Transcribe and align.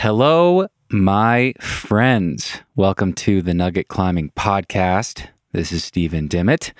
Hello, 0.00 0.66
my 0.88 1.52
friends. 1.60 2.62
Welcome 2.74 3.12
to 3.16 3.42
the 3.42 3.52
Nugget 3.52 3.88
Climbing 3.88 4.30
Podcast. 4.30 5.26
This 5.52 5.72
is 5.72 5.84
Steven 5.84 6.26
DiMeo, 6.26 6.72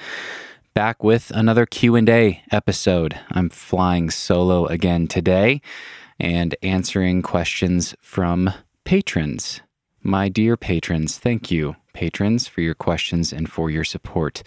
back 0.73 1.05
with 1.05 1.31
another 1.35 1.67
Q&A 1.67 2.43
episode. 2.51 3.21
I'm 3.31 3.51
flying 3.51 4.09
solo 4.09 4.65
again 4.65 5.07
today 5.07 5.61
and 6.19 6.57
answering 6.63 7.21
questions 7.21 7.95
from 8.01 8.55
patrons. 8.85 9.61
My 10.03 10.31
dear 10.31 10.57
patrons, 10.57 11.19
thank 11.19 11.51
you, 11.51 11.77
patrons, 11.93 12.49
for 12.49 12.63
your 12.63 12.75
questions 12.75 13.35
and 13.35 13.53
for 13.53 13.69
your 13.69 13.85
support 13.85 14.43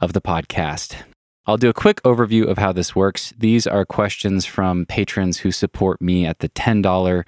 of 0.00 0.14
the 0.14 0.22
podcast. 0.22 1.02
I'll 1.46 1.56
do 1.56 1.68
a 1.68 1.74
quick 1.74 2.02
overview 2.02 2.46
of 2.46 2.58
how 2.58 2.72
this 2.72 2.94
works. 2.94 3.32
These 3.38 3.66
are 3.66 3.84
questions 3.84 4.44
from 4.44 4.86
patrons 4.86 5.38
who 5.38 5.50
support 5.50 6.00
me 6.00 6.26
at 6.26 6.40
the 6.40 6.48
$10 6.50 7.26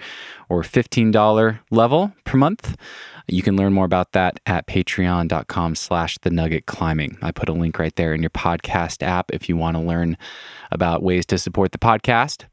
or 0.48 0.62
$15 0.62 1.58
level 1.70 2.12
per 2.24 2.36
month. 2.36 2.76
You 3.26 3.42
can 3.42 3.56
learn 3.56 3.72
more 3.72 3.84
about 3.84 4.12
that 4.12 4.38
at 4.46 4.66
patreon.com 4.66 5.74
slash 5.74 6.18
the 6.18 6.30
nugget 6.30 6.66
climbing. 6.66 7.16
I 7.22 7.32
put 7.32 7.48
a 7.48 7.52
link 7.52 7.78
right 7.78 7.94
there 7.96 8.14
in 8.14 8.22
your 8.22 8.30
podcast 8.30 9.02
app 9.02 9.30
if 9.32 9.48
you 9.48 9.56
want 9.56 9.76
to 9.76 9.82
learn 9.82 10.18
about 10.70 11.02
ways 11.02 11.24
to 11.26 11.38
support 11.38 11.72
the 11.72 11.78
podcast. 11.78 12.44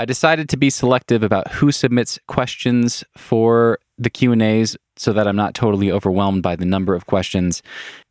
I 0.00 0.06
decided 0.06 0.48
to 0.48 0.56
be 0.56 0.70
selective 0.70 1.22
about 1.22 1.52
who 1.52 1.70
submits 1.70 2.18
questions 2.26 3.04
for 3.18 3.78
the 3.98 4.08
Q&As 4.08 4.74
so 4.96 5.12
that 5.12 5.28
I'm 5.28 5.36
not 5.36 5.52
totally 5.52 5.92
overwhelmed 5.92 6.42
by 6.42 6.56
the 6.56 6.64
number 6.64 6.94
of 6.94 7.04
questions. 7.04 7.62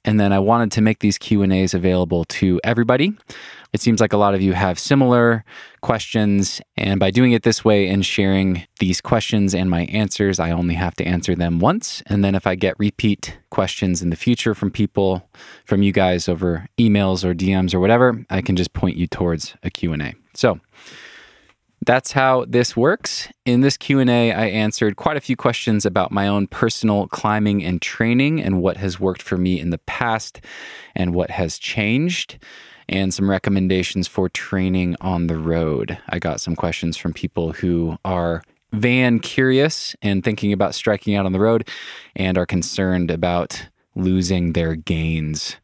And 0.06 0.20
then 0.20 0.32
I 0.32 0.38
wanted 0.38 0.72
to 0.74 0.82
make 0.82 1.00
these 1.00 1.18
Q&As 1.18 1.74
available 1.74 2.26
to 2.26 2.62
everybody. 2.64 3.18
It 3.74 3.82
seems 3.82 4.02
like 4.02 4.14
a 4.14 4.18
lot 4.18 4.36
of 4.36 4.42
you 4.44 4.54
have 4.54 4.78
similar 4.78 5.44
questions, 5.82 6.62
and 6.78 7.00
by 7.00 7.10
doing 7.10 7.32
it 7.32 7.42
this 7.42 7.66
way 7.66 7.88
and 7.88 8.06
sharing 8.06 8.68
these 8.78 9.02
questions 9.02 9.56
and 9.56 9.68
my 9.68 9.86
answers, 9.86 10.40
I 10.40 10.52
only 10.52 10.76
have 10.76 10.94
to 10.98 11.06
answer 11.06 11.34
them 11.34 11.58
once. 11.58 12.04
And 12.06 12.24
then 12.24 12.36
if 12.36 12.46
I 12.46 12.54
get 12.54 12.78
repeat 12.78 13.40
questions 13.50 14.04
in 14.04 14.12
the 14.12 14.16
future 14.16 14.54
from 14.54 14.70
people, 14.70 15.28
from 15.66 15.82
you 15.82 15.92
guys 15.92 16.30
over 16.30 16.68
emails 16.78 17.24
or 17.24 17.34
DMs 17.34 17.74
or 17.74 17.80
whatever, 17.80 18.24
I 18.30 18.44
can 18.44 18.56
just 18.56 18.74
point 18.74 18.96
you 18.96 19.08
towards 19.08 19.56
a 19.64 19.72
Q&A. 19.72 20.14
So, 20.36 20.60
that's 21.86 22.12
how 22.12 22.46
this 22.48 22.76
works. 22.76 23.30
In 23.46 23.62
this 23.62 23.78
Q&A, 23.78 24.32
I 24.32 24.46
answered 24.46 24.96
quite 24.96 25.18
a 25.18 25.22
few 25.22 25.36
questions 25.36 25.86
about 25.86 26.12
my 26.12 26.28
own 26.28 26.48
personal 26.48 27.08
climbing 27.08 27.64
and 27.64 27.82
training 27.82 28.42
and 28.42 28.62
what 28.62 28.78
has 28.78 29.00
worked 29.00 29.22
for 29.22 29.38
me 29.38 29.60
in 29.60 29.70
the 29.70 29.78
past 29.80 30.42
and 30.96 31.14
what 31.14 31.32
has 31.32 31.58
changed 31.58 32.38
and 32.90 33.14
some 33.14 33.30
recommendations 33.30 34.08
for 34.08 34.28
training 34.30 34.96
on 35.00 35.28
the 35.28 35.38
road. 35.38 35.98
I 36.10 36.20
got 36.20 36.42
some 36.42 36.56
questions 36.56 36.98
from 36.98 37.14
people 37.14 37.54
who 37.54 37.98
are 38.04 38.44
van 38.72 39.20
curious 39.20 39.96
and 40.02 40.24
thinking 40.24 40.52
about 40.54 40.76
striking 40.76 41.16
out 41.16 41.26
on 41.26 41.32
the 41.32 41.40
road 41.40 41.68
and 42.16 42.38
are 42.38 42.46
concerned 42.46 43.10
about 43.12 43.68
losing 43.96 44.54
their 44.54 44.76
gains 44.76 45.56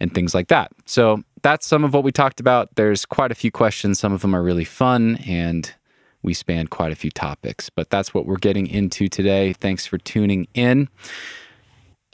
and 0.00 0.14
things 0.14 0.34
like 0.34 0.48
that. 0.48 0.72
So 0.84 1.22
that's 1.44 1.66
some 1.66 1.84
of 1.84 1.92
what 1.92 2.02
we 2.02 2.10
talked 2.10 2.40
about. 2.40 2.74
There's 2.74 3.04
quite 3.04 3.30
a 3.30 3.34
few 3.34 3.50
questions. 3.50 3.98
Some 3.98 4.14
of 4.14 4.22
them 4.22 4.34
are 4.34 4.42
really 4.42 4.64
fun 4.64 5.18
and 5.26 5.70
we 6.22 6.32
span 6.32 6.68
quite 6.68 6.90
a 6.90 6.96
few 6.96 7.10
topics, 7.10 7.68
but 7.68 7.90
that's 7.90 8.14
what 8.14 8.24
we're 8.24 8.36
getting 8.36 8.66
into 8.66 9.08
today. 9.08 9.52
Thanks 9.52 9.86
for 9.86 9.98
tuning 9.98 10.48
in. 10.54 10.88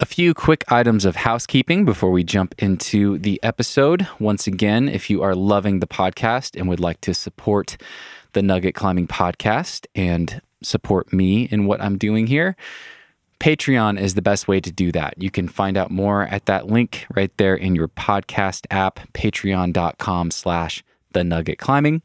A 0.01 0.05
few 0.05 0.35
quick 0.35 0.65
items 0.73 1.05
of 1.05 1.15
housekeeping 1.15 1.85
before 1.85 2.11
we 2.11 2.25
jump 2.25 2.57
into 2.59 3.19
the 3.19 3.39
episode. 3.41 4.09
Once 4.19 4.49
again, 4.49 4.89
if 4.89 5.09
you 5.09 5.23
are 5.23 5.37
loving 5.37 5.79
the 5.79 5.87
podcast 5.87 6.59
and 6.59 6.69
would 6.69 6.81
like 6.81 7.01
to 7.03 7.15
support 7.15 7.77
the 8.33 8.43
Nugget 8.43 8.75
Climbing 8.75 9.07
Podcast 9.07 9.87
and 9.95 10.43
support 10.61 11.13
me 11.13 11.45
in 11.45 11.67
what 11.67 11.81
I'm 11.81 11.99
doing 11.99 12.27
here, 12.27 12.57
Patreon 13.41 13.99
is 13.99 14.15
the 14.15 14.23
best 14.23 14.47
way 14.47 14.61
to 14.61 14.71
do 14.71 14.93
that. 14.93 15.15
You 15.17 15.31
can 15.31 15.49
find 15.49 15.79
out 15.79 15.91
more 15.91 16.25
at 16.25 16.45
that 16.45 16.67
link 16.67 17.07
right 17.17 17.35
there 17.39 17.55
in 17.55 17.75
your 17.75 17.89
podcast 17.89 18.67
app, 18.71 19.01
patreon.com 19.15 20.31
slash 20.31 20.85
the 21.13 21.25
nugget 21.25 21.59
climbing. 21.59 22.03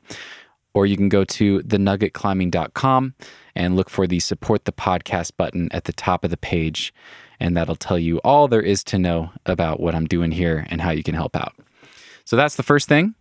Or 0.73 0.85
you 0.85 0.95
can 0.95 1.09
go 1.09 1.25
to 1.25 1.59
thenuggetclimbing.com 1.59 3.15
and 3.53 3.75
look 3.75 3.89
for 3.89 4.07
the 4.07 4.19
support 4.19 4.63
the 4.63 4.71
podcast 4.71 5.33
button 5.37 5.69
at 5.71 5.83
the 5.83 5.93
top 5.93 6.23
of 6.23 6.31
the 6.31 6.37
page. 6.37 6.93
And 7.37 7.55
that'll 7.55 7.75
tell 7.75 7.99
you 7.99 8.19
all 8.19 8.47
there 8.47 8.61
is 8.61 8.81
to 8.85 8.97
know 8.97 9.31
about 9.45 9.81
what 9.81 9.93
I'm 9.93 10.05
doing 10.05 10.31
here 10.31 10.65
and 10.69 10.81
how 10.81 10.91
you 10.91 11.03
can 11.03 11.15
help 11.15 11.35
out. 11.35 11.53
So 12.23 12.37
that's 12.37 12.55
the 12.55 12.63
first 12.63 12.87
thing. 12.87 13.13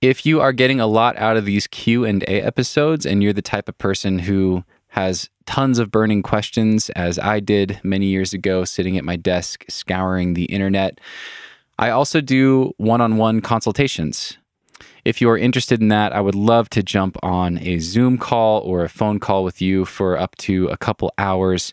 If 0.00 0.24
you 0.24 0.40
are 0.40 0.52
getting 0.52 0.80
a 0.80 0.86
lot 0.86 1.16
out 1.18 1.36
of 1.36 1.44
these 1.44 1.66
Q&A 1.66 2.22
episodes 2.24 3.04
and 3.04 3.22
you're 3.22 3.32
the 3.32 3.42
type 3.42 3.68
of 3.68 3.76
person 3.76 4.20
who 4.20 4.64
has 4.88 5.28
tons 5.46 5.78
of 5.78 5.90
burning 5.90 6.22
questions, 6.22 6.90
as 6.90 7.18
I 7.18 7.40
did 7.40 7.80
many 7.82 8.06
years 8.06 8.32
ago, 8.32 8.64
sitting 8.64 8.98
at 8.98 9.04
my 9.04 9.16
desk 9.16 9.64
scouring 9.68 10.34
the 10.34 10.44
internet. 10.46 11.00
I 11.78 11.90
also 11.90 12.20
do 12.20 12.72
one 12.76 13.00
on 13.00 13.16
one 13.16 13.40
consultations. 13.40 14.36
If 15.04 15.20
you 15.20 15.30
are 15.30 15.38
interested 15.38 15.80
in 15.80 15.88
that, 15.88 16.12
I 16.12 16.20
would 16.20 16.34
love 16.34 16.68
to 16.70 16.82
jump 16.82 17.16
on 17.22 17.58
a 17.58 17.78
Zoom 17.78 18.18
call 18.18 18.60
or 18.60 18.84
a 18.84 18.88
phone 18.88 19.20
call 19.20 19.42
with 19.44 19.62
you 19.62 19.84
for 19.84 20.18
up 20.18 20.36
to 20.36 20.66
a 20.66 20.76
couple 20.76 21.12
hours 21.16 21.72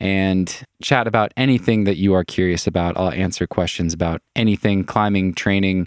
and 0.00 0.64
chat 0.82 1.06
about 1.06 1.32
anything 1.36 1.84
that 1.84 1.96
you 1.96 2.12
are 2.14 2.24
curious 2.24 2.66
about. 2.66 2.96
I'll 2.96 3.12
answer 3.12 3.46
questions 3.46 3.94
about 3.94 4.20
anything 4.34 4.84
climbing, 4.84 5.34
training, 5.34 5.86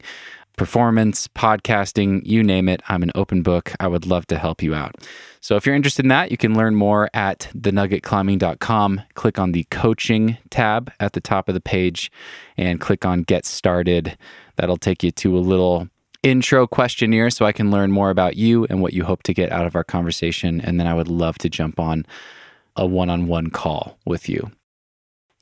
performance, 0.57 1.27
podcasting, 1.27 2.21
you 2.25 2.43
name 2.43 2.69
it. 2.69 2.81
I'm 2.87 3.03
an 3.03 3.11
open 3.15 3.41
book. 3.41 3.73
I 3.79 3.87
would 3.87 4.05
love 4.05 4.25
to 4.27 4.37
help 4.37 4.61
you 4.61 4.73
out. 4.73 4.95
So 5.41 5.55
if 5.55 5.65
you're 5.65 5.75
interested 5.75 6.05
in 6.05 6.09
that, 6.09 6.31
you 6.31 6.37
can 6.37 6.55
learn 6.55 6.75
more 6.75 7.09
at 7.13 7.49
thenuggetclimbing.com. 7.55 9.01
Click 9.13 9.39
on 9.39 9.51
the 9.51 9.65
coaching 9.69 10.37
tab 10.49 10.91
at 10.99 11.13
the 11.13 11.21
top 11.21 11.47
of 11.47 11.53
the 11.53 11.61
page 11.61 12.11
and 12.57 12.81
click 12.81 13.05
on 13.05 13.23
get 13.23 13.45
started. 13.45 14.17
That'll 14.55 14.77
take 14.77 15.03
you 15.03 15.11
to 15.11 15.37
a 15.37 15.39
little 15.39 15.87
intro 16.23 16.65
questionnaire 16.65 17.29
so 17.29 17.45
I 17.45 17.51
can 17.51 17.69
learn 17.69 17.91
more 17.91 18.09
about 18.09 18.35
you 18.35 18.65
and 18.65 18.81
what 18.81 18.93
you 18.93 19.03
hope 19.03 19.21
to 19.23 19.33
get 19.33 19.51
out 19.51 19.67
of 19.67 19.75
our 19.75 19.83
conversation. 19.83 20.59
And 20.61 20.79
then 20.79 20.87
I 20.87 20.95
would 20.95 21.07
love 21.07 21.37
to 21.39 21.49
jump 21.49 21.79
on 21.79 22.05
a 22.75 22.85
one 22.85 23.09
on 23.09 23.27
one 23.27 23.51
call 23.51 23.97
with 24.05 24.27
you. 24.27 24.51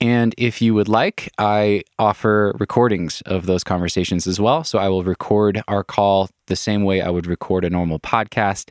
And 0.03 0.35
if 0.37 0.61
you 0.61 0.73
would 0.73 0.89
like, 0.89 1.31
I 1.37 1.83
offer 1.97 2.53
recordings 2.59 3.21
of 3.21 3.45
those 3.45 3.63
conversations 3.63 4.27
as 4.27 4.37
well. 4.37 4.65
So 4.65 4.77
I 4.77 4.89
will 4.89 5.01
record 5.01 5.63
our 5.69 5.81
call 5.81 6.29
the 6.47 6.57
same 6.57 6.83
way 6.83 7.01
I 7.01 7.09
would 7.09 7.25
record 7.25 7.63
a 7.63 7.69
normal 7.69 7.99
podcast. 7.99 8.69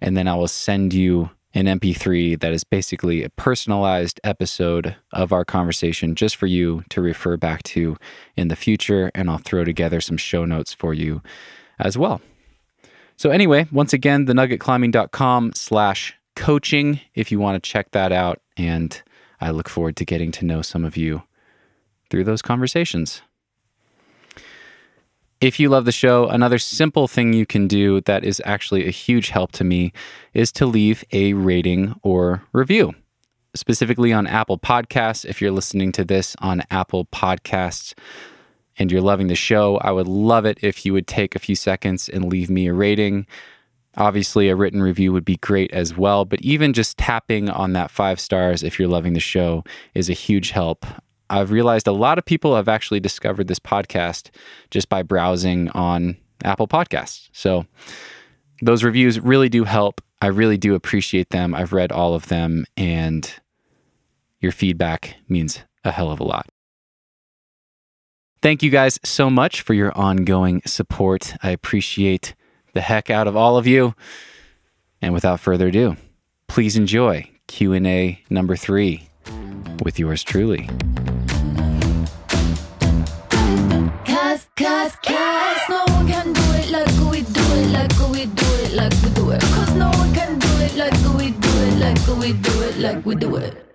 And 0.00 0.16
then 0.16 0.26
I 0.26 0.34
will 0.34 0.48
send 0.48 0.94
you 0.94 1.28
an 1.52 1.66
MP3 1.66 2.40
that 2.40 2.54
is 2.54 2.64
basically 2.64 3.22
a 3.22 3.28
personalized 3.28 4.18
episode 4.24 4.96
of 5.12 5.30
our 5.30 5.44
conversation 5.44 6.14
just 6.14 6.36
for 6.36 6.46
you 6.46 6.84
to 6.88 7.02
refer 7.02 7.36
back 7.36 7.62
to 7.64 7.98
in 8.34 8.48
the 8.48 8.56
future. 8.56 9.10
And 9.14 9.28
I'll 9.28 9.36
throw 9.36 9.64
together 9.64 10.00
some 10.00 10.16
show 10.16 10.46
notes 10.46 10.72
for 10.72 10.94
you 10.94 11.20
as 11.78 11.98
well. 11.98 12.22
So 13.18 13.28
anyway, 13.28 13.68
once 13.70 13.92
again, 13.92 14.24
thenuggetclimbing.com 14.24 15.52
slash 15.54 16.16
coaching 16.34 16.98
if 17.14 17.30
you 17.30 17.38
want 17.38 17.62
to 17.62 17.70
check 17.70 17.90
that 17.90 18.10
out. 18.10 18.40
And 18.56 19.02
I 19.42 19.50
look 19.50 19.68
forward 19.68 19.96
to 19.96 20.04
getting 20.04 20.30
to 20.32 20.44
know 20.44 20.62
some 20.62 20.84
of 20.84 20.96
you 20.96 21.24
through 22.10 22.24
those 22.24 22.42
conversations. 22.42 23.22
If 25.40 25.58
you 25.58 25.68
love 25.68 25.86
the 25.86 25.92
show, 25.92 26.28
another 26.28 26.60
simple 26.60 27.08
thing 27.08 27.32
you 27.32 27.46
can 27.46 27.66
do 27.66 28.00
that 28.02 28.22
is 28.22 28.40
actually 28.44 28.86
a 28.86 28.92
huge 28.92 29.30
help 29.30 29.50
to 29.52 29.64
me 29.64 29.92
is 30.32 30.52
to 30.52 30.66
leave 30.66 31.02
a 31.10 31.32
rating 31.32 31.96
or 32.04 32.44
review. 32.52 32.94
Specifically 33.54 34.12
on 34.12 34.28
Apple 34.28 34.56
Podcasts, 34.56 35.24
if 35.24 35.42
you're 35.42 35.50
listening 35.50 35.90
to 35.92 36.04
this 36.04 36.36
on 36.38 36.62
Apple 36.70 37.06
Podcasts 37.06 37.92
and 38.78 38.92
you're 38.92 39.00
loving 39.00 39.26
the 39.26 39.34
show, 39.34 39.78
I 39.78 39.90
would 39.90 40.06
love 40.06 40.44
it 40.44 40.58
if 40.62 40.86
you 40.86 40.92
would 40.92 41.08
take 41.08 41.34
a 41.34 41.40
few 41.40 41.56
seconds 41.56 42.08
and 42.08 42.26
leave 42.30 42.48
me 42.48 42.68
a 42.68 42.72
rating. 42.72 43.26
Obviously, 43.96 44.48
a 44.48 44.56
written 44.56 44.82
review 44.82 45.12
would 45.12 45.24
be 45.24 45.36
great 45.36 45.72
as 45.72 45.96
well, 45.96 46.24
but 46.24 46.40
even 46.40 46.72
just 46.72 46.96
tapping 46.96 47.50
on 47.50 47.74
that 47.74 47.90
five 47.90 48.18
stars 48.18 48.62
if 48.62 48.78
you're 48.78 48.88
loving 48.88 49.12
the 49.12 49.20
show 49.20 49.64
is 49.94 50.08
a 50.08 50.14
huge 50.14 50.50
help. 50.50 50.86
I've 51.28 51.50
realized 51.50 51.86
a 51.86 51.92
lot 51.92 52.18
of 52.18 52.24
people 52.24 52.56
have 52.56 52.68
actually 52.68 53.00
discovered 53.00 53.48
this 53.48 53.58
podcast 53.58 54.30
just 54.70 54.88
by 54.88 55.02
browsing 55.02 55.68
on 55.70 56.16
Apple 56.44 56.68
Podcasts. 56.68 57.28
So, 57.32 57.66
those 58.62 58.84
reviews 58.84 59.20
really 59.20 59.48
do 59.48 59.64
help. 59.64 60.00
I 60.20 60.28
really 60.28 60.56
do 60.56 60.74
appreciate 60.74 61.30
them. 61.30 61.54
I've 61.54 61.72
read 61.72 61.90
all 61.90 62.14
of 62.14 62.28
them, 62.28 62.64
and 62.76 63.30
your 64.40 64.52
feedback 64.52 65.16
means 65.28 65.60
a 65.84 65.90
hell 65.90 66.10
of 66.10 66.20
a 66.20 66.24
lot. 66.24 66.46
Thank 68.40 68.62
you 68.62 68.70
guys 68.70 68.98
so 69.04 69.30
much 69.30 69.62
for 69.62 69.74
your 69.74 69.96
ongoing 69.96 70.62
support. 70.66 71.34
I 71.42 71.50
appreciate 71.50 72.34
the 72.72 72.80
heck 72.80 73.10
out 73.10 73.26
of 73.26 73.36
all 73.36 73.56
of 73.56 73.66
you. 73.66 73.94
And 75.00 75.12
without 75.14 75.40
further 75.40 75.68
ado, 75.68 75.96
please 76.46 76.76
enjoy 76.76 77.28
Q&A 77.46 78.22
number 78.30 78.56
3 78.56 79.08
with 79.84 79.98
yours 79.98 80.22
truly. 80.22 80.68
Cause, 84.04 84.46
cause, 84.56 84.96
cause 84.96 85.60
no 85.68 85.84
one 85.88 86.06
can 86.06 86.32
do 86.32 86.42
it 86.54 86.70
like 86.70 87.10
we 87.10 87.22
do 87.22 87.40
it, 87.40 87.72
like 87.72 88.10
we 88.10 88.26
do 88.26 88.46
it, 88.64 88.72
like 88.74 88.92
we 89.02 89.10
do 89.10 89.30
it. 89.30 89.40
Cause 89.40 89.74
no 89.74 89.90
one 89.90 90.14
can 90.14 90.38
do 90.38 90.48
it 90.60 90.76
like 90.76 91.02
like 92.82 93.06
we 93.06 93.14
do 93.14 93.36
it. 93.36 93.68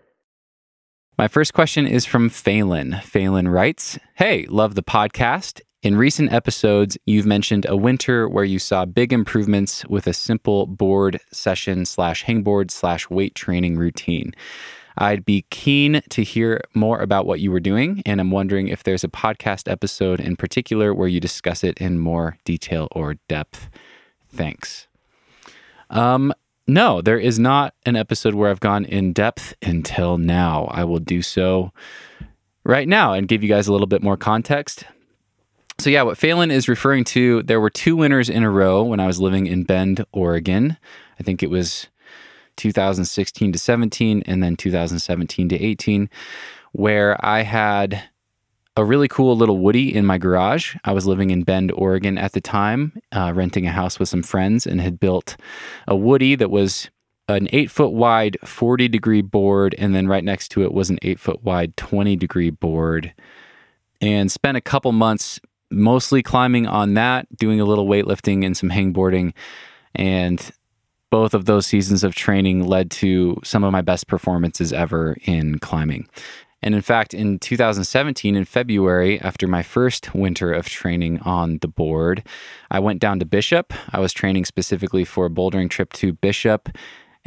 My 1.18 1.28
first 1.28 1.54
question 1.54 1.88
is 1.88 2.06
from 2.06 2.30
Faelan. 2.30 3.02
Faelan 3.02 3.52
writes 3.52 3.98
Hey, 4.16 4.46
love 4.48 4.76
the 4.76 4.84
podcast. 4.84 5.62
In 5.88 5.96
recent 5.96 6.34
episodes, 6.34 6.98
you've 7.06 7.26
mentioned 7.26 7.66
a 7.70 7.78
winter 7.78 8.28
where 8.28 8.44
you 8.44 8.60
saw 8.60 8.84
big 8.84 9.14
improvements 9.14 9.86
with 9.86 10.06
a 10.06 10.12
simple 10.12 10.66
board 10.66 11.22
session 11.32 11.86
slash 11.86 12.26
hangboard 12.26 12.72
slash 12.72 13.10
weight 13.10 13.36
training 13.36 13.78
routine. 13.78 14.34
I'd 14.98 15.24
be 15.24 15.46
keen 15.50 16.02
to 16.10 16.24
hear 16.26 16.60
more 16.74 17.00
about 17.00 17.26
what 17.26 17.40
you 17.40 17.54
were 17.54 17.62
doing, 17.62 18.02
and 18.06 18.20
I'm 18.20 18.32
wondering 18.32 18.68
if 18.68 18.84
there's 18.84 19.06
a 19.06 19.08
podcast 19.08 19.72
episode 19.72 20.20
in 20.20 20.36
particular 20.36 20.94
where 20.94 21.08
you 21.08 21.22
discuss 21.22 21.64
it 21.64 21.78
in 21.78 22.00
more 22.00 22.38
detail 22.44 22.90
or 22.92 23.14
depth. 23.30 23.70
Thanks. 24.28 24.90
Um, 25.90 26.34
no, 26.68 27.02
there 27.02 27.18
is 27.18 27.40
not 27.40 27.74
an 27.86 27.96
episode 27.96 28.36
where 28.36 28.50
I've 28.50 28.60
gone 28.60 28.84
in 28.84 29.14
depth 29.14 29.54
until 29.62 30.18
now. 30.18 30.66
I 30.66 30.84
will 30.84 31.00
do 31.00 31.22
so 31.22 31.72
right 32.66 32.90
now 32.90 33.14
and 33.14 33.30
give 33.30 33.42
you 33.42 33.48
guys 33.48 33.70
a 33.70 33.72
little 33.72 33.88
bit 33.88 34.04
more 34.04 34.18
context. 34.18 34.84
So, 35.80 35.92
yeah, 35.92 36.02
what 36.02 36.18
Faelan 36.18 36.52
is 36.52 36.68
referring 36.68 37.04
to, 37.06 37.44
there 37.44 37.62
were 37.62 37.70
two 37.70 37.96
winners 37.96 38.30
in 38.30 38.44
a 38.44 38.50
row 38.50 38.82
when 38.82 39.00
I 39.00 39.06
was 39.06 39.20
living 39.20 39.46
in 39.46 39.64
Bend, 39.64 40.04
Oregon. 40.12 40.76
I 41.20 41.24
think 41.24 41.44
it 41.44 41.52
was 41.52 41.88
2016 42.56 43.52
to 43.52 43.60
17 43.60 44.24
and 44.26 44.42
then 44.42 44.56
2017 44.56 45.50
to 45.50 45.56
18, 45.56 46.10
where 46.72 47.24
I 47.24 47.44
had 47.44 48.10
a 48.76 48.84
really 48.84 49.08
cool 49.08 49.38
little 49.38 49.60
Woody 49.60 49.94
in 49.94 50.04
my 50.04 50.18
garage. 50.18 50.76
I 50.84 50.94
was 50.94 51.06
living 51.06 51.30
in 51.30 51.44
Bend, 51.44 51.72
Oregon 51.74 52.18
at 52.18 52.32
the 52.32 52.42
time, 52.42 53.00
uh, 53.12 53.32
renting 53.36 53.68
a 53.68 53.72
house 53.72 54.00
with 54.00 54.10
some 54.10 54.24
friends, 54.24 54.66
and 54.66 54.82
had 54.82 55.00
built 55.00 55.38
a 55.88 55.96
Woody 55.96 56.34
that 56.36 56.50
was 56.50 56.90
an 57.28 57.48
eight 57.52 57.70
foot 57.70 57.92
wide 57.92 58.38
40 58.44 58.88
degree 58.88 59.22
board. 59.22 59.76
And 59.78 59.94
then 59.94 60.08
right 60.08 60.24
next 60.24 60.50
to 60.50 60.64
it 60.64 60.74
was 60.74 60.90
an 60.90 60.98
eight 61.04 61.20
foot 61.20 61.44
wide 61.44 61.78
20 61.78 62.16
degree 62.16 62.50
board. 62.50 63.14
And 64.00 64.32
spent 64.32 64.58
a 64.58 64.62
couple 64.62 64.92
months 64.92 65.40
mostly 65.70 66.24
climbing 66.24 66.68
on 66.68 66.94
that, 66.96 67.28
doing 67.36 67.60
a 67.60 67.66
little 67.66 67.88
weightlifting 67.88 68.46
and 68.46 68.56
some 68.56 68.70
hangboarding. 68.70 69.34
And 69.96 70.52
both 71.10 71.34
of 71.34 71.46
those 71.46 71.66
seasons 71.66 72.04
of 72.04 72.16
training 72.16 72.68
led 72.68 72.92
to 72.92 73.40
some 73.44 73.64
of 73.64 73.72
my 73.72 73.82
best 73.82 74.08
performances 74.08 74.74
ever 74.74 75.18
in 75.24 75.60
climbing. 75.60 76.08
And 76.64 76.74
in 76.74 76.82
fact, 76.82 77.14
in 77.14 77.40
2017, 77.40 78.36
in 78.36 78.46
February, 78.46 79.22
after 79.22 79.48
my 79.48 79.62
first 79.62 80.16
winter 80.16 80.52
of 80.52 80.68
training 80.68 81.20
on 81.22 81.60
the 81.60 81.68
board, 81.68 82.24
I 82.72 82.80
went 82.80 83.00
down 83.00 83.20
to 83.20 83.26
Bishop. 83.26 83.74
I 83.92 84.00
was 84.00 84.12
training 84.12 84.46
specifically 84.46 85.06
for 85.06 85.28
a 85.28 85.30
bouldering 85.30 85.70
trip 85.70 85.94
to 85.94 86.14
Bishop 86.14 86.70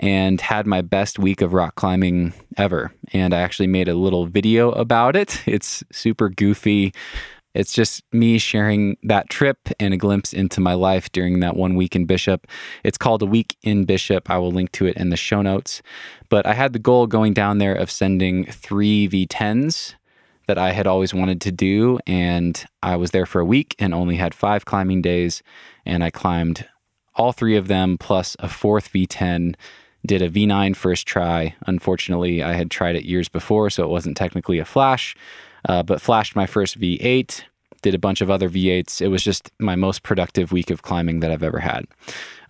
and 0.00 0.40
had 0.40 0.66
my 0.66 0.82
best 0.82 1.19
week 1.19 1.43
of 1.43 1.52
rock 1.52 1.76
climbing 1.76 2.32
ever. 2.56 2.93
And 3.12 3.32
I 3.32 3.40
actually 3.40 3.69
made 3.69 3.88
a 3.88 3.94
little 3.94 4.26
video 4.26 4.72
about 4.72 5.14
it. 5.14 5.43
It's 5.46 5.84
super 5.93 6.28
goofy. 6.28 6.93
It's 7.55 7.73
just 7.73 8.05
me 8.12 8.38
sharing 8.38 8.97
that 9.02 9.29
trip 9.29 9.69
and 9.81 9.93
a 9.93 9.97
glimpse 9.97 10.32
into 10.32 10.61
my 10.61 10.75
life 10.75 11.11
during 11.11 11.41
that 11.41 11.56
one 11.56 11.75
week 11.75 11.97
in 11.97 12.05
Bishop. 12.05 12.47
It's 12.85 12.99
called 12.99 13.23
A 13.23 13.26
Week 13.26 13.56
in 13.62 13.85
Bishop. 13.85 14.31
I 14.31 14.38
will 14.38 14.52
link 14.52 14.70
to 14.73 14.87
it 14.87 14.97
in 14.97 15.11
the 15.11 15.17
show 15.17 15.43
notes. 15.43 15.82
But 16.29 16.47
I 16.47 16.55
had 16.55 16.73
the 16.73 16.79
goal 16.79 17.06
going 17.06 17.35
down 17.35 17.58
there 17.58 17.75
of 17.75 17.91
sending 17.91 18.44
three 18.44 19.08
V10s 19.08 19.94
that 20.47 20.58
I 20.58 20.73
had 20.73 20.87
always 20.87 21.12
wanted 21.12 21.41
to 21.43 21.52
do. 21.52 21.99
And 22.06 22.64
I 22.82 22.97
was 22.97 23.11
there 23.11 23.26
for 23.26 23.41
a 23.41 23.47
week 23.47 23.75
and 23.79 23.93
only 23.93 24.17
had 24.17 24.35
five 24.35 24.64
climbing 24.64 25.03
days. 25.03 25.43
And 25.85 26.05
I 26.05 26.11
climbed 26.11 26.69
all 27.17 27.32
three 27.32 27.56
of 27.56 27.69
them 27.69 27.99
plus 27.99 28.37
a 28.38 28.49
fourth 28.49 28.93
V10 28.93 29.55
did 30.06 30.23
a 30.23 30.31
V9 30.31 30.75
first 30.75 31.06
try. 31.06 31.55
Unfortunately, 31.67 32.43
I 32.43 32.55
had 32.55 32.70
tried 32.70 32.96
it 32.96 33.05
years 33.05 33.29
before, 33.29 33.70
so 33.70 33.85
it 33.85 33.91
wasn't 33.91 34.17
technically 34.17 34.58
a 34.58 34.64
flash, 34.64 35.14
uh, 35.68 35.82
but 35.82 36.00
flashed 36.00 36.36
my 36.36 36.46
first 36.46 36.78
V8, 36.78 37.42
did 37.82 37.94
a 37.94 37.98
bunch 37.98 38.20
of 38.20 38.30
other 38.30 38.48
V8s. 38.48 39.00
It 39.00 39.08
was 39.08 39.22
just 39.22 39.50
my 39.58 39.76
most 39.76 40.02
productive 40.02 40.52
week 40.52 40.70
of 40.70 40.82
climbing 40.82 41.20
that 41.20 41.30
I've 41.30 41.42
ever 41.42 41.58
had. 41.58 41.86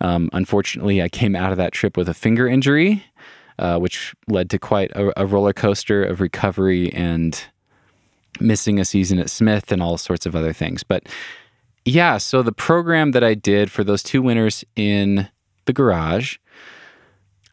Um, 0.01 0.29
unfortunately, 0.33 1.01
I 1.01 1.09
came 1.09 1.35
out 1.35 1.51
of 1.51 1.57
that 1.57 1.73
trip 1.73 1.97
with 1.97 2.09
a 2.09 2.13
finger 2.13 2.47
injury, 2.47 3.03
uh, 3.59 3.79
which 3.79 4.13
led 4.27 4.49
to 4.49 4.59
quite 4.59 4.91
a, 4.91 5.21
a 5.21 5.25
roller 5.25 5.53
coaster 5.53 6.03
of 6.03 6.19
recovery 6.19 6.91
and 6.93 7.41
missing 8.39 8.79
a 8.79 8.85
season 8.85 9.19
at 9.19 9.29
Smith 9.29 9.71
and 9.71 9.81
all 9.81 9.97
sorts 9.97 10.25
of 10.25 10.35
other 10.35 10.53
things. 10.53 10.83
But 10.83 11.07
yeah, 11.85 12.17
so 12.17 12.41
the 12.41 12.51
program 12.51 13.11
that 13.11 13.23
I 13.23 13.33
did 13.33 13.71
for 13.71 13.83
those 13.83 14.03
two 14.03 14.21
winners 14.21 14.63
in 14.75 15.29
the 15.65 15.73
garage 15.73 16.37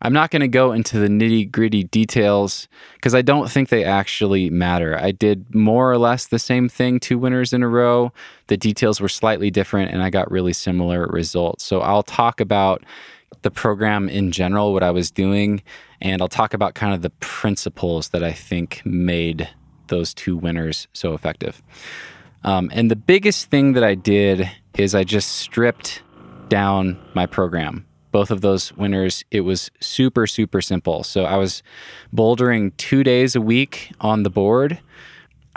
I'm 0.00 0.12
not 0.12 0.30
going 0.30 0.40
to 0.40 0.48
go 0.48 0.72
into 0.72 0.98
the 0.98 1.08
nitty 1.08 1.50
gritty 1.50 1.84
details 1.84 2.68
because 2.94 3.14
I 3.14 3.22
don't 3.22 3.50
think 3.50 3.68
they 3.68 3.84
actually 3.84 4.48
matter. 4.50 4.96
I 4.96 5.10
did 5.10 5.54
more 5.54 5.90
or 5.90 5.98
less 5.98 6.26
the 6.26 6.38
same 6.38 6.68
thing 6.68 7.00
two 7.00 7.18
winners 7.18 7.52
in 7.52 7.62
a 7.62 7.68
row. 7.68 8.12
The 8.46 8.56
details 8.56 9.00
were 9.00 9.08
slightly 9.08 9.50
different 9.50 9.90
and 9.92 10.02
I 10.02 10.10
got 10.10 10.30
really 10.30 10.52
similar 10.52 11.06
results. 11.06 11.64
So 11.64 11.80
I'll 11.80 12.02
talk 12.02 12.40
about 12.40 12.84
the 13.42 13.50
program 13.50 14.08
in 14.08 14.32
general, 14.32 14.72
what 14.72 14.82
I 14.82 14.90
was 14.90 15.10
doing, 15.10 15.62
and 16.00 16.22
I'll 16.22 16.28
talk 16.28 16.54
about 16.54 16.74
kind 16.74 16.94
of 16.94 17.02
the 17.02 17.10
principles 17.10 18.10
that 18.10 18.22
I 18.22 18.32
think 18.32 18.82
made 18.84 19.48
those 19.88 20.14
two 20.14 20.36
winners 20.36 20.86
so 20.92 21.14
effective. 21.14 21.62
Um, 22.44 22.70
and 22.72 22.90
the 22.90 22.96
biggest 22.96 23.50
thing 23.50 23.72
that 23.72 23.84
I 23.84 23.94
did 23.94 24.48
is 24.76 24.94
I 24.94 25.04
just 25.04 25.36
stripped 25.36 26.02
down 26.48 26.98
my 27.14 27.26
program 27.26 27.84
both 28.10 28.30
of 28.30 28.40
those 28.40 28.72
winners, 28.76 29.24
it 29.30 29.40
was 29.42 29.70
super, 29.80 30.26
super 30.26 30.60
simple. 30.60 31.02
So 31.04 31.24
I 31.24 31.36
was 31.36 31.62
bouldering 32.14 32.76
two 32.76 33.04
days 33.04 33.36
a 33.36 33.40
week 33.40 33.92
on 34.00 34.22
the 34.22 34.30
board. 34.30 34.78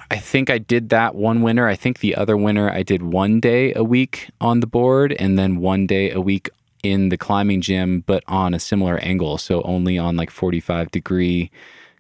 I 0.10 0.18
think 0.18 0.50
I 0.50 0.58
did 0.58 0.90
that 0.90 1.16
one 1.16 1.42
winner. 1.42 1.68
I 1.68 1.76
think 1.76 2.00
the 2.00 2.16
other 2.16 2.36
winner, 2.36 2.70
I 2.70 2.84
did 2.84 3.02
one 3.02 3.40
day 3.40 3.74
a 3.74 3.84
week 3.84 4.30
on 4.42 4.60
the 4.60 4.68
board 4.68 5.14
and 5.14 5.38
then 5.38 5.58
one 5.58 5.88
day 5.88 6.12
a 6.12 6.20
week 6.20 6.50
in 6.84 7.10
the 7.10 7.18
climbing 7.18 7.62
gym, 7.62 8.04
but 8.08 8.24
on 8.28 8.54
a 8.54 8.60
similar 8.60 8.98
angle. 8.98 9.38
So 9.38 9.62
only 9.62 9.98
on 9.98 10.16
like 10.16 10.32
45 10.32 10.92
degree 10.92 11.52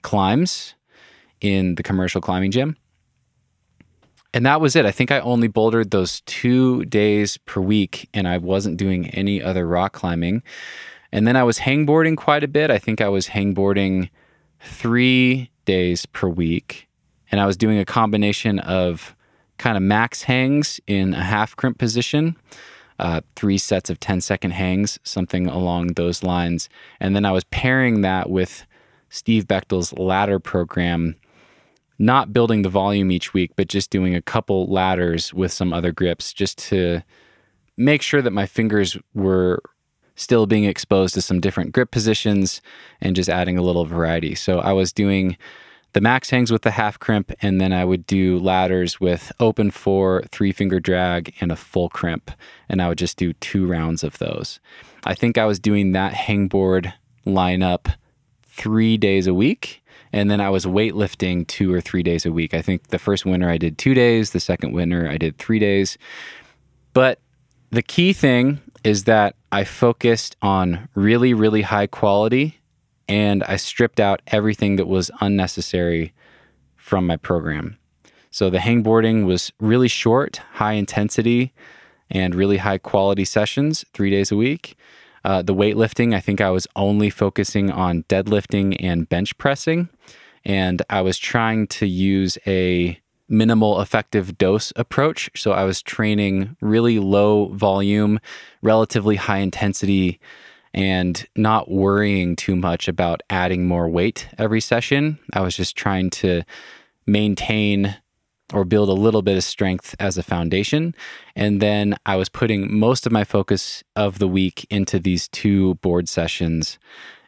climbs 0.01 0.74
in 1.39 1.75
the 1.75 1.83
commercial 1.83 2.21
climbing 2.21 2.51
gym. 2.51 2.75
And 4.33 4.45
that 4.45 4.62
was 4.62 4.75
it. 4.75 4.86
I 4.86 4.92
think 4.92 5.12
I 5.12 5.19
only 5.19 5.48
bouldered 5.48 5.92
those 5.92 6.22
two 6.22 6.86
days 6.86 7.38
per 7.38 7.60
week 7.60 8.10
and 8.13 8.28
I 8.28 8.38
wasn't 8.38 8.78
doing 8.78 9.10
any 9.10 9.42
other 9.42 9.68
rock 9.68 9.94
climbing. 9.94 10.42
And 11.12 11.28
then 11.28 11.36
I 11.36 11.44
was 11.44 11.60
hangboarding 11.60 12.15
quite 12.15 12.44
a 12.44 12.48
bit. 12.48 12.72
I 12.72 12.77
think 12.77 13.01
I 13.01 13.10
was 13.10 13.27
hangboarding 13.27 14.10
three 14.62 15.51
days 15.65 16.06
per 16.06 16.29
week. 16.29 16.88
And 17.32 17.41
I 17.41 17.46
was 17.46 17.58
doing 17.58 17.77
a 17.77 17.86
combination 17.86 18.60
of 18.60 19.15
kind 19.58 19.75
of 19.75 19.84
max 19.84 20.24
hangs 20.24 20.79
in 20.88 21.13
a 21.13 21.24
half 21.24 21.56
crimp 21.56 21.77
position, 21.77 22.38
uh, 23.00 23.22
three 23.36 23.58
sets 23.58 23.89
of 23.89 24.00
10 24.00 24.22
second 24.22 24.51
hangs, 24.51 24.98
something 25.03 25.48
along 25.48 25.94
those 25.94 26.24
lines. 26.24 26.70
And 27.00 27.15
then 27.15 27.25
I 27.25 27.32
was 27.32 27.44
pairing 27.46 28.01
that 28.01 28.29
with 28.29 28.65
Steve 29.10 29.46
Bechtel's 29.46 29.94
ladder 29.94 30.39
program 30.39 31.15
not 32.01 32.34
building 32.34 32.63
the 32.63 32.70
volume 32.70 33.12
each 33.12 33.31
week, 33.31 33.51
but 33.55 33.67
just 33.67 33.91
doing 33.91 34.15
a 34.15 34.22
couple 34.22 34.65
ladders 34.65 35.34
with 35.34 35.51
some 35.51 35.72
other 35.72 35.91
grips 35.91 36.34
just 36.34 36.58
to 36.58 37.01
make 37.77 38.01
sure 38.01 38.24
that 38.24 38.31
my 38.31 38.48
fingers 38.48 38.98
were 39.13 39.62
still 40.15 40.48
being 40.48 40.63
exposed 40.65 41.13
to 41.13 41.22
some 41.22 41.39
different 41.39 41.72
grip 41.72 41.91
positions 41.91 42.60
and 43.01 43.15
just 43.15 43.29
adding 43.29 43.58
a 43.58 43.62
little 43.62 43.86
variety. 43.86 44.34
So 44.34 44.60
I 44.60 44.74
was 44.74 44.91
doing 44.91 45.38
the 45.93 46.01
max 46.01 46.31
hangs 46.31 46.51
with 46.51 46.63
the 46.63 46.72
half 46.72 46.98
crimp, 46.98 47.31
and 47.41 47.62
then 47.62 47.72
I 47.72 47.86
would 47.86 48.08
do 48.08 48.39
ladders 48.39 49.00
with 49.00 49.31
open 49.39 49.70
four, 49.70 50.24
three 50.31 50.51
finger 50.51 50.79
drag, 50.79 51.36
and 51.39 51.51
a 51.51 51.55
full 51.55 51.89
crimp. 51.89 52.31
And 52.67 52.81
I 52.81 52.88
would 52.88 52.98
just 52.98 53.17
do 53.17 53.34
two 53.34 53.67
rounds 53.67 54.03
of 54.03 54.17
those. 54.17 54.60
I 55.03 55.13
think 55.13 55.38
I 55.38 55.46
was 55.46 55.60
doing 55.60 55.91
that 55.91 56.13
hangboard 56.13 56.93
lineup 57.27 57.93
three 58.43 58.98
days 58.98 59.27
a 59.27 59.34
week 59.34 59.81
and 60.13 60.30
then 60.30 60.41
I 60.41 60.50
was 60.50 60.65
weightlifting 60.65 61.48
two 61.48 61.74
or 61.74 61.82
three 61.82 62.03
days 62.03 62.25
a 62.25 62.32
week. 62.32 62.53
I 62.53 62.62
think 62.62 62.88
the 62.88 63.00
first 63.00 63.25
winter 63.25 63.50
I 63.50 63.58
did 63.58 63.77
two 63.77 63.94
days, 63.94 64.32
the 64.32 64.39
second 64.39 64.74
winter 64.74 65.08
I 65.10 65.18
did 65.18 65.38
three 65.38 65.60
days. 65.60 65.98
But 66.94 67.20
the 67.70 67.82
key 67.82 68.13
thing 68.13 68.60
is 68.84 69.06
that 69.06 69.36
I 69.51 69.63
focused 69.63 70.36
on 70.41 70.89
really, 70.96 71.34
really 71.34 71.62
high 71.62 71.88
quality 71.88 72.60
and 73.08 73.44
I 73.44 73.56
stripped 73.58 74.00
out 74.00 74.22
everything 74.27 74.77
that 74.77 74.88
was 74.88 75.12
unnecessary 75.22 76.13
from 76.75 77.06
my 77.08 77.18
program. 77.18 77.77
So 78.32 78.50
the 78.50 78.60
hangboarding 78.60 79.25
was 79.25 79.51
really 79.60 79.89
short, 79.89 80.38
high 80.53 80.74
intensity, 80.74 81.53
and 82.10 82.34
really 82.34 82.58
high 82.58 82.77
quality 82.77 83.25
sessions, 83.25 83.86
three 83.94 84.10
days 84.10 84.32
a 84.32 84.36
week. 84.36 84.77
Uh, 85.24 85.42
the 85.42 85.54
weightlifting, 85.54 86.16
I 86.16 86.20
think 86.20 86.42
I 86.42 86.50
was 86.50 86.68
only 86.75 87.10
focusing 87.10 87.72
on 87.72 88.04
deadlifting 88.04 88.75
and 88.80 89.08
bench 89.08 89.38
pressing. 89.38 89.90
And 90.44 90.82
I 90.90 91.01
was 91.01 91.18
trying 91.18 91.68
to 91.68 91.86
use 91.86 92.38
a 92.48 93.00
minimal 93.30 93.80
effective 93.82 94.38
dose 94.38 94.74
approach. 94.75 95.30
So 95.36 95.51
I 95.51 95.63
was 95.63 95.82
training 95.82 96.58
really 96.60 97.00
low 97.00 97.48
volume, 97.54 98.20
relatively 98.62 99.16
high 99.16 99.38
intensity, 99.38 100.20
and 100.74 101.25
not 101.36 101.70
worrying 101.70 102.36
too 102.36 102.56
much 102.56 102.88
about 102.88 103.22
adding 103.30 103.68
more 103.68 103.90
weight 103.90 104.28
every 104.38 104.62
session. 104.62 105.20
I 105.34 105.42
was 105.42 105.56
just 105.56 105.75
trying 105.75 106.10
to 106.12 106.44
maintain 107.06 107.98
or 108.53 108.65
build 108.65 108.89
a 108.89 108.93
little 108.93 109.22
bit 109.22 109.38
of 109.38 109.43
strength 109.43 109.96
as 110.00 110.17
a 110.17 110.24
foundation. 110.24 110.96
And 111.36 111.62
then 111.62 111.96
I 112.05 112.15
was 112.15 112.29
putting 112.29 112.77
most 112.77 113.05
of 113.05 113.12
my 113.12 113.24
focus 113.24 113.84
of 113.96 114.20
the 114.20 114.27
week 114.27 114.65
into 114.70 115.00
these 115.00 115.27
two 115.27 115.75
board 115.75 116.10
sessions. 116.10 116.77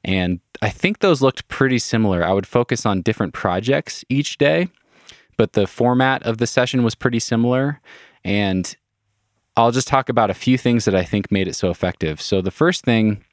And 0.04 0.40
I 0.62 0.70
think 0.70 1.00
those 1.00 1.22
looked 1.22 1.48
pretty 1.48 1.80
similar. 1.80 2.24
I 2.24 2.34
would 2.34 2.48
focus 2.48 2.86
on 2.86 3.02
different 3.02 3.34
projects 3.34 4.04
each 4.10 4.38
day, 4.38 4.68
but 5.38 5.54
the 5.54 5.68
format 5.68 6.24
of 6.24 6.38
the 6.38 6.48
session 6.48 6.84
was 6.84 6.96
pretty 6.96 7.20
similar. 7.20 7.80
And 8.24 8.76
I'll 9.56 9.72
just 9.72 9.88
talk 9.88 10.10
about 10.10 10.30
a 10.30 10.36
few 10.36 10.58
things 10.58 10.86
that 10.86 10.96
I 10.96 11.04
think 11.04 11.32
made 11.32 11.48
it 11.48 11.56
so 11.56 11.70
effective. 11.70 12.22
So 12.22 12.42
the 12.42 12.52
first 12.52 12.84
thing 12.84 13.24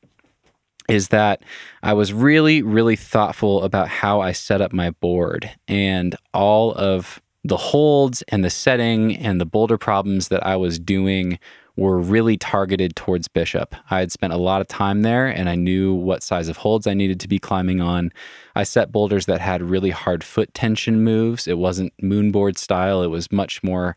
is 0.88 1.08
that 1.08 1.42
I 1.82 1.92
was 1.92 2.12
really, 2.12 2.62
really 2.62 2.96
thoughtful 2.96 3.62
about 3.62 3.88
how 3.88 4.20
I 4.20 4.32
set 4.32 4.60
up 4.60 4.72
my 4.72 4.90
board 4.90 5.50
and 5.68 6.16
all 6.34 6.72
of 6.72 7.20
the 7.44 7.56
holds 7.56 8.22
and 8.28 8.44
the 8.44 8.50
setting 8.50 9.16
and 9.16 9.40
the 9.40 9.46
boulder 9.46 9.78
problems 9.78 10.28
that 10.28 10.44
I 10.46 10.56
was 10.56 10.78
doing 10.78 11.38
were 11.76 11.98
really 11.98 12.36
targeted 12.36 12.94
towards 12.94 13.28
Bishop. 13.28 13.74
I 13.90 14.00
had 14.00 14.12
spent 14.12 14.32
a 14.32 14.38
lot 14.38 14.60
of 14.60 14.68
time 14.68 15.02
there 15.02 15.26
and 15.26 15.48
I 15.48 15.54
knew 15.54 15.94
what 15.94 16.22
size 16.22 16.48
of 16.48 16.58
holds 16.58 16.86
I 16.86 16.94
needed 16.94 17.20
to 17.20 17.28
be 17.28 17.38
climbing 17.38 17.80
on. 17.80 18.12
I 18.54 18.64
set 18.64 18.92
boulders 18.92 19.26
that 19.26 19.40
had 19.40 19.62
really 19.62 19.90
hard 19.90 20.22
foot 20.22 20.52
tension 20.52 21.02
moves. 21.02 21.48
It 21.48 21.56
wasn't 21.56 21.94
moonboard 22.02 22.58
style, 22.58 23.02
it 23.02 23.06
was 23.06 23.32
much 23.32 23.62
more 23.62 23.96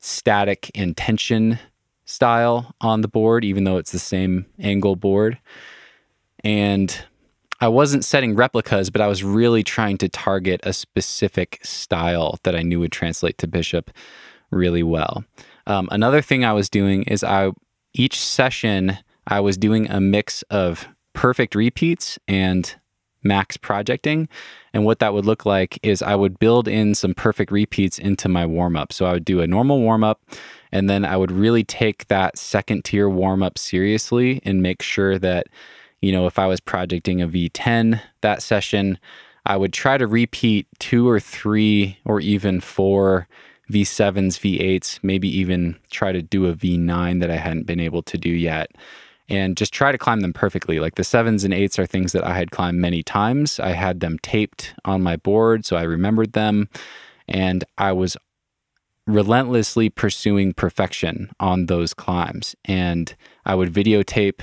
static 0.00 0.70
and 0.74 0.94
tension 0.94 1.58
style 2.04 2.74
on 2.82 3.00
the 3.00 3.08
board, 3.08 3.44
even 3.44 3.64
though 3.64 3.78
it's 3.78 3.92
the 3.92 3.98
same 3.98 4.44
angle 4.58 4.96
board. 4.96 5.38
And 6.42 7.04
I 7.64 7.68
wasn't 7.68 8.04
setting 8.04 8.36
replicas, 8.36 8.90
but 8.90 9.00
I 9.00 9.06
was 9.06 9.24
really 9.24 9.62
trying 9.62 9.96
to 9.96 10.08
target 10.10 10.60
a 10.64 10.74
specific 10.74 11.60
style 11.62 12.38
that 12.42 12.54
I 12.54 12.60
knew 12.60 12.80
would 12.80 12.92
translate 12.92 13.38
to 13.38 13.46
Bishop 13.46 13.90
really 14.50 14.82
well. 14.82 15.24
Um, 15.66 15.88
another 15.90 16.20
thing 16.20 16.44
I 16.44 16.52
was 16.52 16.68
doing 16.68 17.04
is 17.04 17.24
I 17.24 17.52
each 17.94 18.20
session 18.20 18.98
I 19.26 19.40
was 19.40 19.56
doing 19.56 19.88
a 19.88 19.98
mix 19.98 20.42
of 20.50 20.86
perfect 21.14 21.54
repeats 21.54 22.18
and 22.28 22.74
max 23.22 23.56
projecting. 23.56 24.28
And 24.74 24.84
what 24.84 24.98
that 24.98 25.14
would 25.14 25.24
look 25.24 25.46
like 25.46 25.78
is 25.82 26.02
I 26.02 26.16
would 26.16 26.38
build 26.38 26.68
in 26.68 26.94
some 26.94 27.14
perfect 27.14 27.50
repeats 27.50 27.98
into 27.98 28.28
my 28.28 28.44
warm 28.44 28.76
up. 28.76 28.92
So 28.92 29.06
I 29.06 29.14
would 29.14 29.24
do 29.24 29.40
a 29.40 29.46
normal 29.46 29.80
warm 29.80 30.04
up, 30.04 30.20
and 30.70 30.90
then 30.90 31.06
I 31.06 31.16
would 31.16 31.32
really 31.32 31.64
take 31.64 32.08
that 32.08 32.36
second 32.36 32.84
tier 32.84 33.08
warm 33.08 33.42
up 33.42 33.56
seriously 33.56 34.42
and 34.44 34.60
make 34.60 34.82
sure 34.82 35.18
that 35.18 35.46
you 36.04 36.12
know, 36.12 36.26
if 36.26 36.38
I 36.38 36.46
was 36.46 36.60
projecting 36.60 37.22
a 37.22 37.28
V10 37.28 38.00
that 38.20 38.42
session, 38.42 38.98
I 39.46 39.56
would 39.56 39.72
try 39.72 39.96
to 39.96 40.06
repeat 40.06 40.66
two 40.78 41.08
or 41.08 41.18
three 41.18 41.98
or 42.04 42.20
even 42.20 42.60
four 42.60 43.26
V7s, 43.70 44.38
V8s, 44.38 45.00
maybe 45.02 45.28
even 45.28 45.76
try 45.90 46.12
to 46.12 46.20
do 46.20 46.46
a 46.46 46.54
V9 46.54 47.20
that 47.20 47.30
I 47.30 47.36
hadn't 47.36 47.66
been 47.66 47.80
able 47.80 48.02
to 48.02 48.18
do 48.18 48.28
yet. 48.28 48.70
And 49.30 49.56
just 49.56 49.72
try 49.72 49.90
to 49.90 49.96
climb 49.96 50.20
them 50.20 50.34
perfectly. 50.34 50.78
Like 50.78 50.96
the 50.96 51.04
sevens 51.04 51.44
and 51.44 51.54
eights 51.54 51.78
are 51.78 51.86
things 51.86 52.12
that 52.12 52.24
I 52.24 52.36
had 52.36 52.50
climbed 52.50 52.78
many 52.78 53.02
times. 53.02 53.58
I 53.58 53.70
had 53.70 54.00
them 54.00 54.18
taped 54.18 54.74
on 54.84 55.02
my 55.02 55.16
board, 55.16 55.64
so 55.64 55.76
I 55.76 55.82
remembered 55.84 56.34
them. 56.34 56.68
And 57.26 57.64
I 57.78 57.92
was 57.92 58.18
relentlessly 59.06 59.88
pursuing 59.88 60.52
perfection 60.52 61.30
on 61.40 61.66
those 61.66 61.94
climbs. 61.94 62.54
And 62.66 63.14
I 63.46 63.54
would 63.54 63.72
videotape 63.72 64.42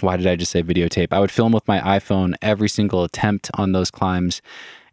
why 0.00 0.16
did 0.16 0.26
I 0.26 0.36
just 0.36 0.52
say 0.52 0.62
videotape? 0.62 1.08
I 1.12 1.20
would 1.20 1.30
film 1.30 1.52
with 1.52 1.66
my 1.68 1.80
iPhone 1.80 2.34
every 2.42 2.68
single 2.68 3.04
attempt 3.04 3.50
on 3.54 3.72
those 3.72 3.90
climbs 3.90 4.42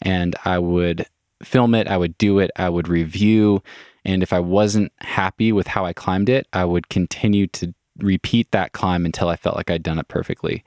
and 0.01 0.36
I 0.45 0.60
would 0.60 1.05
film 1.43 1.75
it, 1.75 1.88
I 1.88 1.98
would 1.98 2.17
do 2.17 2.39
it, 2.39 2.51
I 2.55 2.69
would 2.69 2.88
review. 2.88 3.63
And 4.05 4.24
if 4.24 4.33
I 4.33 4.39
wasn't 4.39 4.91
happy 5.00 5.51
with 5.51 5.67
how 5.67 5.86
I 5.86 5.93
climbed 5.93 6.29
it, 6.29 6.48
I 6.53 6.65
would 6.65 6.89
continue 6.89 7.48
to 7.48 7.74
repeat 7.98 8.51
that 8.51 8.71
climb 8.74 9.05
until 9.05 9.27
I 9.27 9.36
felt 9.36 9.55
like 9.55 9.69
I'd 9.69 9.83
done 9.83 10.00
it 10.00 10.07
perfectly. 10.07 10.63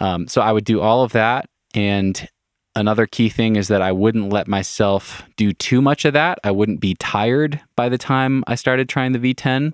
Um, 0.00 0.26
so 0.28 0.40
I 0.40 0.52
would 0.52 0.64
do 0.64 0.80
all 0.80 1.02
of 1.02 1.12
that. 1.12 1.48
And 1.74 2.28
another 2.74 3.06
key 3.06 3.28
thing 3.28 3.56
is 3.56 3.68
that 3.68 3.82
I 3.82 3.92
wouldn't 3.92 4.32
let 4.32 4.48
myself 4.48 5.22
do 5.36 5.52
too 5.52 5.80
much 5.80 6.04
of 6.04 6.12
that. 6.14 6.38
I 6.42 6.50
wouldn't 6.50 6.80
be 6.80 6.94
tired 6.94 7.60
by 7.76 7.88
the 7.88 7.98
time 7.98 8.42
I 8.46 8.54
started 8.54 8.88
trying 8.88 9.12
the 9.12 9.34
V10. 9.34 9.72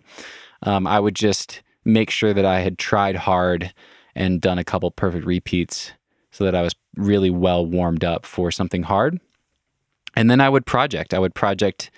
Um, 0.65 0.87
I 0.87 1.01
would 1.01 1.15
just 1.15 1.62
make 1.85 2.11
sure 2.11 2.33
that 2.33 2.45
I 2.45 2.61
had 2.61 2.79
tried 2.79 3.17
hard 3.17 3.73
and 4.15 4.41
done 4.41 4.59
a 4.59 4.65
couple 4.65 4.91
perfect 4.91 5.27
repeats 5.27 5.93
so 6.31 6.45
that 6.45 6.55
I 6.55 6.63
was 6.63 6.75
really 6.97 7.31
well 7.31 7.65
warmed 7.65 8.05
up 8.05 8.27
for 8.27 8.51
something 8.51 8.85
hard. 8.85 9.21
And 10.15 10.31
then 10.31 10.41
I 10.41 10.49
would 10.49 10.67
project. 10.67 11.15
I 11.15 11.19
would 11.19 11.35
project 11.35 11.91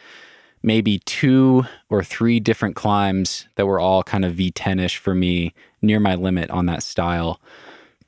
maybe 0.62 1.00
two 1.00 1.64
or 1.90 2.02
three 2.02 2.40
different 2.40 2.74
climbs 2.74 3.48
that 3.56 3.66
were 3.66 3.80
all 3.80 4.02
kind 4.02 4.24
of 4.24 4.34
V10 4.34 4.80
ish 4.80 4.96
for 4.96 5.14
me 5.14 5.52
near 5.82 6.00
my 6.00 6.14
limit 6.14 6.50
on 6.50 6.66
that 6.66 6.82
style 6.82 7.40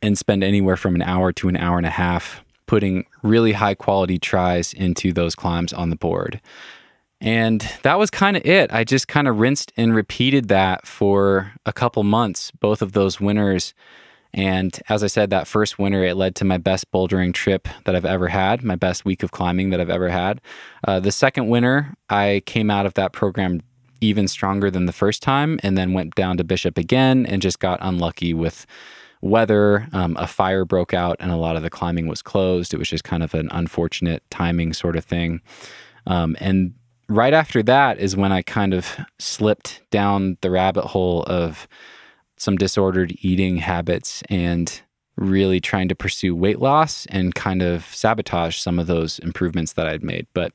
and 0.00 0.16
spend 0.16 0.42
anywhere 0.42 0.76
from 0.76 0.94
an 0.94 1.02
hour 1.02 1.32
to 1.32 1.48
an 1.48 1.56
hour 1.56 1.76
and 1.76 1.86
a 1.86 1.90
half 1.90 2.42
putting 2.66 3.04
really 3.22 3.52
high 3.52 3.74
quality 3.74 4.18
tries 4.18 4.72
into 4.72 5.12
those 5.12 5.34
climbs 5.34 5.72
on 5.72 5.90
the 5.90 5.96
board. 5.96 6.40
And 7.20 7.68
that 7.82 7.98
was 7.98 8.10
kind 8.10 8.36
of 8.36 8.44
it. 8.44 8.72
I 8.72 8.84
just 8.84 9.08
kind 9.08 9.26
of 9.26 9.38
rinsed 9.38 9.72
and 9.76 9.94
repeated 9.94 10.48
that 10.48 10.86
for 10.86 11.52
a 11.64 11.72
couple 11.72 12.02
months, 12.04 12.50
both 12.50 12.82
of 12.82 12.92
those 12.92 13.20
winters. 13.20 13.74
And 14.34 14.78
as 14.90 15.02
I 15.02 15.06
said, 15.06 15.30
that 15.30 15.46
first 15.46 15.78
winter, 15.78 16.04
it 16.04 16.14
led 16.14 16.34
to 16.36 16.44
my 16.44 16.58
best 16.58 16.90
bouldering 16.92 17.32
trip 17.32 17.68
that 17.84 17.96
I've 17.96 18.04
ever 18.04 18.28
had, 18.28 18.62
my 18.62 18.76
best 18.76 19.06
week 19.06 19.22
of 19.22 19.30
climbing 19.30 19.70
that 19.70 19.80
I've 19.80 19.90
ever 19.90 20.10
had. 20.10 20.42
Uh, 20.86 21.00
the 21.00 21.10
second 21.10 21.48
winter, 21.48 21.94
I 22.10 22.42
came 22.44 22.70
out 22.70 22.84
of 22.84 22.94
that 22.94 23.12
program 23.12 23.62
even 24.02 24.28
stronger 24.28 24.70
than 24.70 24.84
the 24.84 24.92
first 24.92 25.22
time 25.22 25.58
and 25.62 25.78
then 25.78 25.94
went 25.94 26.14
down 26.14 26.36
to 26.36 26.44
Bishop 26.44 26.76
again 26.76 27.24
and 27.24 27.40
just 27.40 27.60
got 27.60 27.78
unlucky 27.80 28.34
with 28.34 28.66
weather. 29.22 29.88
Um, 29.92 30.16
a 30.18 30.26
fire 30.26 30.66
broke 30.66 30.92
out 30.92 31.16
and 31.18 31.30
a 31.30 31.36
lot 31.36 31.56
of 31.56 31.62
the 31.62 31.70
climbing 31.70 32.06
was 32.06 32.20
closed. 32.20 32.74
It 32.74 32.78
was 32.78 32.90
just 32.90 33.04
kind 33.04 33.22
of 33.22 33.32
an 33.32 33.48
unfortunate 33.52 34.22
timing 34.30 34.74
sort 34.74 34.96
of 34.96 35.04
thing. 35.06 35.40
Um, 36.06 36.36
and 36.40 36.74
right 37.08 37.34
after 37.34 37.62
that 37.62 37.98
is 37.98 38.16
when 38.16 38.32
I 38.32 38.42
kind 38.42 38.74
of 38.74 38.96
slipped 39.18 39.82
down 39.90 40.38
the 40.40 40.50
rabbit 40.50 40.86
hole 40.86 41.22
of 41.24 41.68
some 42.36 42.56
disordered 42.56 43.16
eating 43.20 43.58
habits 43.58 44.22
and 44.28 44.82
really 45.16 45.60
trying 45.60 45.88
to 45.88 45.94
pursue 45.94 46.34
weight 46.34 46.58
loss 46.58 47.06
and 47.06 47.34
kind 47.34 47.62
of 47.62 47.84
sabotage 47.86 48.58
some 48.58 48.78
of 48.78 48.86
those 48.86 49.18
improvements 49.20 49.72
that 49.74 49.86
I'd 49.86 50.02
made. 50.02 50.26
But 50.34 50.52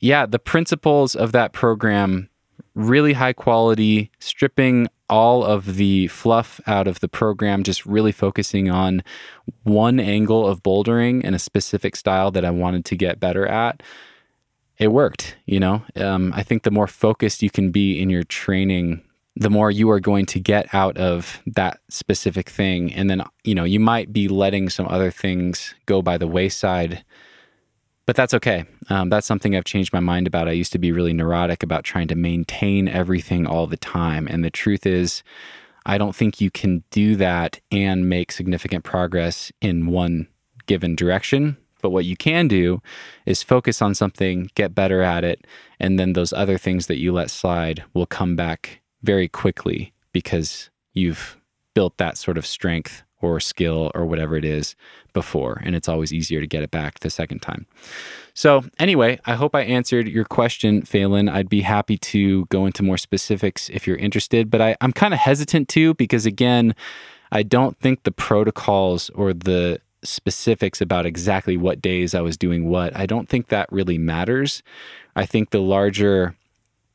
yeah, 0.00 0.26
the 0.26 0.38
principles 0.38 1.14
of 1.14 1.32
that 1.32 1.52
program 1.52 2.28
really 2.74 3.14
high 3.14 3.32
quality, 3.32 4.10
stripping 4.18 4.86
all 5.08 5.44
of 5.44 5.76
the 5.76 6.08
fluff 6.08 6.60
out 6.66 6.86
of 6.86 7.00
the 7.00 7.08
program, 7.08 7.62
just 7.62 7.86
really 7.86 8.12
focusing 8.12 8.70
on 8.70 9.02
one 9.62 9.98
angle 9.98 10.46
of 10.46 10.62
bouldering 10.62 11.22
and 11.24 11.34
a 11.34 11.38
specific 11.38 11.96
style 11.96 12.30
that 12.30 12.44
I 12.44 12.50
wanted 12.50 12.84
to 12.86 12.96
get 12.96 13.18
better 13.18 13.46
at 13.46 13.82
it 14.78 14.88
worked. 14.88 15.36
You 15.46 15.60
know, 15.60 15.82
um, 15.96 16.32
I 16.34 16.42
think 16.42 16.62
the 16.62 16.70
more 16.70 16.86
focused 16.86 17.42
you 17.42 17.50
can 17.50 17.70
be 17.70 18.00
in 18.00 18.10
your 18.10 18.24
training, 18.24 19.02
the 19.34 19.50
more 19.50 19.70
you 19.70 19.90
are 19.90 20.00
going 20.00 20.26
to 20.26 20.40
get 20.40 20.74
out 20.74 20.96
of 20.96 21.42
that 21.46 21.80
specific 21.88 22.48
thing. 22.48 22.92
And 22.92 23.10
then, 23.10 23.22
you 23.44 23.54
know, 23.54 23.64
you 23.64 23.80
might 23.80 24.12
be 24.12 24.28
letting 24.28 24.70
some 24.70 24.86
other 24.88 25.10
things 25.10 25.74
go 25.84 26.00
by 26.00 26.16
the 26.16 26.26
wayside, 26.26 27.04
but 28.06 28.16
that's 28.16 28.34
okay. 28.34 28.64
Um, 28.88 29.10
that's 29.10 29.26
something 29.26 29.54
I've 29.54 29.64
changed 29.64 29.92
my 29.92 30.00
mind 30.00 30.26
about. 30.26 30.48
I 30.48 30.52
used 30.52 30.72
to 30.72 30.78
be 30.78 30.92
really 30.92 31.12
neurotic 31.12 31.62
about 31.62 31.84
trying 31.84 32.08
to 32.08 32.14
maintain 32.14 32.88
everything 32.88 33.46
all 33.46 33.66
the 33.66 33.76
time. 33.76 34.26
And 34.28 34.44
the 34.44 34.50
truth 34.50 34.86
is, 34.86 35.22
I 35.84 35.98
don't 35.98 36.16
think 36.16 36.40
you 36.40 36.50
can 36.50 36.82
do 36.90 37.16
that 37.16 37.60
and 37.70 38.08
make 38.08 38.32
significant 38.32 38.84
progress 38.84 39.52
in 39.60 39.86
one 39.86 40.28
given 40.66 40.96
direction. 40.96 41.56
But 41.86 41.92
what 41.92 42.04
you 42.04 42.16
can 42.16 42.48
do 42.48 42.82
is 43.26 43.44
focus 43.44 43.80
on 43.80 43.94
something, 43.94 44.50
get 44.56 44.74
better 44.74 45.02
at 45.02 45.22
it, 45.22 45.46
and 45.78 46.00
then 46.00 46.14
those 46.14 46.32
other 46.32 46.58
things 46.58 46.88
that 46.88 46.98
you 46.98 47.12
let 47.12 47.30
slide 47.30 47.84
will 47.94 48.06
come 48.06 48.34
back 48.34 48.80
very 49.04 49.28
quickly 49.28 49.92
because 50.10 50.68
you've 50.94 51.36
built 51.74 51.96
that 51.98 52.18
sort 52.18 52.38
of 52.38 52.44
strength 52.44 53.04
or 53.22 53.38
skill 53.38 53.92
or 53.94 54.04
whatever 54.04 54.34
it 54.34 54.44
is 54.44 54.74
before. 55.12 55.62
And 55.64 55.76
it's 55.76 55.88
always 55.88 56.12
easier 56.12 56.40
to 56.40 56.46
get 56.48 56.64
it 56.64 56.72
back 56.72 56.98
the 56.98 57.08
second 57.08 57.38
time. 57.38 57.66
So, 58.34 58.64
anyway, 58.80 59.20
I 59.24 59.34
hope 59.34 59.54
I 59.54 59.60
answered 59.60 60.08
your 60.08 60.24
question, 60.24 60.82
Faelan. 60.82 61.30
I'd 61.30 61.48
be 61.48 61.60
happy 61.60 61.98
to 61.98 62.46
go 62.46 62.66
into 62.66 62.82
more 62.82 62.98
specifics 62.98 63.68
if 63.68 63.86
you're 63.86 63.96
interested, 63.96 64.50
but 64.50 64.60
I, 64.60 64.76
I'm 64.80 64.92
kind 64.92 65.14
of 65.14 65.20
hesitant 65.20 65.68
to 65.68 65.94
because, 65.94 66.26
again, 66.26 66.74
I 67.30 67.44
don't 67.44 67.78
think 67.78 68.02
the 68.02 68.10
protocols 68.10 69.08
or 69.10 69.32
the 69.32 69.80
specifics 70.04 70.80
about 70.80 71.06
exactly 71.06 71.56
what 71.56 71.82
days 71.82 72.14
I 72.14 72.20
was 72.20 72.36
doing 72.36 72.68
what, 72.68 72.96
I 72.96 73.06
don't 73.06 73.28
think 73.28 73.48
that 73.48 73.70
really 73.72 73.98
matters. 73.98 74.62
I 75.14 75.26
think 75.26 75.50
the 75.50 75.60
larger 75.60 76.34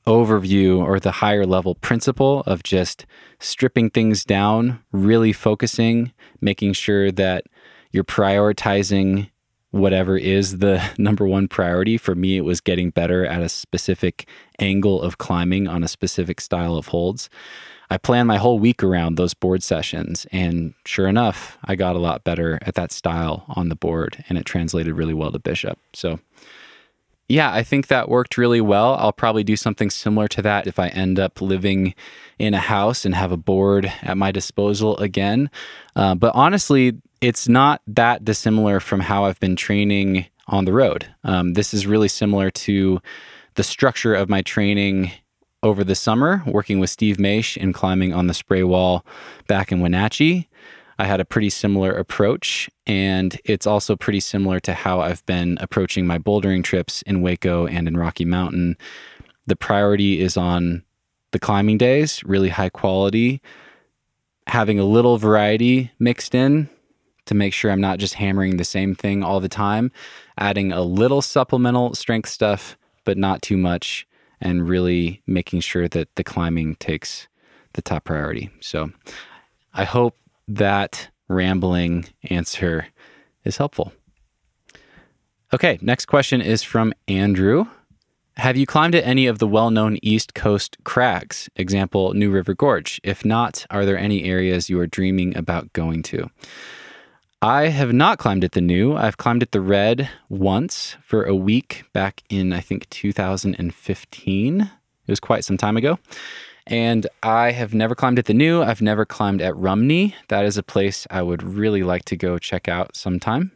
overview 0.08 0.80
or 0.80 1.00
the 1.00 1.12
higher 1.12 1.46
level 1.46 1.76
principle 1.76 2.42
of 2.46 2.64
just 2.64 3.06
stripping 3.40 3.90
things 3.90 4.24
down, 4.24 4.80
really 4.92 5.34
focusing, 5.34 6.12
making 6.40 6.74
sure 6.74 7.12
that 7.12 7.46
you're 7.92 8.04
prioritizing 8.04 9.30
whatever 9.72 10.18
is 10.18 10.58
the 10.58 10.84
number 10.98 11.26
one 11.26 11.48
priority. 11.48 11.98
For 11.98 12.16
me, 12.16 12.38
it 12.38 12.46
was 12.46 12.62
getting 12.62 12.90
better 12.90 13.26
at 13.26 13.42
a 13.42 13.50
specific 13.50 14.28
angle 14.60 15.02
of 15.02 15.18
climbing 15.18 15.68
on 15.68 15.84
a 15.84 15.88
specific 15.88 16.42
style 16.42 16.76
of 16.76 16.88
holds. 16.88 17.30
I 17.92 17.98
planned 17.98 18.30
my 18.30 18.38
whole 18.38 18.58
week 18.58 18.84
around 18.84 19.18
those 19.18 19.34
board 19.34 19.62
sessions. 19.62 20.26
And 20.32 20.74
sure 20.86 21.08
enough, 21.08 21.58
I 21.66 21.76
got 21.76 21.98
a 21.98 22.00
lot 22.00 22.24
better 22.24 22.58
at 22.62 22.76
that 22.76 22.94
style 22.94 23.44
on 23.50 23.68
the 23.68 23.76
board 23.76 24.24
and 24.30 24.38
it 24.38 24.46
translated 24.46 24.96
really 24.96 25.14
well 25.14 25.30
to 25.30 25.40
Bishop. 25.40 25.78
So, 25.92 26.18
yeah, 27.28 27.54
I 27.54 27.64
think 27.64 27.88
that 27.88 28.08
worked 28.08 28.38
really 28.38 28.62
well. 28.62 28.96
I'll 28.96 29.12
probably 29.12 29.44
do 29.44 29.58
something 29.58 29.90
similar 29.90 30.30
to 30.30 30.42
that 30.42 30.68
if 30.68 30.80
I 30.80 30.88
end 30.88 31.20
up 31.20 31.42
living 31.42 31.94
in 32.40 32.54
a 32.54 32.60
house 32.60 33.04
and 33.04 33.14
have 33.14 33.34
a 33.34 33.38
board 33.38 33.92
at 34.04 34.16
my 34.16 34.32
disposal 34.32 34.96
again. 34.98 35.50
Uh, 35.94 36.16
but 36.16 36.34
honestly, 36.34 36.94
it's 37.20 37.50
not 37.50 37.82
that 37.88 38.24
dissimilar 38.24 38.80
from 38.80 39.02
how 39.02 39.26
I've 39.26 39.40
been 39.42 39.58
training 39.58 40.28
on 40.48 40.64
the 40.64 40.72
road. 40.72 41.08
Um, 41.26 41.56
this 41.56 41.74
is 41.74 41.86
really 41.86 42.08
similar 42.08 42.52
to 42.52 43.02
the 43.56 43.64
structure 43.64 44.16
of 44.16 44.30
my 44.30 44.42
training 44.42 45.12
over 45.64 45.84
the 45.84 45.96
summer 45.96 46.44
working 46.46 46.80
with 46.80 46.90
Steve 46.90 47.18
Maisch 47.18 47.62
and 47.62 47.74
climbing 47.74 48.14
on 48.14 48.28
the 48.28 48.34
spray 48.34 48.64
wall 48.64 49.06
back 49.48 49.72
in 49.72 49.80
Wenatchee. 49.80 50.48
I 50.98 51.06
had 51.06 51.20
a 51.20 51.26
pretty 51.26 51.50
similar 51.50 51.92
approach, 51.92 52.70
and 52.86 53.40
it's 53.46 53.66
also 53.66 53.96
pretty 53.96 54.20
similar 54.20 54.60
to 54.62 54.74
how 54.74 55.00
I've 55.00 55.26
been 55.26 55.58
approaching 55.60 56.06
my 56.06 56.20
bouldering 56.20 56.64
trips 56.64 57.02
in 57.04 57.22
Hueco 57.22 57.68
and 57.72 57.88
in 57.88 57.98
Rocky 57.98 58.26
Mountain. 58.26 58.78
The 59.48 59.56
priority 59.56 60.22
is 60.22 60.38
on 60.38 60.84
the 61.32 61.40
climbing 61.40 61.78
days, 61.78 62.24
really 62.24 62.50
high 62.50 62.70
quality, 62.70 63.42
having 64.48 64.80
a 64.80 64.84
little 64.84 65.18
variety 65.18 65.92
mixed 65.98 66.36
in 66.36 66.70
to 67.26 67.34
make 67.34 67.54
sure 67.54 67.72
I'm 67.72 67.82
not 67.82 68.00
just 68.00 68.16
hammering 68.16 68.58
the 68.58 68.64
same 68.64 68.94
thing 68.94 69.24
all 69.24 69.40
the 69.40 69.50
time, 69.50 69.92
adding 70.38 70.72
a 70.72 70.82
little 70.82 71.22
supplemental 71.22 71.96
strength 71.96 72.30
stuff, 72.30 72.78
but 73.06 73.18
not 73.18 73.42
too 73.42 73.58
much 73.58 74.06
and 74.42 74.68
really 74.68 75.22
making 75.28 75.62
sure 75.62 75.88
that 75.88 76.16
the 76.16 76.24
climbing 76.24 76.76
takes 76.76 77.28
the 77.74 77.82
top 77.82 78.06
priority. 78.06 78.50
So 78.60 78.92
I 79.74 79.86
hope 79.86 80.18
that 80.48 81.10
rambling 81.28 82.06
answer 82.24 82.88
is 83.44 83.58
helpful. 83.58 83.94
Okay, 85.54 85.78
next 85.82 86.06
question 86.06 86.42
is 86.42 86.64
from 86.64 86.94
Andrew. 87.08 87.66
Have 88.38 88.56
you 88.56 88.66
climbed 88.66 88.96
at 88.96 89.06
any 89.06 89.28
of 89.28 89.40
the 89.40 89.48
well 89.48 89.70
known 89.70 89.98
East 90.02 90.34
Coast 90.34 90.78
crags? 90.84 91.50
Example, 91.58 92.14
New 92.14 92.32
River 92.32 92.54
Gorge. 92.54 93.00
If 93.04 93.26
not, 93.26 93.66
are 93.70 93.86
there 93.86 93.98
any 93.98 94.24
areas 94.24 94.70
you 94.70 94.80
are 94.80 94.88
dreaming 94.88 95.36
about 95.38 95.74
going 95.74 96.02
to? 96.04 96.30
I 97.44 97.70
have 97.70 97.92
not 97.92 98.20
climbed 98.20 98.44
at 98.44 98.52
the 98.52 98.62
new. 98.62 98.96
I've 98.96 99.18
climbed 99.18 99.42
at 99.42 99.52
the 99.52 99.62
red 99.62 100.08
once 100.30 100.96
for 101.02 101.24
a 101.24 101.34
week 101.34 101.86
back 101.92 102.22
in, 102.30 102.54
I 102.54 102.60
think, 102.60 102.88
2015. 102.92 104.62
It 104.62 104.70
was 105.08 105.20
quite 105.20 105.44
some 105.44 105.58
time 105.58 105.76
ago. 105.76 105.98
And 106.68 107.08
I 107.24 107.50
have 107.50 107.74
never 107.74 107.96
climbed 107.96 108.20
at 108.20 108.26
the 108.26 108.36
new. 108.36 108.62
I've 108.62 108.84
never 108.84 109.06
climbed 109.06 109.42
at 109.42 109.58
Rumney. 109.58 110.14
That 110.28 110.46
is 110.46 110.56
a 110.56 110.62
place 110.62 111.08
I 111.10 111.24
would 111.24 111.42
really 111.42 111.82
like 111.82 112.06
to 112.06 112.16
go 112.16 112.38
check 112.38 112.68
out 112.68 112.96
sometime. 112.96 113.52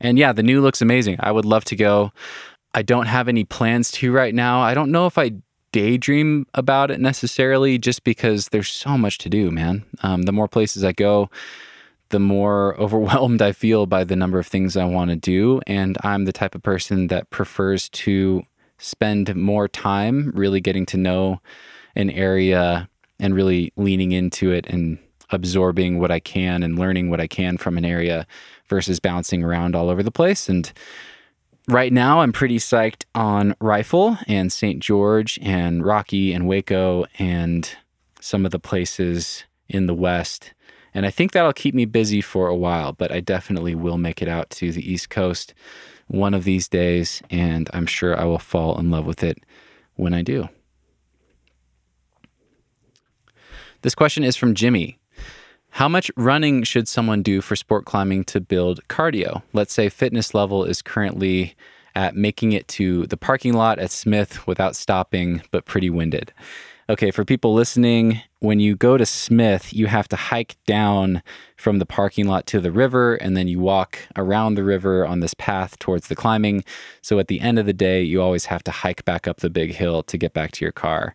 And 0.00 0.18
yeah, 0.18 0.32
the 0.32 0.42
new 0.42 0.60
looks 0.60 0.82
amazing. 0.82 1.18
I 1.20 1.30
would 1.30 1.44
love 1.44 1.64
to 1.66 1.76
go. 1.76 2.10
I 2.74 2.82
don't 2.82 3.06
have 3.06 3.28
any 3.28 3.44
plans 3.44 3.92
to 3.92 4.10
right 4.10 4.34
now. 4.34 4.60
I 4.60 4.74
don't 4.74 4.90
know 4.90 5.06
if 5.06 5.16
I 5.16 5.30
daydream 5.70 6.48
about 6.54 6.90
it 6.90 6.98
necessarily 6.98 7.78
just 7.78 8.02
because 8.02 8.48
there's 8.48 8.68
so 8.68 8.98
much 8.98 9.18
to 9.18 9.28
do, 9.28 9.52
man. 9.52 9.84
Um, 10.02 10.22
the 10.22 10.32
more 10.32 10.48
places 10.48 10.82
I 10.82 10.90
go, 10.90 11.30
the 12.10 12.20
more 12.20 12.76
overwhelmed 12.80 13.42
I 13.42 13.52
feel 13.52 13.86
by 13.86 14.04
the 14.04 14.16
number 14.16 14.38
of 14.38 14.46
things 14.46 14.76
I 14.76 14.84
want 14.84 15.10
to 15.10 15.16
do. 15.16 15.60
And 15.66 15.96
I'm 16.02 16.24
the 16.24 16.32
type 16.32 16.54
of 16.54 16.62
person 16.62 17.08
that 17.08 17.30
prefers 17.30 17.88
to 17.90 18.42
spend 18.78 19.34
more 19.34 19.68
time 19.68 20.32
really 20.34 20.60
getting 20.60 20.86
to 20.86 20.96
know 20.96 21.40
an 21.96 22.10
area 22.10 22.88
and 23.18 23.34
really 23.34 23.72
leaning 23.76 24.12
into 24.12 24.50
it 24.50 24.66
and 24.66 24.98
absorbing 25.30 25.98
what 25.98 26.10
I 26.10 26.20
can 26.20 26.62
and 26.62 26.78
learning 26.78 27.10
what 27.10 27.20
I 27.20 27.26
can 27.26 27.56
from 27.56 27.78
an 27.78 27.84
area 27.84 28.26
versus 28.68 29.00
bouncing 29.00 29.42
around 29.42 29.74
all 29.74 29.88
over 29.88 30.02
the 30.02 30.10
place. 30.10 30.48
And 30.48 30.72
right 31.68 31.92
now, 31.92 32.20
I'm 32.20 32.32
pretty 32.32 32.58
psyched 32.58 33.04
on 33.14 33.54
Rifle 33.60 34.18
and 34.26 34.52
St. 34.52 34.80
George 34.80 35.38
and 35.42 35.84
Rocky 35.84 36.32
and 36.32 36.44
Hueco 36.44 37.06
and 37.18 37.68
some 38.20 38.44
of 38.44 38.52
the 38.52 38.58
places 38.58 39.44
in 39.68 39.86
the 39.86 39.94
West 39.94 40.53
and 40.94 41.04
I 41.04 41.10
think 41.10 41.32
that'll 41.32 41.52
keep 41.52 41.74
me 41.74 41.84
busy 41.84 42.20
for 42.20 42.46
a 42.46 42.54
while, 42.56 42.92
but 42.92 43.10
I 43.10 43.20
definitely 43.20 43.74
will 43.74 43.98
make 43.98 44.22
it 44.22 44.28
out 44.28 44.48
to 44.50 44.70
the 44.70 44.90
East 44.90 45.10
Coast 45.10 45.52
one 46.06 46.34
of 46.34 46.44
these 46.44 46.68
days. 46.68 47.20
And 47.30 47.68
I'm 47.74 47.86
sure 47.86 48.18
I 48.18 48.24
will 48.24 48.38
fall 48.38 48.78
in 48.78 48.90
love 48.90 49.04
with 49.04 49.24
it 49.24 49.38
when 49.96 50.14
I 50.14 50.22
do. 50.22 50.48
This 53.82 53.94
question 53.94 54.24
is 54.24 54.36
from 54.36 54.54
Jimmy. 54.54 54.98
How 55.70 55.88
much 55.88 56.10
running 56.16 56.62
should 56.62 56.86
someone 56.86 57.22
do 57.22 57.40
for 57.40 57.56
sport 57.56 57.84
climbing 57.84 58.22
to 58.24 58.40
build 58.40 58.86
cardio? 58.86 59.42
Let's 59.52 59.74
say 59.74 59.88
fitness 59.88 60.32
level 60.32 60.64
is 60.64 60.80
currently 60.80 61.56
at 61.96 62.14
making 62.14 62.52
it 62.52 62.68
to 62.68 63.06
the 63.08 63.16
parking 63.16 63.54
lot 63.54 63.80
at 63.80 63.90
Smith 63.90 64.46
without 64.46 64.76
stopping, 64.76 65.42
but 65.50 65.64
pretty 65.64 65.90
winded. 65.90 66.32
Okay, 66.90 67.10
for 67.10 67.24
people 67.24 67.54
listening, 67.54 68.20
when 68.40 68.60
you 68.60 68.76
go 68.76 68.98
to 68.98 69.06
Smith, 69.06 69.72
you 69.72 69.86
have 69.86 70.06
to 70.08 70.16
hike 70.16 70.56
down 70.66 71.22
from 71.56 71.78
the 71.78 71.86
parking 71.86 72.26
lot 72.26 72.46
to 72.48 72.60
the 72.60 72.70
river, 72.70 73.14
and 73.14 73.34
then 73.34 73.48
you 73.48 73.58
walk 73.58 74.00
around 74.16 74.54
the 74.54 74.64
river 74.64 75.06
on 75.06 75.20
this 75.20 75.32
path 75.32 75.78
towards 75.78 76.08
the 76.08 76.14
climbing. 76.14 76.62
So 77.00 77.18
at 77.18 77.28
the 77.28 77.40
end 77.40 77.58
of 77.58 77.64
the 77.64 77.72
day, 77.72 78.02
you 78.02 78.20
always 78.20 78.44
have 78.46 78.62
to 78.64 78.70
hike 78.70 79.02
back 79.06 79.26
up 79.26 79.38
the 79.38 79.48
big 79.48 79.72
hill 79.72 80.02
to 80.02 80.18
get 80.18 80.34
back 80.34 80.52
to 80.52 80.64
your 80.64 80.72
car. 80.72 81.14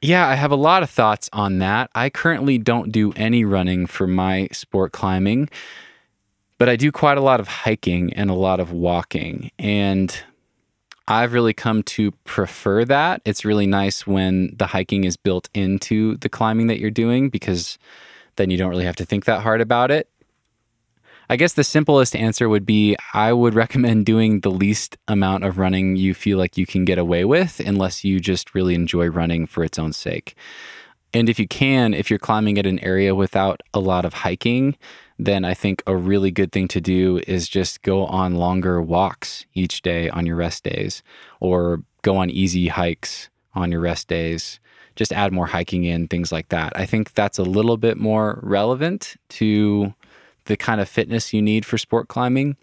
Yeah, 0.00 0.26
I 0.26 0.36
have 0.36 0.52
a 0.52 0.56
lot 0.56 0.82
of 0.82 0.88
thoughts 0.88 1.28
on 1.34 1.58
that. 1.58 1.90
I 1.94 2.08
currently 2.08 2.56
don't 2.56 2.90
do 2.90 3.12
any 3.12 3.44
running 3.44 3.86
for 3.86 4.06
my 4.06 4.48
sport 4.52 4.92
climbing, 4.92 5.50
but 6.56 6.70
I 6.70 6.76
do 6.76 6.90
quite 6.90 7.18
a 7.18 7.22
lot 7.22 7.40
of 7.40 7.48
hiking 7.48 8.10
and 8.14 8.30
a 8.30 8.34
lot 8.34 8.60
of 8.60 8.72
walking. 8.72 9.50
And 9.58 10.18
I've 11.08 11.32
really 11.32 11.52
come 11.52 11.82
to 11.84 12.10
prefer 12.24 12.84
that. 12.86 13.22
It's 13.24 13.44
really 13.44 13.66
nice 13.66 14.06
when 14.06 14.54
the 14.56 14.66
hiking 14.66 15.04
is 15.04 15.16
built 15.16 15.48
into 15.54 16.16
the 16.16 16.28
climbing 16.28 16.66
that 16.66 16.80
you're 16.80 16.90
doing 16.90 17.28
because 17.28 17.78
then 18.36 18.50
you 18.50 18.58
don't 18.58 18.70
really 18.70 18.84
have 18.84 18.96
to 18.96 19.04
think 19.04 19.24
that 19.24 19.42
hard 19.42 19.60
about 19.60 19.90
it. 19.90 20.08
I 21.28 21.36
guess 21.36 21.54
the 21.54 21.64
simplest 21.64 22.14
answer 22.14 22.48
would 22.48 22.66
be 22.66 22.96
I 23.12 23.32
would 23.32 23.54
recommend 23.62 24.06
doing 24.06 24.40
the 24.40 24.50
least 24.50 24.96
amount 25.08 25.44
of 25.44 25.58
running 25.58 25.96
you 25.96 26.14
feel 26.14 26.38
like 26.38 26.56
you 26.56 26.66
can 26.66 26.84
get 26.84 26.98
away 26.98 27.24
with 27.24 27.60
unless 27.60 28.04
you 28.04 28.20
just 28.20 28.54
really 28.54 28.74
enjoy 28.74 29.06
running 29.06 29.46
for 29.46 29.64
its 29.64 29.78
own 29.78 29.92
sake. 29.92 30.34
And 31.14 31.28
if 31.28 31.38
you 31.38 31.48
can, 31.48 31.94
if 31.94 32.10
you're 32.10 32.18
climbing 32.18 32.58
at 32.58 32.66
an 32.66 32.78
area 32.80 33.14
without 33.14 33.62
a 33.72 33.80
lot 33.80 34.04
of 34.04 34.12
hiking, 34.12 34.76
then 35.18 35.44
I 35.44 35.54
think 35.54 35.82
a 35.86 35.96
really 35.96 36.30
good 36.30 36.52
thing 36.52 36.68
to 36.68 36.80
do 36.80 37.20
is 37.26 37.48
just 37.48 37.82
go 37.82 38.04
on 38.04 38.34
longer 38.34 38.82
walks 38.82 39.46
each 39.54 39.82
day 39.82 40.10
on 40.10 40.26
your 40.26 40.36
rest 40.36 40.64
days 40.64 41.02
or 41.40 41.82
go 42.02 42.16
on 42.16 42.30
easy 42.30 42.68
hikes 42.68 43.30
on 43.54 43.72
your 43.72 43.80
rest 43.80 44.08
days. 44.08 44.60
Just 44.94 45.12
add 45.12 45.32
more 45.32 45.46
hiking 45.46 45.84
in, 45.84 46.08
things 46.08 46.32
like 46.32 46.48
that. 46.50 46.72
I 46.76 46.86
think 46.86 47.14
that's 47.14 47.38
a 47.38 47.42
little 47.42 47.76
bit 47.76 47.96
more 47.98 48.40
relevant 48.42 49.16
to 49.30 49.94
the 50.44 50.56
kind 50.56 50.80
of 50.80 50.88
fitness 50.88 51.32
you 51.32 51.42
need 51.42 51.66
for 51.66 51.76
sport 51.76 52.08
climbing, 52.08 52.56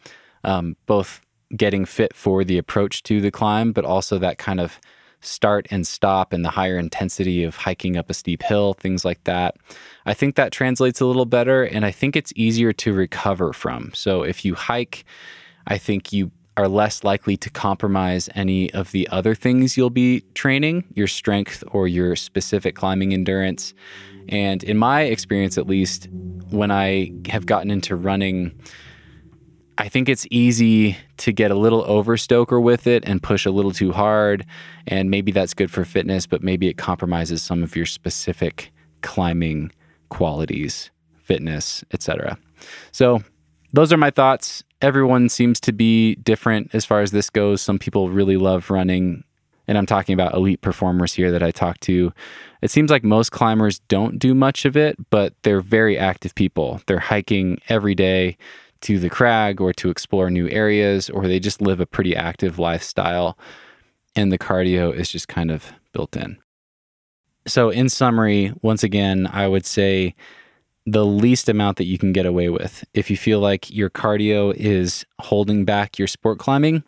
um, 0.43 0.75
both 0.85 1.21
getting 1.55 1.85
fit 1.85 2.15
for 2.15 2.43
the 2.43 2.57
approach 2.57 3.03
to 3.03 3.21
the 3.21 3.31
climb, 3.31 3.71
but 3.71 3.85
also 3.85 4.17
that 4.17 4.37
kind 4.37 4.59
of 4.59 4.79
start 5.23 5.67
and 5.71 5.87
stop 5.87 6.33
and 6.33 6.43
the 6.43 6.49
higher 6.49 6.77
intensity 6.77 7.43
of 7.43 7.55
hiking 7.55 7.97
up 7.97 8.09
a 8.09 8.13
steep 8.13 8.43
hill, 8.43 8.73
things 8.73 9.03
like 9.03 9.23
that. 9.23 9.55
I 10.05 10.13
think 10.13 10.35
that 10.35 10.51
translates 10.51 11.01
a 11.01 11.05
little 11.05 11.25
better 11.25 11.63
and 11.63 11.85
I 11.85 11.91
think 11.91 12.15
it's 12.15 12.33
easier 12.35 12.73
to 12.73 12.93
recover 12.93 13.53
from. 13.53 13.91
So 13.93 14.23
if 14.23 14.43
you 14.45 14.55
hike, 14.55 15.05
I 15.67 15.77
think 15.77 16.11
you 16.11 16.31
are 16.55 16.67
less 16.67 17.03
likely 17.03 17.35
to 17.37 17.49
compromise 17.49 18.29
any 18.35 18.71
of 18.73 18.91
the 18.91 19.07
other 19.09 19.33
things 19.33 19.75
you'll 19.75 19.89
be 19.89 20.21
training, 20.35 20.83
your 20.93 21.07
strength 21.07 21.63
or 21.71 21.87
your 21.87 22.15
specific 22.15 22.75
climbing 22.75 23.13
endurance. 23.13 23.73
And 24.29 24.63
in 24.63 24.77
my 24.77 25.01
experience, 25.01 25.57
at 25.57 25.67
least, 25.67 26.07
when 26.51 26.69
I 26.69 27.11
have 27.29 27.45
gotten 27.45 27.71
into 27.71 27.95
running, 27.95 28.57
I 29.77 29.89
think 29.89 30.07
it's 30.07 30.27
easy 30.29 30.97
to 31.17 31.31
get 31.31 31.51
a 31.51 31.55
little 31.55 31.83
overstoker 31.85 32.61
with 32.61 32.85
it 32.85 33.03
and 33.07 33.21
push 33.23 33.45
a 33.45 33.51
little 33.51 33.71
too 33.71 33.91
hard. 33.91 34.45
And 34.87 35.09
maybe 35.09 35.31
that's 35.31 35.53
good 35.53 35.71
for 35.71 35.83
fitness, 35.83 36.27
but 36.27 36.43
maybe 36.43 36.67
it 36.67 36.77
compromises 36.77 37.41
some 37.41 37.63
of 37.63 37.75
your 37.75 37.85
specific 37.85 38.71
climbing 39.01 39.71
qualities, 40.09 40.91
fitness, 41.17 41.83
etc. 41.91 42.37
So 42.91 43.23
those 43.71 43.91
are 43.91 43.97
my 43.97 44.11
thoughts. 44.11 44.63
Everyone 44.81 45.29
seems 45.29 45.59
to 45.61 45.71
be 45.71 46.15
different 46.15 46.69
as 46.73 46.85
far 46.85 47.01
as 47.01 47.11
this 47.11 47.29
goes. 47.29 47.61
Some 47.61 47.79
people 47.79 48.09
really 48.09 48.37
love 48.37 48.69
running 48.69 49.23
and 49.67 49.77
I'm 49.77 49.85
talking 49.85 50.13
about 50.13 50.33
elite 50.33 50.61
performers 50.61 51.13
here 51.13 51.31
that 51.31 51.43
I 51.43 51.51
talk 51.51 51.79
to, 51.81 52.11
it 52.61 52.71
seems 52.71 52.91
like 52.91 53.03
most 53.03 53.31
climbers 53.31 53.79
don't 53.87 54.19
do 54.19 54.33
much 54.33 54.65
of 54.65 54.75
it, 54.75 54.97
but 55.09 55.33
they're 55.43 55.61
very 55.61 55.97
active 55.97 56.35
people. 56.35 56.81
They're 56.85 56.99
hiking 56.99 57.59
every 57.69 57.95
day 57.95 58.37
to 58.83 58.99
the 58.99 59.09
crag 59.09 59.59
or 59.59 59.73
to 59.73 59.89
explore 59.89 60.29
new 60.29 60.47
areas, 60.49 61.09
or 61.09 61.27
they 61.27 61.39
just 61.39 61.61
live 61.61 61.79
a 61.79 61.85
pretty 61.85 62.15
active 62.15 62.59
lifestyle. 62.59 63.37
And 64.15 64.31
the 64.31 64.37
cardio 64.37 64.93
is 64.93 65.09
just 65.09 65.27
kind 65.27 65.49
of 65.49 65.73
built 65.91 66.15
in. 66.15 66.37
So, 67.47 67.69
in 67.69 67.89
summary, 67.89 68.53
once 68.61 68.83
again, 68.83 69.27
I 69.31 69.47
would 69.47 69.65
say 69.65 70.15
the 70.85 71.05
least 71.05 71.49
amount 71.49 71.77
that 71.77 71.85
you 71.85 71.97
can 71.97 72.13
get 72.13 72.25
away 72.25 72.49
with. 72.49 72.83
If 72.93 73.09
you 73.09 73.17
feel 73.17 73.39
like 73.39 73.69
your 73.71 73.89
cardio 73.89 74.53
is 74.55 75.05
holding 75.19 75.65
back 75.65 75.97
your 75.97 76.07
sport 76.07 76.39
climbing, 76.39 76.83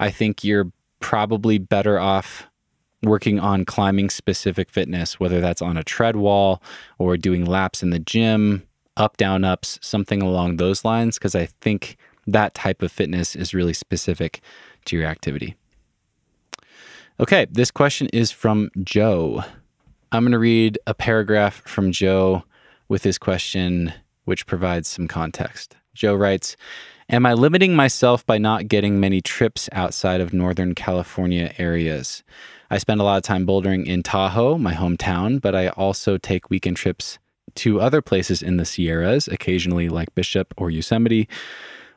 I 0.00 0.10
think 0.10 0.44
you're 0.44 0.70
probably 1.00 1.58
better 1.58 1.98
off 1.98 2.48
working 3.02 3.38
on 3.38 3.64
climbing 3.64 4.10
specific 4.10 4.70
fitness, 4.70 5.20
whether 5.20 5.40
that's 5.40 5.62
on 5.62 5.76
a 5.76 5.84
tread 5.84 6.16
wall 6.16 6.62
or 6.98 7.16
doing 7.16 7.44
laps 7.44 7.82
in 7.82 7.90
the 7.90 8.00
gym, 8.00 8.67
up, 8.98 9.16
down, 9.16 9.44
ups, 9.44 9.78
something 9.80 10.20
along 10.20 10.56
those 10.56 10.84
lines, 10.84 11.18
because 11.18 11.34
I 11.34 11.46
think 11.46 11.96
that 12.26 12.54
type 12.54 12.82
of 12.82 12.92
fitness 12.92 13.34
is 13.34 13.54
really 13.54 13.72
specific 13.72 14.42
to 14.84 14.96
your 14.96 15.06
activity. 15.06 15.56
Okay, 17.20 17.46
this 17.50 17.70
question 17.70 18.08
is 18.12 18.30
from 18.30 18.70
Joe. 18.82 19.42
I'm 20.12 20.24
going 20.24 20.32
to 20.32 20.38
read 20.38 20.78
a 20.86 20.94
paragraph 20.94 21.62
from 21.66 21.90
Joe 21.90 22.44
with 22.88 23.04
his 23.04 23.18
question, 23.18 23.92
which 24.24 24.46
provides 24.46 24.88
some 24.88 25.08
context. 25.08 25.76
Joe 25.94 26.14
writes 26.14 26.56
Am 27.10 27.24
I 27.24 27.32
limiting 27.32 27.74
myself 27.74 28.24
by 28.26 28.38
not 28.38 28.68
getting 28.68 29.00
many 29.00 29.20
trips 29.20 29.68
outside 29.72 30.20
of 30.20 30.34
Northern 30.34 30.74
California 30.74 31.52
areas? 31.58 32.22
I 32.70 32.78
spend 32.78 33.00
a 33.00 33.04
lot 33.04 33.16
of 33.16 33.22
time 33.22 33.46
bouldering 33.46 33.86
in 33.86 34.02
Tahoe, 34.02 34.58
my 34.58 34.74
hometown, 34.74 35.40
but 35.40 35.54
I 35.54 35.68
also 35.68 36.18
take 36.18 36.50
weekend 36.50 36.76
trips 36.76 37.18
to 37.58 37.80
other 37.80 38.02
places 38.02 38.42
in 38.42 38.56
the 38.56 38.64
Sierras, 38.64 39.28
occasionally 39.28 39.88
like 39.88 40.14
Bishop 40.14 40.54
or 40.56 40.70
Yosemite, 40.70 41.28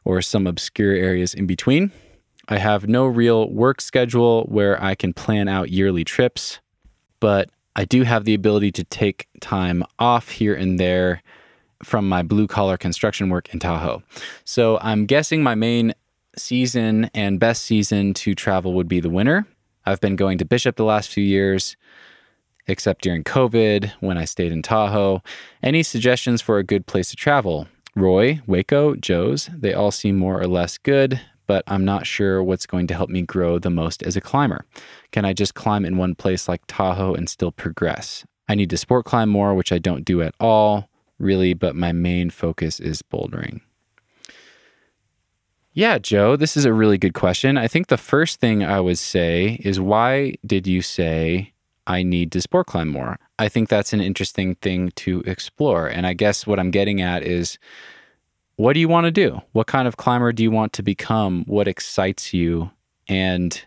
or 0.04 0.22
some 0.22 0.48
obscure 0.48 0.94
areas 0.94 1.34
in 1.34 1.46
between. 1.46 1.92
I 2.48 2.58
have 2.58 2.88
no 2.88 3.06
real 3.06 3.50
work 3.50 3.82
schedule 3.82 4.44
where 4.50 4.82
I 4.84 4.96
can 4.96 5.14
plan 5.14 5.48
out 5.48 5.70
yearly 5.70 6.04
trips, 6.04 6.60
but 7.20 7.50
I 7.76 7.86
do 7.86 8.04
have 8.04 8.26
the 8.26 8.34
ability 8.34 8.72
to 8.74 8.84
take 8.84 9.28
time 9.40 9.84
off 10.00 10.30
here 10.30 10.54
and 10.54 10.80
there 10.80 11.22
from 11.84 12.08
my 12.08 12.22
blue 12.22 12.48
collar 12.48 12.78
construction 12.78 13.30
work 13.30 13.54
in 13.54 13.60
Tahoe. 13.60 14.04
So 14.44 14.78
I'm 14.82 15.06
guessing 15.06 15.42
my 15.42 15.56
main 15.56 15.94
season 16.38 17.10
and 17.14 17.40
best 17.40 17.64
season 17.64 18.14
to 18.16 18.36
travel 18.36 18.74
would 18.74 18.88
be 18.88 19.00
the 19.00 19.10
winter. 19.10 19.46
I've 19.86 20.02
been 20.02 20.16
going 20.16 20.38
to 20.40 20.46
Bishop 20.46 20.76
the 20.76 20.86
last 20.86 21.10
few 21.10 21.24
years, 21.24 21.76
except 22.68 23.02
during 23.02 23.24
COVID 23.24 23.92
when 24.00 24.18
I 24.18 24.26
stayed 24.26 24.52
in 24.52 24.62
Tahoe. 24.62 25.22
Any 25.62 25.84
suggestions 25.84 26.42
for 26.42 26.58
a 26.58 26.64
good 26.64 26.86
place 26.86 27.10
to 27.10 27.16
travel? 27.16 27.68
Roy, 27.96 28.42
Hueco, 28.48 29.00
Joe's, 29.00 29.50
they 29.54 29.74
all 29.74 29.92
seem 29.92 30.18
more 30.18 30.40
or 30.40 30.48
less 30.48 30.78
good, 30.78 31.20
but 31.46 31.64
I'm 31.68 31.84
not 31.84 32.08
sure 32.08 32.42
what's 32.42 32.66
going 32.66 32.88
to 32.88 32.94
help 32.94 33.10
me 33.10 33.22
grow 33.22 33.60
the 33.60 33.70
most 33.70 34.02
as 34.04 34.16
a 34.16 34.22
climber. 34.22 34.66
Can 35.12 35.26
I 35.26 35.34
just 35.34 35.56
climb 35.56 35.84
in 35.84 35.98
one 35.98 36.16
place 36.16 36.48
like 36.48 36.62
Tahoe 36.68 37.14
and 37.14 37.30
still 37.30 37.52
progress? 37.52 38.26
I 38.48 38.56
need 38.56 38.70
to 38.70 38.78
sport 38.78 39.06
climb 39.06 39.30
more, 39.30 39.54
which 39.54 39.72
I 39.72 39.78
don't 39.78 40.06
do 40.06 40.22
at 40.22 40.36
all, 40.40 40.90
really, 41.20 41.54
but 41.54 41.76
my 41.76 41.92
main 41.92 42.30
focus 42.30 42.80
is 42.80 43.02
bouldering. 43.02 43.62
Yeah, 45.74 46.00
Joe, 46.00 46.36
this 46.36 46.58
is 46.58 46.66
a 46.66 46.74
really 46.74 46.98
good 46.98 47.14
question. 47.14 47.58
I 47.58 47.68
think 47.68 47.88
the 47.88 47.98
first 47.98 48.42
thing 48.42 48.64
I 48.64 48.82
would 48.82 48.98
say 48.98 49.60
is 49.64 49.80
why 49.80 50.36
did 50.46 50.68
you 50.68 50.82
say 50.82 51.54
I 51.92 52.04
need 52.04 52.32
to 52.32 52.42
sport 52.42 52.68
climb 52.68 52.88
more? 52.88 53.20
I 53.38 53.50
think 53.50 53.68
that's 53.68 53.92
an 53.92 54.00
interesting 54.00 54.56
thing 54.56 54.92
to 54.96 55.22
explore. 55.26 55.88
And 55.88 56.08
I 56.08 56.14
guess 56.14 56.48
what 56.48 56.58
I'm 56.58 56.72
getting 56.72 57.02
at 57.02 57.22
is 57.22 57.60
what 58.56 58.74
do 58.74 58.80
you 58.80 58.88
want 58.88 59.06
to 59.06 59.12
do? 59.12 59.42
What 59.52 59.68
kind 59.68 59.90
of 59.90 59.98
climber 59.98 60.32
do 60.32 60.42
you 60.42 60.52
want 60.52 60.72
to 60.74 60.84
become? 60.84 61.44
What 61.48 61.68
excites 61.68 62.34
you? 62.34 62.72
And 63.10 63.62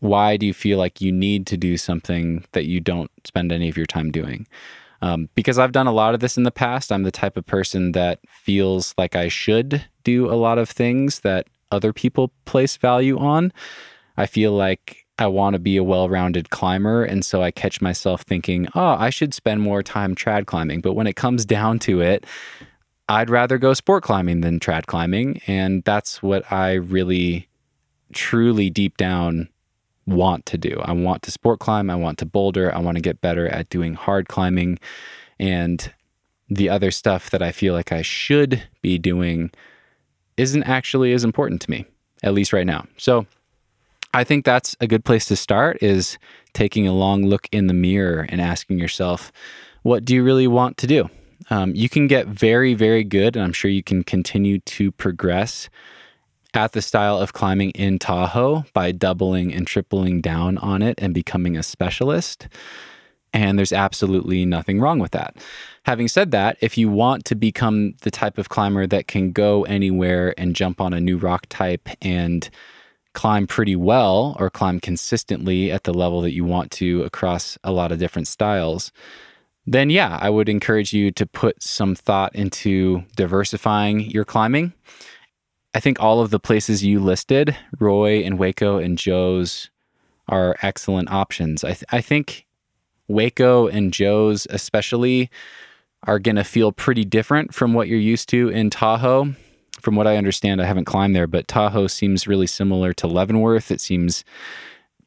why 0.00 0.36
do 0.36 0.44
you 0.44 0.52
feel 0.52 0.76
like 0.76 1.00
you 1.00 1.12
need 1.12 1.46
to 1.46 1.56
do 1.56 1.76
something 1.76 2.44
that 2.50 2.64
you 2.64 2.80
don't 2.80 3.12
spend 3.24 3.52
any 3.52 3.68
of 3.68 3.76
your 3.76 3.86
time 3.86 4.10
doing? 4.10 4.48
Um, 5.00 5.28
because 5.36 5.56
I've 5.56 5.70
done 5.70 5.86
a 5.86 5.92
lot 5.92 6.14
of 6.14 6.20
this 6.20 6.36
in 6.36 6.42
the 6.42 6.50
past. 6.50 6.90
I'm 6.90 7.04
the 7.04 7.12
type 7.12 7.36
of 7.36 7.46
person 7.46 7.92
that 7.92 8.18
feels 8.28 8.92
like 8.98 9.14
I 9.14 9.28
should 9.28 9.84
do 10.02 10.28
a 10.28 10.34
lot 10.34 10.58
of 10.58 10.68
things 10.68 11.20
that 11.20 11.46
other 11.70 11.92
people 11.92 12.32
place 12.44 12.76
value 12.76 13.18
on. 13.18 13.52
I 14.16 14.26
feel 14.26 14.52
like 14.52 15.03
I 15.18 15.26
want 15.28 15.54
to 15.54 15.60
be 15.60 15.76
a 15.76 15.84
well 15.84 16.08
rounded 16.08 16.50
climber. 16.50 17.04
And 17.04 17.24
so 17.24 17.42
I 17.42 17.50
catch 17.50 17.80
myself 17.80 18.22
thinking, 18.22 18.68
oh, 18.74 18.96
I 18.98 19.10
should 19.10 19.32
spend 19.32 19.60
more 19.60 19.82
time 19.82 20.14
trad 20.14 20.46
climbing. 20.46 20.80
But 20.80 20.94
when 20.94 21.06
it 21.06 21.16
comes 21.16 21.44
down 21.44 21.78
to 21.80 22.00
it, 22.00 22.26
I'd 23.08 23.30
rather 23.30 23.58
go 23.58 23.74
sport 23.74 24.02
climbing 24.02 24.40
than 24.40 24.58
trad 24.58 24.86
climbing. 24.86 25.40
And 25.46 25.84
that's 25.84 26.22
what 26.22 26.50
I 26.50 26.74
really, 26.74 27.48
truly 28.12 28.70
deep 28.70 28.96
down 28.96 29.48
want 30.06 30.46
to 30.46 30.58
do. 30.58 30.80
I 30.84 30.92
want 30.92 31.22
to 31.22 31.30
sport 31.30 31.60
climb. 31.60 31.90
I 31.90 31.94
want 31.94 32.18
to 32.18 32.26
boulder. 32.26 32.74
I 32.74 32.78
want 32.80 32.96
to 32.96 33.02
get 33.02 33.20
better 33.20 33.48
at 33.48 33.68
doing 33.68 33.94
hard 33.94 34.28
climbing. 34.28 34.78
And 35.38 35.92
the 36.48 36.68
other 36.68 36.90
stuff 36.90 37.30
that 37.30 37.42
I 37.42 37.52
feel 37.52 37.72
like 37.72 37.92
I 37.92 38.02
should 38.02 38.62
be 38.82 38.98
doing 38.98 39.50
isn't 40.36 40.64
actually 40.64 41.12
as 41.12 41.24
important 41.24 41.62
to 41.62 41.70
me, 41.70 41.86
at 42.22 42.34
least 42.34 42.52
right 42.52 42.66
now. 42.66 42.86
So 42.96 43.26
I 44.14 44.22
think 44.22 44.44
that's 44.44 44.76
a 44.80 44.86
good 44.86 45.04
place 45.04 45.24
to 45.26 45.36
start 45.36 45.82
is 45.82 46.18
taking 46.52 46.86
a 46.86 46.92
long 46.92 47.26
look 47.26 47.48
in 47.50 47.66
the 47.66 47.74
mirror 47.74 48.24
and 48.28 48.40
asking 48.40 48.78
yourself, 48.78 49.32
what 49.82 50.04
do 50.04 50.14
you 50.14 50.22
really 50.22 50.46
want 50.46 50.76
to 50.78 50.86
do? 50.86 51.10
Um, 51.50 51.74
you 51.74 51.88
can 51.88 52.06
get 52.06 52.28
very, 52.28 52.74
very 52.74 53.02
good, 53.02 53.34
and 53.34 53.44
I'm 53.44 53.52
sure 53.52 53.70
you 53.70 53.82
can 53.82 54.04
continue 54.04 54.60
to 54.60 54.92
progress 54.92 55.68
at 56.54 56.72
the 56.72 56.80
style 56.80 57.18
of 57.18 57.32
climbing 57.32 57.70
in 57.70 57.98
Tahoe 57.98 58.64
by 58.72 58.92
doubling 58.92 59.52
and 59.52 59.66
tripling 59.66 60.20
down 60.20 60.58
on 60.58 60.80
it 60.80 60.94
and 61.02 61.12
becoming 61.12 61.56
a 61.56 61.64
specialist. 61.64 62.46
And 63.32 63.58
there's 63.58 63.72
absolutely 63.72 64.46
nothing 64.46 64.80
wrong 64.80 65.00
with 65.00 65.10
that. 65.10 65.36
Having 65.86 66.06
said 66.06 66.30
that, 66.30 66.56
if 66.60 66.78
you 66.78 66.88
want 66.88 67.24
to 67.24 67.34
become 67.34 67.94
the 68.02 68.12
type 68.12 68.38
of 68.38 68.48
climber 68.48 68.86
that 68.86 69.08
can 69.08 69.32
go 69.32 69.64
anywhere 69.64 70.32
and 70.38 70.54
jump 70.54 70.80
on 70.80 70.92
a 70.92 71.00
new 71.00 71.18
rock 71.18 71.46
type 71.48 71.88
and 72.00 72.48
climb 73.14 73.46
pretty 73.46 73.76
well 73.76 74.36
or 74.38 74.50
climb 74.50 74.80
consistently 74.80 75.70
at 75.70 75.84
the 75.84 75.94
level 75.94 76.20
that 76.20 76.32
you 76.32 76.44
want 76.44 76.70
to 76.72 77.02
across 77.04 77.56
a 77.64 77.72
lot 77.72 77.92
of 77.92 77.98
different 77.98 78.28
styles, 78.28 78.92
then 79.66 79.88
yeah, 79.88 80.18
I 80.20 80.28
would 80.28 80.48
encourage 80.48 80.92
you 80.92 81.10
to 81.12 81.24
put 81.24 81.62
some 81.62 81.94
thought 81.94 82.34
into 82.34 83.04
diversifying 83.16 84.00
your 84.00 84.24
climbing. 84.24 84.74
I 85.74 85.80
think 85.80 86.00
all 86.00 86.20
of 86.20 86.30
the 86.30 86.38
places 86.38 86.84
you 86.84 87.00
listed, 87.00 87.56
Roy 87.80 88.22
and 88.22 88.38
Hueco 88.38 88.84
and 88.84 88.98
Joe's, 88.98 89.70
are 90.28 90.56
excellent 90.62 91.10
options. 91.10 91.64
I, 91.64 91.68
th- 91.68 91.84
I 91.90 92.00
think 92.00 92.46
Hueco 93.10 93.72
and 93.72 93.92
Joe's, 93.92 94.46
especially, 94.50 95.30
are 96.06 96.18
going 96.18 96.36
to 96.36 96.44
feel 96.44 96.72
pretty 96.72 97.04
different 97.04 97.54
from 97.54 97.74
what 97.74 97.88
you're 97.88 97.98
used 97.98 98.28
to 98.30 98.48
in 98.48 98.70
Tahoe. 98.70 99.34
From 99.84 99.96
what 99.96 100.06
I 100.06 100.16
understand, 100.16 100.62
I 100.62 100.64
haven't 100.64 100.86
climbed 100.86 101.14
there, 101.14 101.26
but 101.26 101.46
Tahoe 101.46 101.88
seems 101.88 102.26
really 102.26 102.46
similar 102.46 102.94
to 102.94 103.06
Leavenworth. 103.06 103.70
It 103.70 103.82
seems 103.82 104.24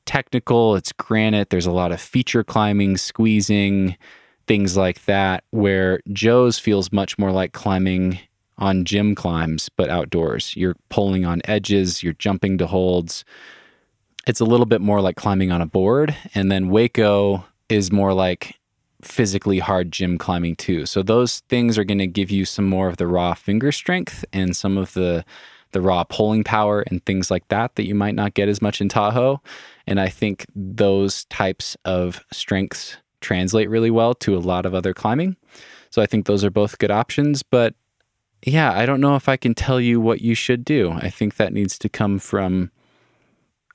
technical, 0.05 0.75
it's 0.75 0.91
granite, 0.91 1.49
there's 1.49 1.65
a 1.65 1.71
lot 1.71 1.91
of 1.91 1.99
feature 1.99 2.43
climbing, 2.43 2.95
squeezing 2.97 3.97
things 4.45 4.77
like 4.77 5.05
that, 5.05 5.43
where 5.49 5.99
Joe's 6.13 6.59
feels 6.59 6.91
much 6.91 7.17
more 7.17 7.31
like 7.31 7.53
climbing 7.53 8.19
on 8.59 8.85
gym 8.85 9.15
climbs, 9.15 9.67
but 9.67 9.89
outdoors. 9.89 10.55
You're 10.55 10.75
pulling 10.89 11.25
on 11.25 11.41
edges, 11.45 12.03
you're 12.03 12.13
jumping 12.13 12.59
to 12.59 12.67
holds. 12.67 13.25
It's 14.27 14.41
a 14.41 14.45
little 14.45 14.67
bit 14.67 14.79
more 14.79 15.01
like 15.01 15.15
climbing 15.15 15.51
on 15.51 15.59
a 15.59 15.65
board. 15.65 16.15
And 16.35 16.51
then 16.51 16.69
Hueco 16.69 17.43
is 17.67 17.91
more 17.91 18.13
like 18.13 18.59
physically 19.01 19.59
hard 19.59 19.91
gym 19.91 20.17
climbing 20.17 20.55
too. 20.55 20.85
So 20.85 21.03
those 21.03 21.39
things 21.41 21.77
are 21.77 21.83
going 21.83 21.97
to 21.99 22.07
give 22.07 22.31
you 22.31 22.45
some 22.45 22.65
more 22.65 22.87
of 22.87 22.97
the 22.97 23.07
raw 23.07 23.33
finger 23.33 23.71
strength 23.71 24.25
and 24.33 24.55
some 24.55 24.77
of 24.77 24.93
the 24.93 25.23
the 25.71 25.81
raw 25.81 26.03
pulling 26.05 26.45
power 26.45 26.81
and 26.87 27.05
things 27.05 27.29
like 27.29 27.47
that 27.49 27.75
that 27.75 27.85
you 27.85 27.93
might 27.93 28.15
not 28.15 28.33
get 28.33 28.47
as 28.47 28.61
much 28.61 28.79
in 28.79 28.87
Tahoe. 28.87 29.41
And 29.85 29.99
I 29.99 30.07
think 30.07 30.45
those 30.55 31.25
types 31.25 31.75
of 31.83 32.23
strengths 32.31 32.97
translate 33.19 33.69
really 33.69 33.91
well 33.91 34.13
to 34.15 34.35
a 34.35 34.39
lot 34.39 34.65
of 34.65 34.73
other 34.73 34.93
climbing. 34.93 35.35
So 35.89 36.01
I 36.01 36.05
think 36.05 36.25
those 36.25 36.43
are 36.43 36.49
both 36.49 36.79
good 36.79 36.91
options. 36.91 37.43
But 37.43 37.75
yeah, 38.45 38.71
I 38.71 38.85
don't 38.85 39.01
know 39.01 39.15
if 39.15 39.27
I 39.27 39.37
can 39.37 39.53
tell 39.53 39.81
you 39.81 39.99
what 39.99 40.21
you 40.21 40.35
should 40.35 40.63
do. 40.63 40.91
I 40.91 41.09
think 41.09 41.35
that 41.35 41.53
needs 41.53 41.77
to 41.79 41.89
come 41.89 42.19
from 42.19 42.71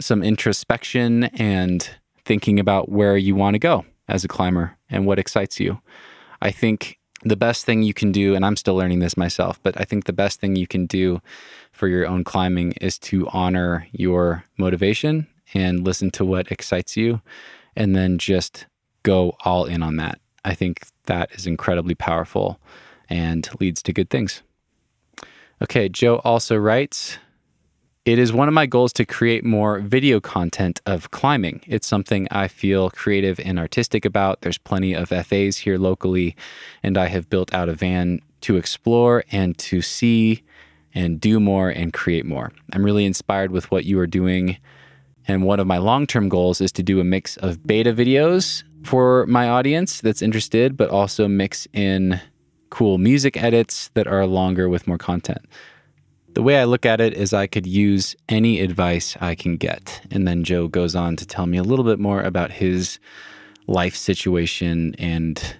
some 0.00 0.22
introspection 0.22 1.24
and 1.24 1.88
thinking 2.24 2.58
about 2.58 2.88
where 2.88 3.16
you 3.16 3.34
want 3.34 3.54
to 3.54 3.58
go 3.58 3.84
as 4.08 4.24
a 4.24 4.28
climber 4.28 4.76
and 4.92 5.06
what 5.06 5.18
excites 5.18 5.58
you. 5.58 5.80
I 6.40 6.50
think 6.50 6.98
the 7.24 7.36
best 7.36 7.64
thing 7.64 7.82
you 7.82 7.94
can 7.94 8.12
do, 8.12 8.34
and 8.34 8.44
I'm 8.44 8.56
still 8.56 8.74
learning 8.74 8.98
this 8.98 9.16
myself, 9.16 9.60
but 9.62 9.80
I 9.80 9.84
think 9.84 10.04
the 10.04 10.12
best 10.12 10.40
thing 10.40 10.56
you 10.56 10.66
can 10.66 10.86
do 10.86 11.20
for 11.72 11.88
your 11.88 12.06
own 12.06 12.24
climbing 12.24 12.72
is 12.80 12.98
to 13.00 13.28
honor 13.28 13.86
your 13.92 14.44
motivation 14.58 15.26
and 15.54 15.84
listen 15.84 16.10
to 16.12 16.24
what 16.24 16.50
excites 16.50 16.96
you 16.96 17.20
and 17.76 17.96
then 17.96 18.18
just 18.18 18.66
go 19.02 19.36
all 19.44 19.64
in 19.64 19.82
on 19.82 19.96
that. 19.96 20.20
I 20.44 20.54
think 20.54 20.86
that 21.06 21.32
is 21.32 21.46
incredibly 21.46 21.94
powerful 21.94 22.60
and 23.08 23.48
leads 23.60 23.82
to 23.82 23.92
good 23.92 24.10
things. 24.10 24.42
Okay, 25.62 25.88
Joe 25.88 26.16
also 26.24 26.56
writes 26.56 27.18
It 28.04 28.18
is 28.18 28.32
one 28.32 28.48
of 28.48 28.54
my 28.54 28.66
goals 28.66 28.92
to 28.94 29.04
create 29.04 29.44
more 29.44 29.78
video 29.78 30.18
content 30.18 30.80
of 30.86 31.12
climbing. 31.12 31.60
It's 31.68 31.86
something 31.86 32.26
I 32.32 32.48
feel 32.48 32.90
creative 32.90 33.38
and 33.38 33.60
artistic 33.60 34.04
about. 34.04 34.40
There's 34.40 34.58
plenty 34.58 34.92
of 34.92 35.10
FAs 35.10 35.58
here 35.58 35.78
locally, 35.78 36.34
and 36.82 36.98
I 36.98 37.06
have 37.06 37.30
built 37.30 37.54
out 37.54 37.68
a 37.68 37.74
van 37.74 38.20
to 38.40 38.56
explore 38.56 39.22
and 39.30 39.56
to 39.58 39.82
see 39.82 40.42
and 40.92 41.20
do 41.20 41.38
more 41.38 41.68
and 41.68 41.92
create 41.92 42.26
more. 42.26 42.50
I'm 42.72 42.84
really 42.84 43.04
inspired 43.04 43.52
with 43.52 43.70
what 43.70 43.84
you 43.84 44.00
are 44.00 44.08
doing. 44.08 44.56
And 45.28 45.44
one 45.44 45.60
of 45.60 45.68
my 45.68 45.78
long 45.78 46.08
term 46.08 46.28
goals 46.28 46.60
is 46.60 46.72
to 46.72 46.82
do 46.82 46.98
a 46.98 47.04
mix 47.04 47.36
of 47.36 47.64
beta 47.64 47.92
videos 47.92 48.64
for 48.82 49.26
my 49.26 49.48
audience 49.48 50.00
that's 50.00 50.22
interested, 50.22 50.76
but 50.76 50.90
also 50.90 51.28
mix 51.28 51.68
in 51.72 52.20
cool 52.68 52.98
music 52.98 53.40
edits 53.40 53.90
that 53.94 54.08
are 54.08 54.26
longer 54.26 54.68
with 54.68 54.88
more 54.88 54.98
content. 54.98 55.46
The 56.34 56.42
way 56.42 56.58
I 56.58 56.64
look 56.64 56.86
at 56.86 57.00
it 57.00 57.12
is 57.12 57.34
I 57.34 57.46
could 57.46 57.66
use 57.66 58.16
any 58.28 58.60
advice 58.60 59.16
I 59.20 59.34
can 59.34 59.56
get. 59.56 60.00
And 60.10 60.26
then 60.26 60.44
Joe 60.44 60.66
goes 60.66 60.96
on 60.96 61.16
to 61.16 61.26
tell 61.26 61.46
me 61.46 61.58
a 61.58 61.62
little 61.62 61.84
bit 61.84 61.98
more 61.98 62.22
about 62.22 62.52
his 62.52 62.98
life 63.66 63.94
situation. 63.94 64.94
And 64.98 65.56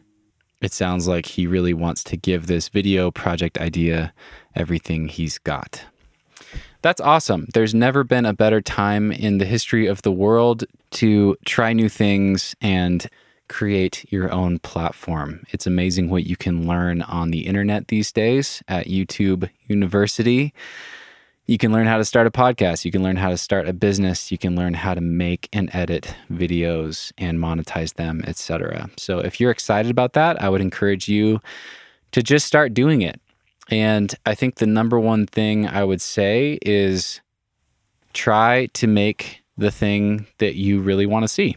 it 0.63 0.73
sounds 0.73 1.07
like 1.07 1.27
he 1.27 1.47
really 1.47 1.75
wants 1.75 2.03
to 2.05 2.17
give 2.17 2.47
this 2.47 2.69
video 2.69 3.11
project 3.11 3.59
idea 3.59 4.15
everything 4.55 5.09
he's 5.09 5.39
got. 5.39 5.85
That's 6.81 7.01
awesome. 7.01 7.49
There's 7.53 7.75
never 7.75 8.03
been 8.03 8.25
a 8.25 8.33
better 8.33 8.61
time 8.61 9.13
in 9.13 9.39
the 9.39 9.45
history 9.45 9.87
of 9.87 10.03
the 10.03 10.11
world 10.11 10.65
to 10.93 11.37
try 11.45 11.75
new 11.75 11.89
things 11.89 12.57
and 12.61 13.07
create 13.53 14.11
your 14.11 14.33
own 14.33 14.59
platform. 14.59 15.45
It's 15.51 15.67
amazing 15.67 16.09
what 16.09 16.25
you 16.25 16.37
can 16.37 16.67
learn 16.67 17.03
on 17.03 17.31
the 17.31 17.47
internet 17.47 17.89
these 17.89 18.11
days 18.11 18.63
at 18.67 18.87
YouTube 18.87 19.51
University. 19.67 20.55
You 21.45 21.59
can 21.59 21.71
learn 21.71 21.87
how 21.87 21.99
to 21.99 22.05
start 22.05 22.27
a 22.27 22.31
podcast, 22.31 22.87
you 22.87 22.91
can 22.91 23.03
learn 23.03 23.17
how 23.17 23.29
to 23.29 23.37
start 23.37 23.69
a 23.69 23.75
business, 23.75 24.33
you 24.33 24.39
can 24.39 24.57
learn 24.57 24.73
how 24.73 24.95
to 24.95 25.03
make 25.03 25.51
and 25.53 25.69
edit 25.75 26.15
videos 26.31 27.13
and 27.19 27.39
monetize 27.39 27.95
them, 27.95 28.25
etc. 28.27 28.89
So 28.97 29.19
if 29.19 29.39
you're 29.39 29.51
excited 29.51 29.91
about 29.91 30.15
that, 30.15 30.41
I 30.41 30.49
would 30.49 30.63
encourage 30.63 31.09
you 31.09 31.41
to 32.13 32.23
just 32.23 32.47
start 32.47 32.73
doing 32.73 33.03
it. 33.03 33.21
And 33.69 34.15
I 34.25 34.35
think 34.35 34.57
the 34.57 34.67
number 34.67 34.99
one 34.99 35.27
thing 35.27 35.69
I 35.69 35.85
would 35.85 36.01
say 36.01 36.59
is 36.63 37.21
try 38.15 38.67
to 38.73 38.87
make 38.87 39.43
the 39.59 39.71
thing 39.71 40.27
that 40.39 40.55
you 40.55 40.81
really 40.81 41.05
want 41.05 41.25
to 41.25 41.29
see. 41.29 41.57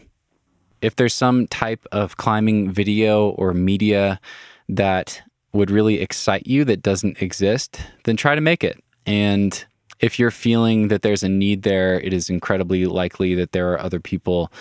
If 0.82 0.96
there's 0.96 1.14
some 1.14 1.46
type 1.48 1.86
of 1.92 2.16
climbing 2.16 2.70
video 2.70 3.30
or 3.30 3.54
media 3.54 4.20
that 4.68 5.22
would 5.52 5.70
really 5.70 6.00
excite 6.00 6.46
you 6.46 6.64
that 6.64 6.82
doesn't 6.82 7.22
exist, 7.22 7.80
then 8.04 8.16
try 8.16 8.34
to 8.34 8.40
make 8.40 8.62
it. 8.62 8.82
And 9.06 9.64
if 10.00 10.18
you're 10.18 10.30
feeling 10.30 10.88
that 10.88 11.02
there's 11.02 11.22
a 11.22 11.28
need 11.28 11.62
there, 11.62 12.00
it 12.00 12.12
is 12.12 12.28
incredibly 12.28 12.84
likely 12.86 13.34
that 13.34 13.52
there 13.52 13.72
are 13.72 13.80
other 13.80 14.00
people 14.00 14.52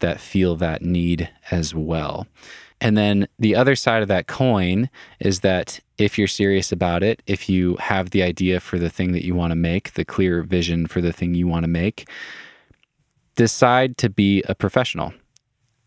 that 0.00 0.20
feel 0.20 0.56
that 0.56 0.82
need 0.82 1.30
as 1.50 1.74
well. 1.74 2.26
And 2.80 2.96
then 2.96 3.28
the 3.38 3.54
other 3.54 3.76
side 3.76 4.02
of 4.02 4.08
that 4.08 4.26
coin 4.26 4.90
is 5.20 5.40
that 5.40 5.78
if 5.98 6.18
you're 6.18 6.26
serious 6.26 6.72
about 6.72 7.04
it, 7.04 7.22
if 7.26 7.48
you 7.48 7.76
have 7.76 8.10
the 8.10 8.24
idea 8.24 8.58
for 8.58 8.78
the 8.78 8.90
thing 8.90 9.12
that 9.12 9.24
you 9.24 9.36
want 9.36 9.52
to 9.52 9.56
make, 9.56 9.94
the 9.94 10.04
clear 10.04 10.42
vision 10.42 10.88
for 10.88 11.00
the 11.00 11.12
thing 11.12 11.34
you 11.34 11.46
want 11.46 11.62
to 11.62 11.68
make, 11.68 12.08
decide 13.36 13.96
to 13.98 14.10
be 14.10 14.42
a 14.48 14.54
professional. 14.54 15.14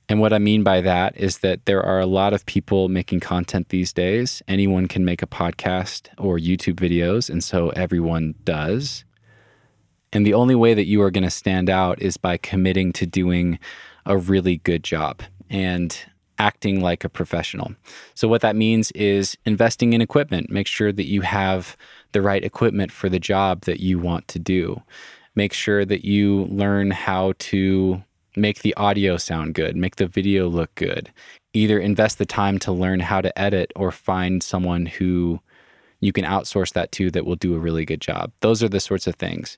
And 0.08 0.20
what 0.20 0.34
I 0.34 0.39
mean 0.39 0.63
by 0.63 0.82
that 0.82 1.18
is 1.18 1.39
that 1.39 1.65
there 1.65 1.84
are 1.84 2.00
a 2.00 2.06
lot 2.06 2.34
of 2.34 2.46
people 2.46 2.89
making 2.89 3.22
content 3.22 3.70
these 3.70 3.91
days. 3.91 4.44
Anyone 4.48 4.88
can 4.88 5.04
make 5.04 5.24
a 5.24 5.28
podcast 5.28 6.10
or 6.18 6.38
YouTube 6.38 6.76
videos, 6.76 7.30
and 7.30 7.44
so 7.44 7.70
everyone 7.70 8.36
does. 8.44 9.04
And 10.13 10.26
the 10.26 10.34
only 10.34 10.56
way 10.56 10.74
that 10.74 10.86
you 10.86 11.02
are 11.02 11.12
going 11.12 11.24
to 11.24 11.30
stand 11.32 11.70
out 11.70 12.02
is 12.02 12.18
by 12.18 12.38
committing 12.38 12.94
to 12.94 13.06
doing 13.06 13.60
a 14.06 14.15
really 14.18 14.58
good 14.58 14.84
job. 14.84 15.24
And 15.50 15.98
acting 16.38 16.82
like 16.82 17.04
a 17.04 17.10
professional. 17.10 17.74
So, 18.13 18.28
what 18.28 18.41
that 18.41 18.56
means 18.56 18.91
is 18.91 19.38
investing 19.46 19.94
in 19.94 20.02
equipment. 20.02 20.50
Make 20.50 20.68
sure 20.68 20.91
that 20.91 21.08
you 21.08 21.22
have 21.22 21.78
the 22.12 22.22
right 22.22 22.44
equipment 22.44 22.91
for 22.91 23.10
the 23.10 23.20
job 23.20 23.62
that 23.62 23.80
you 23.80 24.00
want 24.00 24.28
to 24.30 24.39
do. 24.39 24.82
Make 25.36 25.54
sure 25.54 25.86
that 25.86 26.06
you 26.06 26.46
learn 26.46 26.91
how 26.91 27.34
to 27.39 28.04
make 28.36 28.62
the 28.62 28.74
audio 28.76 29.17
sound 29.17 29.54
good, 29.54 29.76
make 29.76 29.95
the 29.98 30.08
video 30.08 30.48
look 30.48 30.74
good. 30.76 31.12
Either 31.54 31.80
invest 31.80 32.17
the 32.17 32.26
time 32.26 32.60
to 32.60 32.71
learn 32.71 33.00
how 33.00 33.21
to 33.21 33.38
edit 33.39 33.71
or 33.76 33.91
find 33.91 34.43
someone 34.43 34.86
who 34.86 35.39
you 36.02 36.12
can 36.12 36.26
outsource 36.26 36.74
that 36.74 36.91
to 36.93 37.10
that 37.12 37.26
will 37.26 37.36
do 37.36 37.56
a 37.56 37.60
really 37.60 37.86
good 37.86 38.02
job. 38.02 38.32
Those 38.41 38.62
are 38.62 38.69
the 38.69 38.80
sorts 38.80 39.08
of 39.08 39.15
things. 39.15 39.58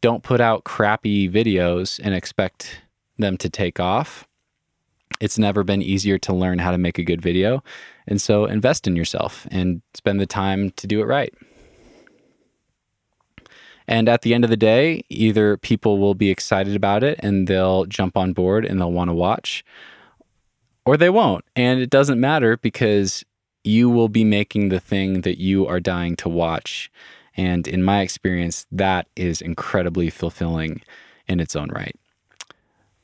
Don't 0.00 0.22
put 0.22 0.40
out 0.40 0.64
crappy 0.64 1.28
videos 1.28 2.00
and 2.02 2.14
expect 2.14 2.82
them 3.18 3.36
to 3.38 3.48
take 3.48 3.80
off 3.80 4.26
it's 5.20 5.38
never 5.38 5.62
been 5.62 5.82
easier 5.82 6.18
to 6.18 6.32
learn 6.32 6.58
how 6.58 6.70
to 6.70 6.78
make 6.78 6.98
a 6.98 7.04
good 7.04 7.20
video. 7.20 7.62
And 8.06 8.20
so 8.20 8.46
invest 8.46 8.86
in 8.86 8.96
yourself 8.96 9.46
and 9.50 9.82
spend 9.94 10.20
the 10.20 10.26
time 10.26 10.70
to 10.72 10.86
do 10.86 11.00
it 11.00 11.04
right. 11.04 11.32
And 13.90 14.08
at 14.08 14.22
the 14.22 14.34
end 14.34 14.44
of 14.44 14.50
the 14.50 14.56
day, 14.56 15.02
either 15.08 15.56
people 15.56 15.98
will 15.98 16.14
be 16.14 16.30
excited 16.30 16.76
about 16.76 17.02
it 17.02 17.18
and 17.24 17.48
they'll 17.48 17.86
jump 17.86 18.16
on 18.16 18.32
board 18.32 18.64
and 18.64 18.80
they'll 18.80 18.92
want 18.92 19.10
to 19.10 19.14
watch, 19.14 19.64
or 20.86 20.96
they 20.96 21.10
won't. 21.10 21.44
And 21.56 21.80
it 21.80 21.90
doesn't 21.90 22.20
matter 22.20 22.56
because 22.56 23.24
you 23.64 23.90
will 23.90 24.08
be 24.08 24.22
making 24.22 24.68
the 24.68 24.78
thing 24.78 25.22
that 25.22 25.38
you 25.38 25.66
are 25.66 25.80
dying 25.80 26.14
to 26.16 26.28
watch. 26.28 26.88
And 27.36 27.66
in 27.66 27.82
my 27.82 28.00
experience, 28.02 28.64
that 28.70 29.08
is 29.16 29.42
incredibly 29.42 30.08
fulfilling 30.08 30.82
in 31.26 31.40
its 31.40 31.56
own 31.56 31.68
right. 31.70 31.96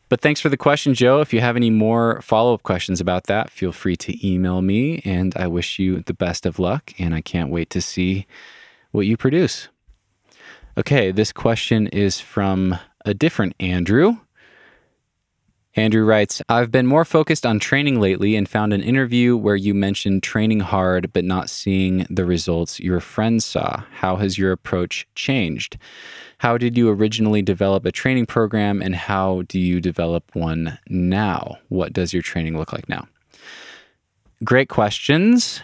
But 0.08 0.20
thanks 0.20 0.40
for 0.40 0.48
the 0.48 0.56
question, 0.56 0.94
Joe. 0.94 1.20
If 1.20 1.34
you 1.34 1.40
have 1.40 1.56
any 1.56 1.70
more 1.70 2.20
follow 2.22 2.54
up 2.54 2.62
questions 2.62 3.00
about 3.00 3.24
that, 3.24 3.50
feel 3.50 3.72
free 3.72 3.96
to 3.96 4.26
email 4.26 4.62
me. 4.62 5.02
And 5.04 5.36
I 5.36 5.48
wish 5.48 5.80
you 5.80 6.00
the 6.02 6.14
best 6.14 6.46
of 6.46 6.60
luck. 6.60 6.92
And 6.96 7.12
I 7.12 7.22
can't 7.22 7.50
wait 7.50 7.70
to 7.70 7.80
see 7.80 8.28
what 8.92 9.06
you 9.06 9.16
produce. 9.16 9.68
Okay, 10.78 11.10
this 11.10 11.32
question 11.32 11.86
is 11.86 12.20
from 12.20 12.78
a 13.06 13.14
different 13.14 13.54
Andrew. 13.58 14.18
Andrew 15.74 16.04
writes, 16.04 16.42
I've 16.50 16.70
been 16.70 16.86
more 16.86 17.06
focused 17.06 17.46
on 17.46 17.58
training 17.58 17.98
lately 17.98 18.36
and 18.36 18.46
found 18.46 18.74
an 18.74 18.82
interview 18.82 19.38
where 19.38 19.56
you 19.56 19.72
mentioned 19.72 20.22
training 20.22 20.60
hard 20.60 21.14
but 21.14 21.24
not 21.24 21.48
seeing 21.48 22.06
the 22.10 22.26
results 22.26 22.78
your 22.78 23.00
friends 23.00 23.46
saw. 23.46 23.84
How 23.90 24.16
has 24.16 24.36
your 24.36 24.52
approach 24.52 25.06
changed? 25.14 25.78
How 26.38 26.58
did 26.58 26.76
you 26.76 26.90
originally 26.90 27.40
develop 27.40 27.86
a 27.86 27.92
training 27.92 28.26
program 28.26 28.82
and 28.82 28.94
how 28.94 29.44
do 29.48 29.58
you 29.58 29.80
develop 29.80 30.34
one 30.34 30.78
now? 30.90 31.56
What 31.70 31.94
does 31.94 32.12
your 32.12 32.22
training 32.22 32.58
look 32.58 32.74
like 32.74 32.88
now? 32.88 33.08
Great 34.44 34.68
questions. 34.68 35.62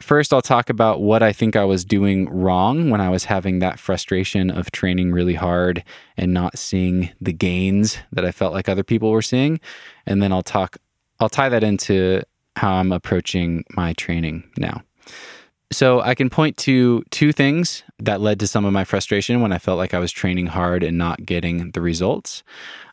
First, 0.00 0.32
I'll 0.32 0.42
talk 0.42 0.70
about 0.70 1.00
what 1.00 1.22
I 1.22 1.32
think 1.32 1.54
I 1.54 1.64
was 1.64 1.84
doing 1.84 2.28
wrong 2.28 2.90
when 2.90 3.00
I 3.00 3.10
was 3.10 3.24
having 3.24 3.60
that 3.60 3.78
frustration 3.78 4.50
of 4.50 4.72
training 4.72 5.12
really 5.12 5.34
hard 5.34 5.84
and 6.16 6.34
not 6.34 6.58
seeing 6.58 7.10
the 7.20 7.32
gains 7.32 7.98
that 8.10 8.24
I 8.24 8.32
felt 8.32 8.52
like 8.52 8.68
other 8.68 8.82
people 8.82 9.12
were 9.12 9.22
seeing. 9.22 9.60
And 10.04 10.20
then 10.20 10.32
I'll 10.32 10.42
talk, 10.42 10.78
I'll 11.20 11.28
tie 11.28 11.48
that 11.48 11.62
into 11.62 12.22
how 12.56 12.74
I'm 12.74 12.90
approaching 12.90 13.64
my 13.70 13.92
training 13.92 14.50
now. 14.58 14.82
So 15.70 16.00
I 16.00 16.14
can 16.14 16.28
point 16.28 16.56
to 16.58 17.04
two 17.10 17.32
things 17.32 17.84
that 17.98 18.20
led 18.20 18.40
to 18.40 18.46
some 18.46 18.64
of 18.64 18.72
my 18.72 18.84
frustration 18.84 19.40
when 19.40 19.52
I 19.52 19.58
felt 19.58 19.78
like 19.78 19.94
I 19.94 19.98
was 19.98 20.12
training 20.12 20.46
hard 20.46 20.82
and 20.82 20.98
not 20.98 21.24
getting 21.24 21.70
the 21.70 21.80
results. 21.80 22.42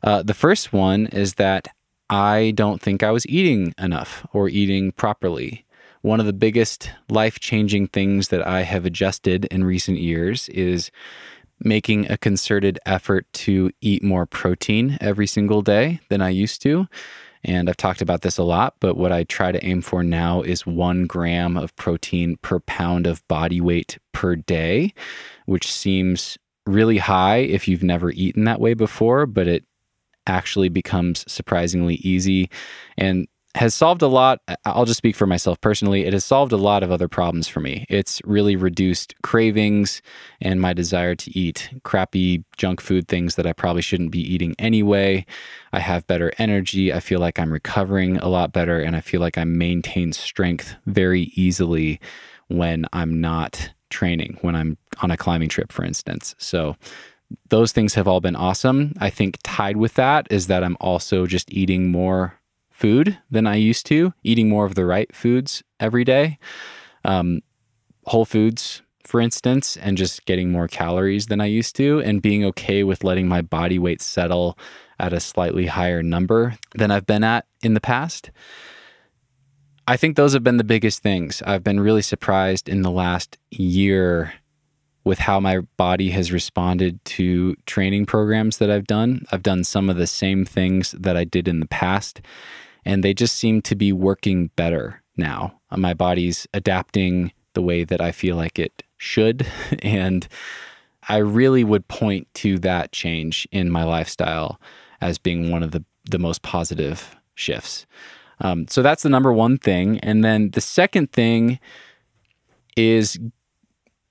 Uh, 0.03 0.23
the 0.23 0.33
first 0.33 0.71
one 0.71 1.07
is 1.07 1.35
that 1.35 1.67
I 2.09 2.51
don't 2.55 2.81
think 2.81 3.03
I 3.03 3.11
was 3.11 3.25
eating 3.27 3.73
enough 3.77 4.25
or 4.33 4.49
eating 4.49 4.91
properly. 4.91 5.65
One 6.01 6.19
of 6.19 6.25
the 6.25 6.33
biggest 6.33 6.89
life 7.09 7.39
changing 7.39 7.87
things 7.87 8.29
that 8.29 8.45
I 8.45 8.63
have 8.63 8.85
adjusted 8.85 9.45
in 9.45 9.63
recent 9.63 9.99
years 9.99 10.49
is 10.49 10.89
making 11.59 12.11
a 12.11 12.17
concerted 12.17 12.79
effort 12.85 13.31
to 13.33 13.71
eat 13.81 14.03
more 14.03 14.25
protein 14.25 14.97
every 14.99 15.27
single 15.27 15.61
day 15.61 15.99
than 16.09 16.21
I 16.21 16.29
used 16.29 16.61
to. 16.63 16.87
And 17.43 17.69
I've 17.69 17.77
talked 17.77 18.01
about 18.01 18.21
this 18.21 18.37
a 18.37 18.43
lot, 18.43 18.75
but 18.79 18.97
what 18.97 19.11
I 19.11 19.23
try 19.23 19.51
to 19.51 19.63
aim 19.63 19.81
for 19.81 20.03
now 20.03 20.41
is 20.41 20.65
one 20.65 21.05
gram 21.05 21.57
of 21.57 21.75
protein 21.75 22.37
per 22.41 22.59
pound 22.61 23.07
of 23.07 23.27
body 23.27 23.61
weight 23.61 23.97
per 24.11 24.35
day, 24.35 24.93
which 25.45 25.71
seems 25.71 26.37
really 26.65 26.97
high 26.97 27.37
if 27.37 27.67
you've 27.67 27.83
never 27.83 28.11
eaten 28.11 28.43
that 28.45 28.59
way 28.59 28.73
before, 28.73 29.25
but 29.25 29.47
it 29.47 29.65
actually 30.27 30.69
becomes 30.69 31.25
surprisingly 31.31 31.95
easy. 31.95 32.49
And 32.97 33.27
has 33.55 33.73
solved 33.73 34.01
a 34.01 34.07
lot. 34.07 34.39
I'll 34.65 34.85
just 34.85 34.97
speak 34.97 35.15
for 35.15 35.27
myself 35.27 35.59
personally. 35.59 36.05
It 36.05 36.13
has 36.13 36.23
solved 36.23 36.51
a 36.51 36.57
lot 36.57 36.83
of 36.83 36.91
other 36.91 37.07
problems 37.07 37.47
for 37.47 37.59
me. 37.59 37.85
It's 37.89 38.21
really 38.23 38.55
reduced 38.55 39.13
cravings 39.23 40.01
and 40.39 40.61
my 40.61 40.73
desire 40.73 41.15
to 41.15 41.37
eat 41.37 41.69
crappy 41.83 42.45
junk 42.57 42.79
food 42.79 43.07
things 43.07 43.35
that 43.35 43.45
I 43.45 43.53
probably 43.53 43.81
shouldn't 43.81 44.11
be 44.11 44.21
eating 44.21 44.55
anyway. 44.57 45.25
I 45.73 45.79
have 45.79 46.07
better 46.07 46.31
energy. 46.37 46.93
I 46.93 47.01
feel 47.01 47.19
like 47.19 47.39
I'm 47.39 47.51
recovering 47.51 48.17
a 48.17 48.29
lot 48.29 48.53
better 48.53 48.79
and 48.79 48.95
I 48.95 49.01
feel 49.01 49.19
like 49.19 49.37
I 49.37 49.43
maintain 49.43 50.13
strength 50.13 50.75
very 50.85 51.31
easily 51.35 51.99
when 52.47 52.85
I'm 52.93 53.19
not 53.19 53.71
training, 53.89 54.37
when 54.41 54.55
I'm 54.55 54.77
on 55.01 55.11
a 55.11 55.17
climbing 55.17 55.49
trip, 55.49 55.71
for 55.71 55.83
instance. 55.83 56.35
So, 56.37 56.75
those 57.49 57.71
things 57.71 57.93
have 57.93 58.09
all 58.09 58.19
been 58.19 58.35
awesome. 58.35 58.93
I 58.99 59.09
think 59.09 59.37
tied 59.41 59.77
with 59.77 59.93
that 59.93 60.27
is 60.29 60.47
that 60.47 60.65
I'm 60.65 60.75
also 60.81 61.25
just 61.25 61.49
eating 61.53 61.89
more 61.89 62.40
food 62.81 63.19
than 63.29 63.45
I 63.45 63.55
used 63.55 63.85
to, 63.85 64.13
eating 64.23 64.49
more 64.49 64.65
of 64.65 64.75
the 64.75 64.85
right 64.85 65.15
foods 65.15 65.63
every 65.79 66.03
day. 66.03 66.39
Um, 67.05 67.41
whole 68.07 68.25
foods, 68.25 68.81
for 69.03 69.21
instance, 69.21 69.77
and 69.77 69.97
just 69.97 70.25
getting 70.25 70.51
more 70.51 70.67
calories 70.67 71.27
than 71.27 71.39
I 71.39 71.45
used 71.45 71.75
to, 71.75 71.99
and 72.01 72.21
being 72.21 72.43
okay 72.45 72.83
with 72.83 73.03
letting 73.03 73.27
my 73.27 73.41
body 73.41 73.77
weight 73.77 74.01
settle 74.01 74.57
at 74.99 75.13
a 75.13 75.19
slightly 75.19 75.67
higher 75.67 76.01
number 76.01 76.57
than 76.75 76.89
I've 76.89 77.05
been 77.05 77.23
at 77.23 77.45
in 77.61 77.75
the 77.75 77.81
past. 77.81 78.31
I 79.87 79.97
think 79.97 80.15
those 80.15 80.33
have 80.33 80.43
been 80.43 80.57
the 80.57 80.63
biggest 80.63 81.03
things. 81.03 81.41
I've 81.45 81.63
been 81.63 81.79
really 81.79 82.01
surprised 82.01 82.67
in 82.67 82.81
the 82.81 82.91
last 82.91 83.37
year 83.49 84.33
with 85.03 85.19
how 85.19 85.39
my 85.39 85.59
body 85.77 86.11
has 86.11 86.31
responded 86.31 87.03
to 87.03 87.55
training 87.65 88.05
programs 88.05 88.57
that 88.57 88.69
I've 88.69 88.85
done. 88.85 89.25
I've 89.31 89.43
done 89.43 89.63
some 89.63 89.89
of 89.89 89.97
the 89.97 90.07
same 90.07 90.45
things 90.45 90.91
that 90.91 91.17
I 91.17 91.23
did 91.23 91.47
in 91.47 91.59
the 91.59 91.67
past, 91.67 92.21
and 92.85 93.03
they 93.03 93.13
just 93.13 93.35
seem 93.35 93.61
to 93.63 93.75
be 93.75 93.93
working 93.93 94.47
better 94.55 95.01
now. 95.17 95.59
My 95.75 95.93
body's 95.93 96.47
adapting 96.53 97.31
the 97.53 97.61
way 97.61 97.83
that 97.83 98.01
I 98.01 98.11
feel 98.11 98.35
like 98.35 98.59
it 98.59 98.83
should. 98.97 99.45
And 99.81 100.27
I 101.09 101.17
really 101.17 101.63
would 101.63 101.87
point 101.87 102.27
to 102.35 102.59
that 102.59 102.91
change 102.91 103.47
in 103.51 103.71
my 103.71 103.83
lifestyle 103.83 104.61
as 105.01 105.17
being 105.17 105.49
one 105.49 105.63
of 105.63 105.71
the, 105.71 105.83
the 106.09 106.19
most 106.19 106.43
positive 106.43 107.15
shifts. 107.33 107.87
Um, 108.39 108.67
so 108.67 108.81
that's 108.81 109.03
the 109.03 109.09
number 109.09 109.33
one 109.33 109.57
thing. 109.57 109.99
And 109.99 110.23
then 110.23 110.51
the 110.51 110.61
second 110.61 111.11
thing 111.11 111.59
is 112.77 113.19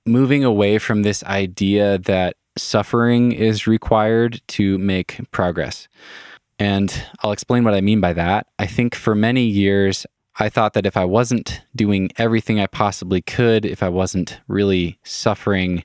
moving 0.05 0.45
away 0.45 0.79
from 0.79 1.03
this 1.03 1.23
idea 1.25 1.99
that 1.99 2.37
suffering 2.59 3.33
is 3.33 3.67
required 3.67 4.43
to 4.49 4.79
make 4.79 5.21
progress. 5.31 5.89
And 6.61 6.95
I'll 7.21 7.33
explain 7.33 7.65
what 7.65 7.73
I 7.73 7.81
mean 7.81 8.01
by 8.01 8.13
that. 8.13 8.47
I 8.59 8.67
think 8.67 8.95
for 8.95 9.15
many 9.15 9.45
years, 9.45 10.05
I 10.39 10.51
thought 10.51 10.75
that 10.75 10.85
if 10.85 10.95
I 10.95 11.07
wasn't 11.07 11.63
doing 11.75 12.11
everything 12.19 12.61
I 12.61 12.67
possibly 12.67 13.23
could, 13.23 13.65
if 13.65 13.83
I 13.83 13.89
wasn't 13.89 14.39
really 14.47 14.99
suffering, 15.03 15.85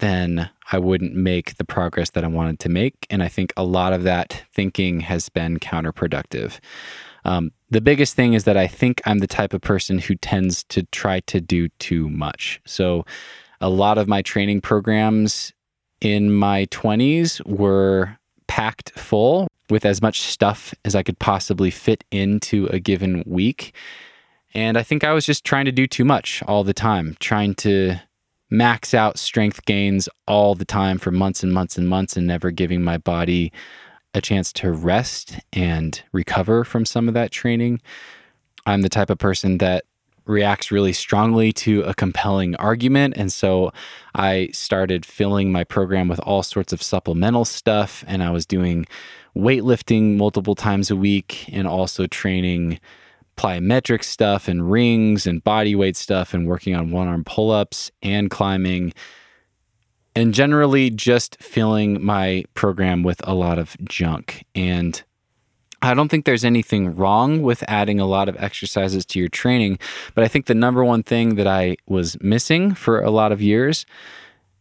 then 0.00 0.50
I 0.70 0.78
wouldn't 0.78 1.14
make 1.14 1.56
the 1.56 1.64
progress 1.64 2.10
that 2.10 2.22
I 2.22 2.28
wanted 2.28 2.60
to 2.60 2.68
make. 2.68 3.06
And 3.08 3.22
I 3.22 3.28
think 3.28 3.54
a 3.56 3.64
lot 3.64 3.94
of 3.94 4.02
that 4.02 4.44
thinking 4.52 5.00
has 5.00 5.30
been 5.30 5.58
counterproductive. 5.58 6.60
Um, 7.24 7.52
the 7.70 7.80
biggest 7.80 8.14
thing 8.14 8.34
is 8.34 8.44
that 8.44 8.58
I 8.58 8.66
think 8.66 9.00
I'm 9.06 9.18
the 9.18 9.26
type 9.26 9.54
of 9.54 9.62
person 9.62 9.98
who 9.98 10.16
tends 10.16 10.64
to 10.64 10.82
try 10.84 11.20
to 11.20 11.40
do 11.40 11.68
too 11.78 12.10
much. 12.10 12.60
So 12.66 13.06
a 13.60 13.70
lot 13.70 13.96
of 13.96 14.06
my 14.06 14.20
training 14.20 14.60
programs 14.60 15.54
in 16.00 16.32
my 16.32 16.66
20s 16.66 17.44
were 17.46 18.18
packed 18.50 18.90
full 18.98 19.46
with 19.70 19.84
as 19.84 20.02
much 20.02 20.22
stuff 20.22 20.74
as 20.84 20.96
I 20.96 21.04
could 21.04 21.20
possibly 21.20 21.70
fit 21.70 22.02
into 22.10 22.66
a 22.66 22.80
given 22.80 23.22
week. 23.24 23.72
And 24.52 24.76
I 24.76 24.82
think 24.82 25.04
I 25.04 25.12
was 25.12 25.24
just 25.24 25.44
trying 25.44 25.66
to 25.66 25.72
do 25.72 25.86
too 25.86 26.04
much 26.04 26.42
all 26.48 26.64
the 26.64 26.74
time, 26.74 27.16
trying 27.20 27.54
to 27.66 28.00
max 28.50 28.92
out 28.92 29.20
strength 29.20 29.64
gains 29.66 30.08
all 30.26 30.56
the 30.56 30.64
time 30.64 30.98
for 30.98 31.12
months 31.12 31.44
and 31.44 31.52
months 31.52 31.78
and 31.78 31.88
months 31.88 32.16
and 32.16 32.26
never 32.26 32.50
giving 32.50 32.82
my 32.82 32.98
body 32.98 33.52
a 34.14 34.20
chance 34.20 34.52
to 34.54 34.72
rest 34.72 35.38
and 35.52 36.02
recover 36.10 36.64
from 36.64 36.84
some 36.84 37.06
of 37.06 37.14
that 37.14 37.30
training. 37.30 37.80
I'm 38.66 38.82
the 38.82 38.88
type 38.88 39.10
of 39.10 39.18
person 39.18 39.58
that 39.58 39.84
reacts 40.30 40.70
really 40.70 40.92
strongly 40.92 41.52
to 41.52 41.82
a 41.82 41.94
compelling 41.94 42.54
argument. 42.56 43.14
And 43.16 43.32
so 43.32 43.72
I 44.14 44.48
started 44.52 45.04
filling 45.04 45.52
my 45.52 45.64
program 45.64 46.08
with 46.08 46.20
all 46.20 46.42
sorts 46.42 46.72
of 46.72 46.82
supplemental 46.82 47.44
stuff. 47.44 48.04
And 48.06 48.22
I 48.22 48.30
was 48.30 48.46
doing 48.46 48.86
weightlifting 49.36 50.16
multiple 50.16 50.54
times 50.54 50.90
a 50.90 50.96
week 50.96 51.48
and 51.52 51.66
also 51.66 52.06
training 52.06 52.80
plyometric 53.36 54.04
stuff 54.04 54.48
and 54.48 54.70
rings 54.70 55.26
and 55.26 55.42
body 55.44 55.74
weight 55.74 55.96
stuff 55.96 56.34
and 56.34 56.46
working 56.46 56.74
on 56.74 56.90
one 56.90 57.08
arm 57.08 57.24
pull 57.24 57.50
ups 57.50 57.90
and 58.02 58.30
climbing. 58.30 58.92
And 60.16 60.34
generally 60.34 60.90
just 60.90 61.40
filling 61.40 62.02
my 62.04 62.44
program 62.54 63.02
with 63.02 63.26
a 63.26 63.34
lot 63.34 63.58
of 63.58 63.76
junk. 63.84 64.44
And 64.54 65.02
I 65.82 65.94
don't 65.94 66.08
think 66.08 66.24
there's 66.24 66.44
anything 66.44 66.94
wrong 66.94 67.42
with 67.42 67.64
adding 67.66 68.00
a 68.00 68.06
lot 68.06 68.28
of 68.28 68.36
exercises 68.38 69.06
to 69.06 69.18
your 69.18 69.28
training, 69.28 69.78
but 70.14 70.22
I 70.24 70.28
think 70.28 70.46
the 70.46 70.54
number 70.54 70.84
one 70.84 71.02
thing 71.02 71.36
that 71.36 71.46
I 71.46 71.76
was 71.86 72.20
missing 72.20 72.74
for 72.74 73.00
a 73.00 73.10
lot 73.10 73.32
of 73.32 73.40
years 73.40 73.86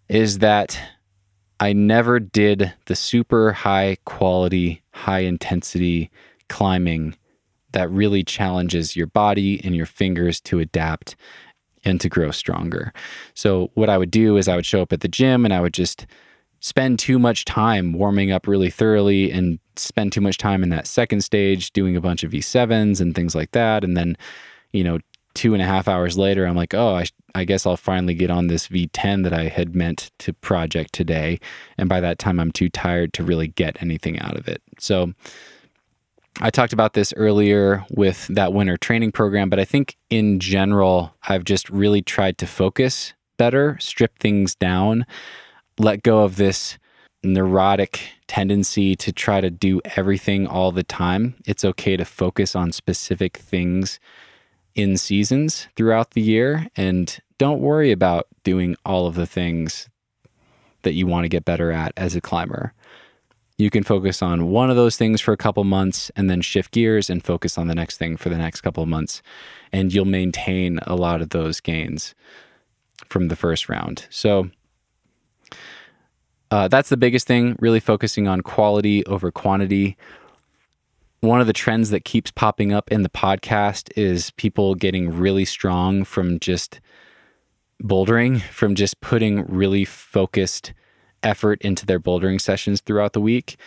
is 0.08 0.40
that 0.40 0.80
I 1.60 1.74
never 1.74 2.20
did 2.20 2.74
the 2.86 2.96
super 2.96 3.52
high 3.52 3.98
quality, 4.06 4.82
high 4.94 5.20
intensity 5.20 6.10
climbing 6.48 7.16
that 7.74 7.92
really 7.92 8.24
challenges 8.24 8.96
your 8.96 9.08
body 9.08 9.62
and 9.64 9.76
your 9.76 9.86
fingers 9.86 10.40
to 10.42 10.60
adapt 10.60 11.18
and 11.84 12.00
to 12.02 12.10
grow 12.10 12.32
stronger. 12.32 12.94
So, 13.34 13.72
what 13.74 13.90
I 13.90 13.98
would 13.98 14.12
do 14.12 14.38
is 14.38 14.48
I 14.48 14.56
would 14.56 14.66
show 14.66 14.82
up 14.82 14.94
at 14.94 15.02
the 15.02 15.08
gym 15.08 15.46
and 15.46 15.54
I 15.54 15.62
would 15.62 15.74
just 15.74 16.08
spend 16.60 17.00
too 17.00 17.20
much 17.20 17.46
time 17.46 17.94
warming 17.94 18.32
up 18.32 18.48
really 18.48 18.70
thoroughly 18.70 19.32
and 19.32 19.60
spend 19.76 20.12
too 20.12 20.22
much 20.22 20.38
time 20.38 20.64
in 20.64 20.70
that 20.70 20.88
second 20.88 21.22
stage 21.22 21.72
doing 21.72 21.96
a 21.96 22.02
bunch 22.02 22.24
of 22.24 22.32
V7s 22.32 23.00
and 23.00 23.16
things 23.16 23.36
like 23.36 23.52
that. 23.52 23.84
And 23.84 23.96
then, 23.96 24.18
you 24.74 24.84
know, 24.84 25.00
two 25.34 25.54
and 25.54 25.62
a 25.62 25.66
half 25.66 25.88
hours 25.88 26.18
later, 26.18 26.46
I'm 26.46 26.56
like, 26.56 26.74
oh, 26.74 26.96
I, 26.96 27.06
I 27.34 27.46
guess 27.46 27.66
I'll 27.66 27.78
finally 27.78 28.14
get 28.14 28.30
on 28.30 28.48
this 28.48 28.68
V10 28.68 29.24
that 29.24 29.34
I 29.34 29.44
had 29.44 29.76
meant 29.76 30.12
to 30.20 30.34
project 30.34 30.94
today. 30.94 31.40
And 31.78 31.88
by 31.88 32.02
that 32.02 32.20
time, 32.20 32.40
I'm 32.40 32.52
too 32.52 32.70
tired 32.70 33.14
to 33.14 33.24
really 33.24 33.48
get 33.48 33.82
anything 33.82 34.20
out 34.20 34.38
of 34.38 34.48
it. 34.48 34.62
So, 34.80 35.14
I 36.42 36.50
talked 36.50 36.72
about 36.72 36.94
this 36.94 37.14
earlier 37.18 37.86
with 37.90 38.28
that 38.28 38.54
winter 38.54 38.78
training 38.78 39.12
program, 39.12 39.50
but 39.50 39.60
I 39.60 39.66
think 39.66 39.98
in 40.10 40.40
general, 40.40 41.14
I've 41.28 41.44
just 41.44 41.70
really 41.70 42.02
tried 42.02 42.38
to 42.38 42.48
focus 42.48 43.14
better, 43.36 43.78
strip 43.82 44.18
things 44.20 44.56
down 44.56 45.06
let 45.80 46.04
go 46.04 46.24
of 46.24 46.36
this 46.36 46.78
neurotic 47.24 48.02
tendency 48.28 48.96
to 48.96 49.12
try 49.12 49.42
to 49.42 49.50
do 49.50 49.82
everything 49.96 50.46
all 50.46 50.72
the 50.72 50.84
time. 50.84 51.36
It's 51.46 51.66
okay 51.66 51.98
to 51.98 52.06
focus 52.06 52.56
on 52.56 52.72
specific 52.72 53.38
things 53.38 54.00
in 54.76 54.98
seasons 54.98 55.68
throughout 55.76 56.12
the 56.12 56.22
year 56.22 56.68
and 56.76 57.20
don't 57.38 57.62
worry 57.62 57.92
about 57.92 58.28
doing 58.44 58.76
all 58.86 59.08
of 59.08 59.16
the 59.16 59.26
things 59.26 59.90
that 60.84 60.94
you 60.94 61.08
want 61.08 61.26
to 61.26 61.30
get 61.30 61.46
better 61.46 61.72
at 61.72 61.94
as 61.98 62.16
a 62.16 62.22
climber. 62.22 62.74
You 63.58 63.70
can 63.70 63.84
focus 63.84 64.22
on 64.22 64.48
one 64.48 64.70
of 64.70 64.78
those 64.78 64.96
things 64.96 65.20
for 65.20 65.34
a 65.34 65.38
couple 65.38 65.64
months 65.66 66.10
and 66.16 66.30
then 66.30 66.40
shift 66.40 66.72
gears 66.72 67.10
and 67.10 67.24
focus 67.24 67.58
on 67.58 67.68
the 67.68 67.76
next 67.76 67.98
thing 67.98 68.16
for 68.16 68.30
the 68.30 68.38
next 68.38 68.62
couple 68.62 68.84
of 68.84 68.88
months. 68.88 69.22
And 69.74 69.94
you'll 69.94 70.06
maintain 70.06 70.80
a 70.88 70.96
lot 70.96 71.22
of 71.22 71.30
those 71.30 71.60
gains 71.60 72.16
from 73.06 73.28
the 73.28 73.36
first 73.36 73.68
round. 73.68 74.08
So, 74.10 74.50
uh, 76.52 76.68
that's 76.68 76.90
the 76.90 76.98
biggest 76.98 77.28
thing, 77.28 77.56
really 77.60 77.80
focusing 77.80 78.28
on 78.28 78.42
quality 78.42 79.06
over 79.06 79.32
quantity. 79.32 79.98
One 81.22 81.42
of 81.42 81.48
the 81.48 81.54
trends 81.54 81.90
that 81.90 82.06
keeps 82.06 82.32
popping 82.32 82.72
up 82.72 82.92
in 82.92 83.04
the 83.04 83.10
podcast 83.10 83.92
is 83.96 84.32
people 84.32 84.74
getting 84.74 85.12
really 85.12 85.46
strong 85.46 86.04
from 86.04 86.40
just 86.40 86.80
bouldering, 87.84 88.42
from 88.42 88.76
just 88.76 89.00
putting 89.02 89.46
really 89.46 89.86
focused 89.86 90.74
effort 91.22 91.62
into 91.62 91.86
their 91.86 92.00
bouldering 92.00 92.40
sessions 92.40 92.82
throughout 92.82 93.14
the 93.14 93.22
week. 93.22 93.58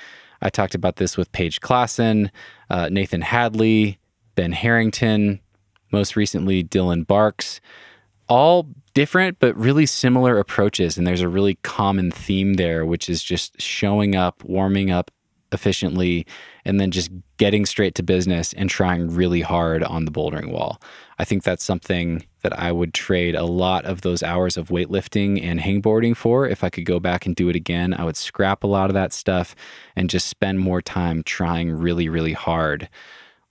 I 0.40 0.48
talked 0.48 0.74
about 0.74 0.96
this 0.96 1.16
with 1.16 1.30
Paige 1.32 1.60
Claassen, 1.60 2.30
uh, 2.68 2.88
Nathan 2.90 3.20
Hadley, 3.20 3.98
Ben 4.34 4.52
Harrington, 4.52 5.40
most 5.92 6.16
recently 6.16 6.64
Dylan 6.64 7.06
Barks 7.06 7.60
all 8.32 8.66
different 8.94 9.38
but 9.40 9.54
really 9.58 9.84
similar 9.84 10.38
approaches. 10.38 10.96
And 10.96 11.06
there's 11.06 11.20
a 11.20 11.28
really 11.28 11.56
common 11.62 12.10
theme 12.10 12.54
there 12.54 12.86
which 12.86 13.10
is 13.10 13.22
just 13.22 13.60
showing 13.60 14.16
up 14.16 14.42
warming 14.44 14.90
up 14.90 15.10
efficiently 15.52 16.26
and 16.64 16.80
then 16.80 16.90
just 16.90 17.10
getting 17.36 17.66
straight 17.66 17.94
to 17.94 18.02
business 18.02 18.54
and 18.54 18.70
trying 18.70 19.14
really 19.14 19.42
hard 19.42 19.82
on 19.82 20.06
the 20.06 20.10
bouldering 20.10 20.50
wall. 20.50 20.80
I 21.18 21.24
think 21.24 21.42
that's 21.42 21.62
something 21.62 22.24
that 22.40 22.58
i 22.58 22.72
would 22.72 22.94
trade 22.94 23.34
a 23.34 23.44
lot 23.44 23.84
of 23.84 24.00
those 24.00 24.22
hours 24.22 24.56
of 24.56 24.68
weightlifting 24.68 25.44
and 25.44 25.60
hangboarding 25.60 26.16
for. 26.16 26.48
If 26.48 26.64
i 26.64 26.70
could 26.70 26.86
go 26.86 26.98
back 26.98 27.26
and 27.26 27.36
do 27.36 27.50
it 27.50 27.56
again 27.56 27.92
i 27.92 28.02
would 28.02 28.16
scrap 28.16 28.64
a 28.64 28.66
lot 28.66 28.88
of 28.88 28.94
that 28.94 29.12
stuff 29.12 29.54
and 29.94 30.08
just 30.08 30.26
spend 30.26 30.58
more 30.58 30.80
time 30.80 31.22
trying 31.22 31.70
really 31.70 32.08
really 32.08 32.32
hard 32.32 32.88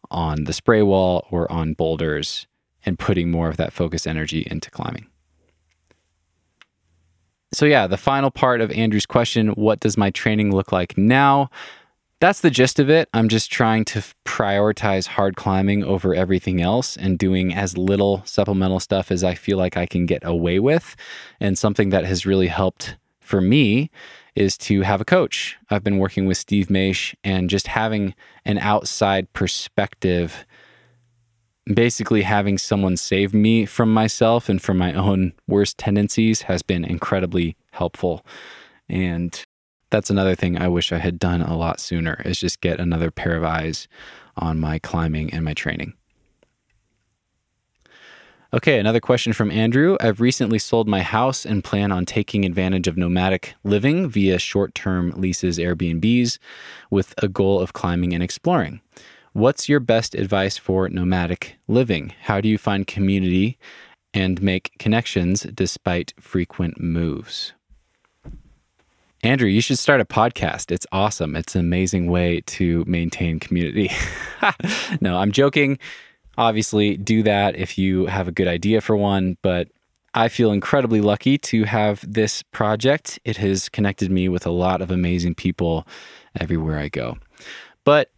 on 0.10 0.46
the 0.46 0.54
spray 0.54 0.82
wall 0.82 1.28
or 1.30 1.50
on 1.52 1.74
boulders 1.74 2.48
and 2.86 3.00
putting 3.00 3.32
more 3.32 3.50
of 3.50 3.58
that 3.58 3.74
focus 3.74 4.08
energy 4.08 4.48
into 4.50 4.72
climbing. 4.72 5.08
So, 7.54 7.66
yeah, 7.66 7.86
the 7.88 7.98
final 7.98 8.32
part 8.32 8.62
of 8.62 8.72
Andrew's 8.72 9.06
question 9.06 9.50
what 9.50 9.82
does 9.82 9.98
my 9.98 10.10
training 10.10 10.56
look 10.56 10.72
like 10.72 10.98
now? 10.98 11.50
That's 12.22 12.42
the 12.42 12.52
gist 12.52 12.80
of 12.80 12.90
it. 12.90 13.10
I'm 13.14 13.28
just 13.28 13.52
trying 13.52 13.84
to 13.86 14.04
prioritize 14.26 15.08
hard 15.08 15.36
climbing 15.36 15.84
over 15.84 16.14
everything 16.14 16.62
else 16.62 16.96
and 16.96 17.18
doing 17.18 17.52
as 17.54 17.80
little 17.80 18.22
supplemental 18.26 18.80
stuff 18.80 19.12
as 19.12 19.24
I 19.24 19.34
feel 19.34 19.58
like 19.58 19.76
I 19.76 19.88
can 19.88 20.06
get 20.06 20.24
away 20.24 20.60
with. 20.60 20.96
And 21.40 21.58
something 21.58 21.90
that 21.90 22.06
has 22.06 22.26
really 22.26 22.48
helped 22.48 22.96
for 23.20 23.42
me 23.42 23.90
is 24.36 24.58
to 24.60 24.82
have 24.82 25.02
a 25.02 25.06
coach. 25.06 25.58
I've 25.70 25.84
been 25.84 25.98
working 25.98 26.28
with 26.28 26.38
Steve 26.38 26.68
Maisch 26.68 27.16
and 27.24 27.50
just 27.50 27.68
having 27.68 28.14
an 28.46 28.60
outside 28.60 29.34
perspective 29.34 30.46
basically 31.74 32.24
having 32.24 32.58
someone 32.58 32.98
save 32.98 33.34
me 33.34 33.66
from 33.66 33.94
myself 33.94 34.50
and 34.50 34.62
from 34.62 34.78
my 34.78 34.94
own 34.94 35.34
worst 35.48 35.78
tendencies 35.78 36.44
has 36.44 36.62
been 36.62 36.84
incredibly 36.86 37.56
helpful. 37.72 38.26
And 38.90 39.44
that's 39.90 40.10
another 40.10 40.36
thing 40.36 40.58
I 40.58 40.68
wish 40.68 40.92
I 40.92 40.98
had 40.98 41.20
done 41.20 41.42
a 41.42 41.58
lot 41.58 41.80
sooner 41.80 42.22
is 42.26 42.40
just 42.40 42.62
get 42.62 42.80
another 42.80 43.12
pair 43.12 43.36
of 43.36 43.44
eyes 43.44 43.88
on 44.38 44.60
my 44.60 44.80
climbing 44.80 45.34
and 45.34 45.44
my 45.44 45.54
training. 45.54 45.94
Okay, 48.54 48.80
another 48.80 49.00
question 49.00 49.32
from 49.32 49.50
Andrew. 49.50 49.96
I've 50.02 50.20
recently 50.20 50.60
sold 50.60 50.86
my 50.86 51.02
house 51.02 51.46
and 51.46 51.64
plan 51.64 51.90
on 51.94 52.06
taking 52.06 52.44
advantage 52.44 52.86
of 52.86 52.98
nomadic 52.98 53.54
living 53.64 54.10
via 54.10 54.40
short 54.40 54.76
term 54.76 55.12
leases, 55.12 55.58
Airbnbs, 55.58 56.38
with 56.90 57.14
a 57.20 57.30
goal 57.30 57.62
of 57.62 57.72
climbing 57.72 58.14
and 58.14 58.22
exploring. 58.22 58.82
What's 59.34 59.70
your 59.70 59.80
best 59.80 60.14
advice 60.14 60.58
for 60.58 60.90
nomadic 60.90 61.56
living? 61.66 62.14
How 62.24 62.42
do 62.42 62.50
you 62.50 62.58
find 62.58 62.86
community 62.86 63.58
and 64.14 64.42
make 64.42 64.78
connections 64.78 65.44
despite 65.44 66.14
frequent 66.20 66.82
moves? 66.82 67.54
Andrew, 69.24 69.48
you 69.48 69.62
should 69.62 69.80
start 69.80 70.02
a 70.02 70.06
podcast. 70.06 70.70
It's 70.70 70.86
awesome. 70.92 71.38
It's 71.38 71.56
an 71.56 71.62
amazing 71.62 72.12
way 72.12 72.42
to 72.48 72.84
maintain 72.86 73.40
community. 73.40 73.90
no, 75.02 75.16
I'm 75.16 75.32
joking. 75.32 75.80
Obviously, 76.38 76.98
do 76.98 77.24
that 77.24 77.56
if 77.56 77.78
you 77.78 78.08
have 78.08 78.28
a 78.28 78.34
good 78.34 78.50
idea 78.50 78.82
for 78.82 78.98
one, 78.98 79.38
but 79.42 79.70
I 80.14 80.28
feel 80.28 80.52
incredibly 80.52 81.00
lucky 81.00 81.38
to 81.38 81.64
have 81.64 82.04
this 82.06 82.44
project. 82.44 83.18
It 83.24 83.38
has 83.38 83.70
connected 83.70 84.12
me 84.12 84.28
with 84.28 84.46
a 84.46 84.52
lot 84.52 84.82
of 84.82 84.92
amazing 84.92 85.36
people 85.36 85.88
everywhere 86.38 86.80
I 86.80 86.90
go. 86.90 87.18
But 87.86 88.12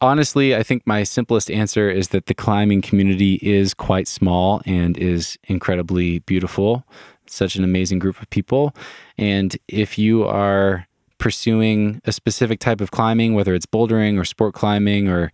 honestly, 0.00 0.54
I 0.54 0.62
think 0.62 0.86
my 0.86 1.02
simplest 1.02 1.50
answer 1.50 1.88
is 1.90 2.08
that 2.08 2.26
the 2.26 2.34
climbing 2.34 2.82
community 2.82 3.34
is 3.42 3.74
quite 3.74 4.08
small 4.08 4.62
and 4.66 4.96
is 4.98 5.38
incredibly 5.44 6.20
beautiful. 6.20 6.84
Such 7.26 7.56
an 7.56 7.64
amazing 7.64 7.98
group 7.98 8.20
of 8.20 8.30
people. 8.30 8.74
And 9.18 9.56
if 9.68 9.98
you 9.98 10.24
are 10.24 10.86
pursuing 11.18 12.00
a 12.04 12.12
specific 12.12 12.60
type 12.60 12.80
of 12.80 12.90
climbing, 12.90 13.34
whether 13.34 13.54
it's 13.54 13.66
bouldering 13.66 14.18
or 14.18 14.24
sport 14.24 14.54
climbing 14.54 15.08
or 15.08 15.32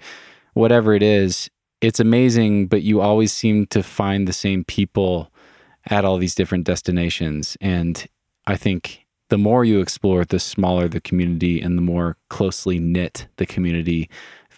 whatever 0.55 0.95
it 0.95 1.03
is, 1.03 1.51
it's 1.81 2.01
amazing, 2.01 2.69
but 2.69 2.83
you 2.83 3.01
always 3.01 3.33
seem 3.33 3.67
to 3.67 3.83
find 3.83 4.29
the 4.29 4.33
same 4.33 4.65
people 4.65 5.33
at 5.91 6.05
all 6.05 6.17
these 6.17 6.35
different 6.35 6.65
destinations. 6.65 7.57
And 7.61 8.07
I 8.47 8.57
think 8.57 9.05
the 9.31 9.39
more 9.39 9.65
you 9.65 9.81
explore, 9.81 10.25
the 10.25 10.39
smaller 10.39 10.89
the 10.89 11.01
community 11.01 11.61
and 11.61 11.77
the 11.77 11.83
more 11.83 12.17
closely 12.29 12.79
knit 12.79 13.27
the 13.37 13.47
community 13.47 14.09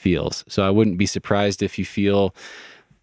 feels. 0.04 0.44
So 0.48 0.62
I 0.62 0.68
wouldn't 0.68 0.98
be 0.98 1.06
surprised 1.06 1.62
if 1.62 1.78
you 1.78 1.86
feel 1.86 2.34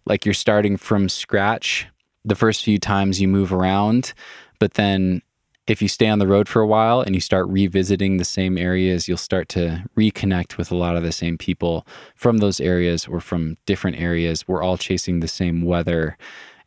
like 0.06 0.24
you're 0.24 0.34
starting 0.34 0.76
from 0.76 1.08
scratch 1.08 1.88
the 2.24 2.36
first 2.36 2.62
few 2.62 2.78
times 2.78 3.20
you 3.20 3.26
move 3.26 3.52
around, 3.52 4.14
but 4.60 4.74
then 4.74 5.20
if 5.66 5.82
you 5.82 5.88
stay 5.88 6.08
on 6.08 6.20
the 6.20 6.28
road 6.28 6.48
for 6.48 6.62
a 6.62 6.66
while 6.66 7.00
and 7.00 7.16
you 7.16 7.20
start 7.20 7.48
revisiting 7.48 8.18
the 8.18 8.24
same 8.24 8.56
areas, 8.56 9.08
you'll 9.08 9.16
start 9.16 9.48
to 9.48 9.82
reconnect 9.96 10.56
with 10.56 10.70
a 10.70 10.76
lot 10.76 10.96
of 10.96 11.02
the 11.02 11.10
same 11.10 11.36
people 11.36 11.84
from 12.14 12.38
those 12.38 12.60
areas 12.60 13.08
or 13.08 13.20
from 13.20 13.56
different 13.66 14.00
areas. 14.00 14.46
We're 14.46 14.62
all 14.62 14.76
chasing 14.76 15.18
the 15.18 15.28
same 15.28 15.62
weather 15.62 16.16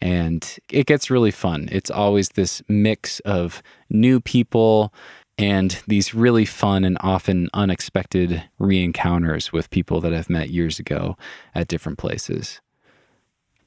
and 0.01 0.57
it 0.69 0.86
gets 0.86 1.09
really 1.09 1.31
fun. 1.31 1.69
It's 1.71 1.89
always 1.89 2.29
this 2.29 2.61
mix 2.67 3.21
of 3.21 3.63
new 3.89 4.19
people 4.19 4.93
and 5.38 5.81
these 5.88 6.13
really 6.13 6.45
fun 6.45 6.83
and 6.83 6.97
often 7.01 7.49
unexpected 7.53 8.43
re 8.57 8.83
encounters 8.83 9.51
with 9.51 9.69
people 9.69 10.01
that 10.01 10.13
I've 10.13 10.29
met 10.29 10.49
years 10.49 10.79
ago 10.79 11.17
at 11.53 11.67
different 11.67 11.97
places. 11.97 12.61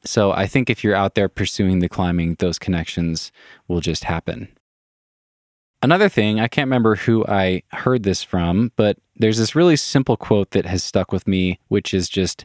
So 0.05 0.33
I 0.33 0.47
think 0.47 0.71
if 0.71 0.83
you're 0.83 0.95
out 0.95 1.15
there 1.15 1.29
pursuing 1.29 1.81
the 1.81 1.89
climbing, 1.89 2.37
those 2.39 2.59
connections 2.59 3.33
will 3.67 3.81
just 3.81 4.05
happen. 4.05 4.49
Another 5.83 6.09
thing, 6.09 6.41
I 6.41 6.49
can't 6.49 6.67
remember 6.67 6.97
who 6.97 7.25
I 7.27 7.63
heard 7.73 8.03
this 8.03 8.23
from, 8.23 8.73
but 8.77 8.99
there's 9.17 9.39
this 9.39 9.55
really 9.55 9.77
simple 9.77 10.17
quote 10.17 10.51
that 10.51 10.67
has 10.67 10.83
stuck 10.83 11.13
with 11.13 11.29
me, 11.29 11.61
which 11.69 11.95
is 11.95 12.09
just 12.09 12.45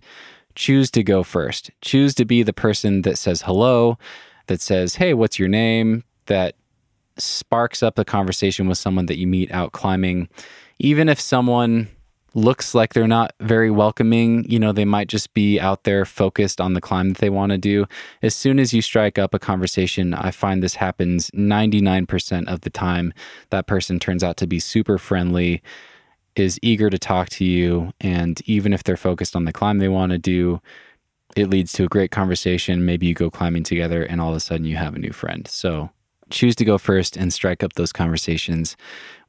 choose 0.56 0.92
to 0.92 1.04
go 1.04 1.24
first. 1.24 1.72
Choose 1.82 2.14
to 2.16 2.26
be 2.26 2.44
the 2.44 2.54
person 2.54 3.02
that 3.04 3.18
says 3.18 3.44
hello, 3.44 3.98
that 4.48 4.62
says, 4.62 4.96
hey, 4.96 5.14
what's 5.14 5.40
your 5.40 5.48
name? 5.48 6.04
That 6.28 6.56
sparks 7.18 7.84
up 7.84 8.00
a 8.00 8.06
conversation 8.06 8.68
with 8.68 8.78
someone 8.78 9.06
that 9.08 9.18
you 9.18 9.28
meet 9.28 9.52
out 9.52 9.72
climbing, 9.72 10.30
even 10.80 11.10
if 11.10 11.20
someone 11.20 11.90
looks 12.36 12.74
like 12.74 12.94
they're 12.94 13.08
not 13.08 13.34
very 13.40 13.70
welcoming, 13.70 14.44
you 14.50 14.58
know, 14.58 14.72
they 14.72 14.86
might 14.86 15.08
just 15.08 15.34
be 15.34 15.60
out 15.60 15.84
there 15.84 16.04
focused 16.04 16.60
on 16.60 16.74
the 16.74 16.82
climb 16.82 17.10
that 17.10 17.20
they 17.20 17.30
want 17.30 17.52
to 17.52 17.58
do. 17.58 17.86
As 18.24 18.36
soon 18.36 18.60
as 18.60 18.74
you 18.74 18.82
strike 18.82 19.20
up 19.20 19.34
a 19.34 19.40
conversation, 19.40 20.14
I 20.14 20.32
find 20.32 20.64
this 20.64 20.76
happens 20.76 21.30
99% 21.32 22.48
of 22.48 22.62
the 22.62 22.72
time. 22.72 23.14
That 23.52 23.68
person 23.68 24.00
turns 24.00 24.24
out 24.24 24.38
to 24.38 24.48
be 24.48 24.60
super 24.60 24.98
friendly, 24.98 25.62
is 26.36 26.60
eager 26.64 26.90
to 26.90 26.98
talk 26.98 27.30
to 27.30 27.46
you, 27.46 27.94
and 28.02 28.42
even 28.46 28.74
if 28.74 28.84
they're 28.84 28.98
focused 28.98 29.36
on 29.36 29.46
the 29.46 29.54
climb 29.54 29.78
they 29.78 29.90
want 29.90 30.12
to 30.12 30.18
do, 30.18 30.60
it 31.36 31.50
leads 31.50 31.74
to 31.74 31.84
a 31.84 31.88
great 31.88 32.12
conversation. 32.12 32.86
Maybe 32.86 33.08
you 33.08 33.14
go 33.14 33.30
climbing 33.30 33.64
together 33.64 34.04
and 34.04 34.22
all 34.22 34.32
of 34.32 34.36
a 34.36 34.40
sudden 34.40 34.66
you 34.66 34.78
have 34.78 34.96
a 34.96 35.00
new 35.00 35.12
friend. 35.12 35.48
So 35.48 35.90
choose 36.34 36.56
to 36.56 36.66
go 36.66 36.78
first 36.78 37.16
and 37.16 37.32
strike 37.32 37.64
up 37.64 37.74
those 37.74 37.94
conversations 37.94 38.76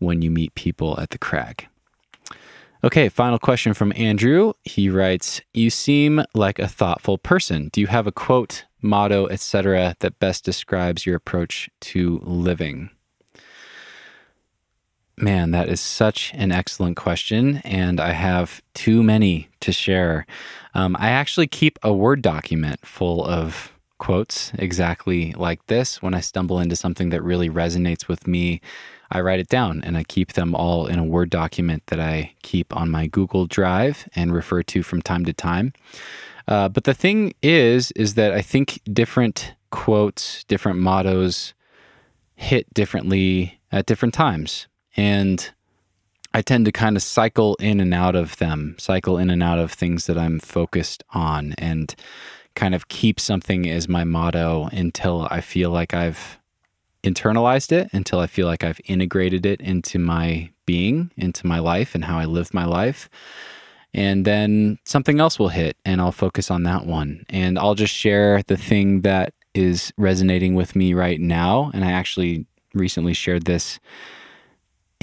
when 0.00 0.22
you 0.22 0.30
meet 0.30 0.55
people 0.55 0.98
at 0.98 1.11
the 1.11 1.18
crag. 1.18 1.68
Okay, 2.82 3.09
final 3.09 3.38
question 3.38 3.72
from 3.72 3.92
Andrew. 3.96 4.52
He 4.64 4.90
writes, 4.90 5.40
"You 5.55 5.70
seem 5.70 6.24
like 6.34 6.59
a 6.59 6.68
thoughtful 6.68 7.16
person. 7.16 7.70
Do 7.72 7.80
you 7.80 7.86
have 7.86 8.07
a 8.07 8.12
quote, 8.12 8.64
motto, 8.82 9.26
etc. 9.28 9.96
that 10.00 10.18
best 10.18 10.44
describes 10.44 11.07
your 11.07 11.16
approach 11.16 11.70
to 11.92 12.20
living?" 12.24 12.90
Man, 15.16 15.52
that 15.52 15.68
is 15.68 15.80
such 15.80 16.32
an 16.34 16.50
excellent 16.50 16.96
question, 16.96 17.59
and 17.59 18.00
I 18.00 18.12
have 18.12 18.61
too 18.74 19.02
many 19.02 19.48
to 19.61 19.72
share. 19.72 20.26
Um, 20.74 20.96
I 20.98 21.11
actually 21.11 21.46
keep 21.46 21.78
a 21.82 21.92
Word 21.92 22.20
document 22.20 22.84
full 22.84 23.24
of 23.24 23.72
quotes 23.99 24.53
exactly 24.55 25.32
like 25.32 25.66
this. 25.66 26.03
When 26.03 26.14
I 26.14 26.20
stumble 26.20 26.61
into 26.61 26.76
something 26.76 27.11
that 27.11 27.22
really 27.22 27.49
resonates 27.49 28.09
with 28.09 28.26
me, 28.26 28.61
I 29.11 29.20
write 29.20 29.40
it 29.40 29.49
down 29.49 29.82
and 29.84 29.97
I 29.97 30.05
keep 30.05 30.32
them 30.32 30.55
all 30.55 30.86
in 30.86 30.99
a 30.99 31.05
Word 31.05 31.30
document 31.30 31.84
that 31.86 32.01
I 32.01 32.34
keep 32.42 32.74
on 32.76 32.90
my 32.90 33.07
Google 33.07 33.47
Drive 33.47 34.09
and 34.14 34.32
refer 34.32 34.62
to 34.64 34.82
from 34.82 35.03
time 35.03 35.24
to 35.24 35.32
time. 35.32 35.72
Uh, 36.47 36.68
but 36.68 36.84
the 36.84 36.95
thing 36.95 37.34
is, 37.42 37.90
is 37.92 38.14
that 38.14 38.32
I 38.32 38.42
think 38.42 38.80
different 38.92 39.55
quotes, 39.70 40.45
different 40.45 40.78
mottos 40.78 41.55
hit 42.34 42.72
differently 42.74 43.61
at 43.72 43.86
different 43.86 44.14
times. 44.14 44.66
And 44.97 45.51
I 46.32 46.42
tend 46.42 46.64
to 46.66 46.72
kind 46.72 46.97
of 46.97 47.03
cycle 47.03 47.55
in 47.57 47.80
and 47.80 47.95
out 47.95 48.16
of 48.16 48.36
them, 48.36 48.74
cycle 48.78 49.18
in 49.18 49.30
and 49.30 49.42
out 49.42 49.59
of 49.59 49.72
things 49.72 50.07
that 50.07 50.18
I'm 50.18 50.40
focused 50.40 51.05
on. 51.12 51.55
And 51.59 51.95
kind 52.55 52.74
of 52.74 52.88
keep 52.88 53.18
something 53.18 53.68
as 53.68 53.88
my 53.88 54.05
motto 54.05 54.68
until 54.72 55.26
I 55.30 55.40
feel 55.40 55.70
like 55.70 55.94
I've 55.94 56.38
internalized 57.02 57.72
it, 57.72 57.90
until 57.92 58.18
I 58.18 58.26
feel 58.26 58.46
like 58.46 58.64
I've 58.64 58.80
integrated 58.84 59.44
it 59.44 59.61
into 59.61 59.98
my 59.98 60.50
being, 60.66 61.11
into 61.16 61.46
my 61.46 61.59
life, 61.59 61.94
and 61.94 62.05
how 62.05 62.18
I 62.18 62.24
live 62.24 62.55
my 62.55 62.64
life. 62.64 63.09
And 63.92 64.24
then 64.24 64.78
something 64.84 65.20
else 65.20 65.38
will 65.38 65.48
hit, 65.48 65.76
and 65.84 66.00
I'll 66.00 66.12
focus 66.12 66.50
on 66.50 66.64
that 66.64 66.86
one. 66.86 67.24
And 67.28 67.59
I'll 67.59 67.74
just 67.74 67.94
share 67.94 68.42
the 68.46 68.57
thing 68.57 69.02
that 69.02 69.34
is 69.55 69.92
resonating 69.96 70.55
with 70.55 70.74
me 70.74 70.94
right 70.94 71.20
now. 71.20 71.70
And 71.74 71.84
I 71.84 71.92
actually 71.92 72.46
recently 72.72 73.14
shared 73.14 73.44
this 73.44 73.78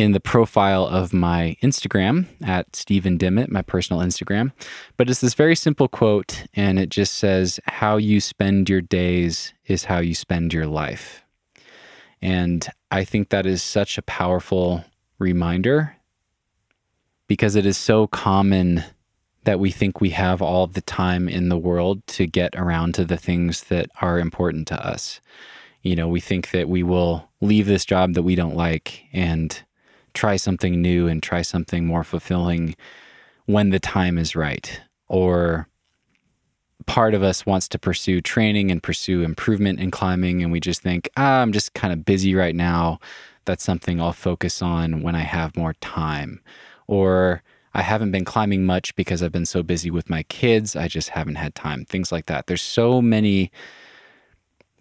in 0.01 0.13
the 0.13 0.19
profile 0.19 0.85
of 0.85 1.13
my 1.13 1.55
Instagram 1.61 2.25
at 2.43 2.75
Steven 2.75 3.17
DiMeo, 3.17 3.47
my 3.49 3.61
personal 3.61 4.01
Instagram. 4.01 4.51
But 4.97 5.09
it's 5.09 5.21
this 5.21 5.35
very 5.35 5.55
simple 5.55 5.87
quote, 5.87 6.45
and 6.55 6.79
it 6.79 6.89
just 6.89 7.15
says, 7.15 7.59
How 7.65 7.97
you 7.97 8.19
spend 8.19 8.67
your 8.67 8.81
days 8.81 9.53
is 9.67 9.85
how 9.85 9.99
you 9.99 10.15
spend 10.15 10.53
your 10.53 10.65
life. 10.65 11.23
And 12.21 12.67
I 12.89 13.03
think 13.03 13.29
that 13.29 13.45
is 13.45 13.61
such 13.61 13.97
a 13.97 14.03
powerful 14.03 14.83
reminder 15.19 15.95
because 17.27 17.55
it 17.55 17.65
is 17.65 17.77
so 17.77 18.07
common 18.07 18.83
that 19.43 19.59
we 19.59 19.71
think 19.71 20.01
we 20.01 20.11
have 20.11 20.41
all 20.41 20.67
the 20.67 20.81
time 20.81 21.29
in 21.29 21.49
the 21.49 21.57
world 21.57 22.05
to 22.07 22.27
get 22.27 22.55
around 22.55 22.93
to 22.95 23.05
the 23.05 23.17
things 23.17 23.63
that 23.65 23.89
are 24.01 24.19
important 24.19 24.67
to 24.67 24.85
us. 24.85 25.21
You 25.81 25.95
know, 25.95 26.07
we 26.07 26.19
think 26.19 26.51
that 26.51 26.69
we 26.69 26.83
will 26.83 27.29
leave 27.39 27.65
this 27.65 27.85
job 27.85 28.13
that 28.13 28.23
we 28.23 28.35
don't 28.35 28.55
like 28.55 29.03
and 29.13 29.63
try 30.13 30.35
something 30.35 30.81
new 30.81 31.07
and 31.07 31.21
try 31.21 31.41
something 31.41 31.85
more 31.85 32.03
fulfilling 32.03 32.75
when 33.45 33.69
the 33.69 33.79
time 33.79 34.17
is 34.17 34.35
right. 34.35 34.81
Or 35.07 35.67
part 36.85 37.13
of 37.13 37.23
us 37.23 37.45
wants 37.45 37.67
to 37.69 37.79
pursue 37.79 38.21
training 38.21 38.71
and 38.71 38.81
pursue 38.81 39.23
improvement 39.23 39.79
in 39.79 39.91
climbing, 39.91 40.41
and 40.41 40.51
we 40.51 40.59
just 40.59 40.81
think, 40.81 41.09
ah, 41.17 41.41
I'm 41.41 41.51
just 41.51 41.73
kind 41.73 41.93
of 41.93 42.05
busy 42.05 42.35
right 42.35 42.55
now. 42.55 42.99
That's 43.45 43.63
something 43.63 43.99
I'll 43.99 44.13
focus 44.13 44.61
on 44.61 45.01
when 45.01 45.15
I 45.15 45.21
have 45.21 45.57
more 45.57 45.73
time. 45.73 46.41
Or 46.87 47.43
I 47.73 47.81
haven't 47.81 48.11
been 48.11 48.25
climbing 48.25 48.65
much 48.65 48.95
because 48.95 49.23
I've 49.23 49.31
been 49.31 49.45
so 49.45 49.63
busy 49.63 49.89
with 49.89 50.09
my 50.09 50.23
kids. 50.23 50.75
I 50.75 50.87
just 50.87 51.09
haven't 51.09 51.35
had 51.35 51.55
time. 51.55 51.85
Things 51.85 52.11
like 52.11 52.25
that. 52.25 52.47
There's 52.47 52.61
so 52.61 53.01
many 53.01 53.51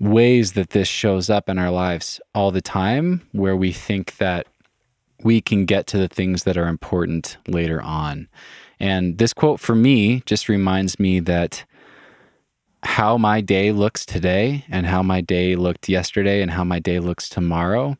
ways 0.00 0.52
that 0.52 0.70
this 0.70 0.88
shows 0.88 1.30
up 1.30 1.48
in 1.48 1.58
our 1.58 1.70
lives 1.70 2.20
all 2.34 2.50
the 2.50 2.62
time 2.62 3.22
where 3.32 3.56
we 3.56 3.70
think 3.70 4.16
that 4.16 4.46
we 5.22 5.40
can 5.40 5.64
get 5.64 5.86
to 5.88 5.98
the 5.98 6.08
things 6.08 6.44
that 6.44 6.56
are 6.56 6.68
important 6.68 7.36
later 7.46 7.80
on. 7.82 8.28
And 8.78 9.18
this 9.18 9.34
quote 9.34 9.60
for 9.60 9.74
me 9.74 10.22
just 10.26 10.48
reminds 10.48 10.98
me 10.98 11.20
that 11.20 11.64
how 12.82 13.18
my 13.18 13.40
day 13.40 13.72
looks 13.72 14.06
today 14.06 14.64
and 14.70 14.86
how 14.86 15.02
my 15.02 15.20
day 15.20 15.54
looked 15.54 15.88
yesterday 15.88 16.40
and 16.40 16.50
how 16.50 16.64
my 16.64 16.78
day 16.78 16.98
looks 16.98 17.28
tomorrow, 17.28 17.96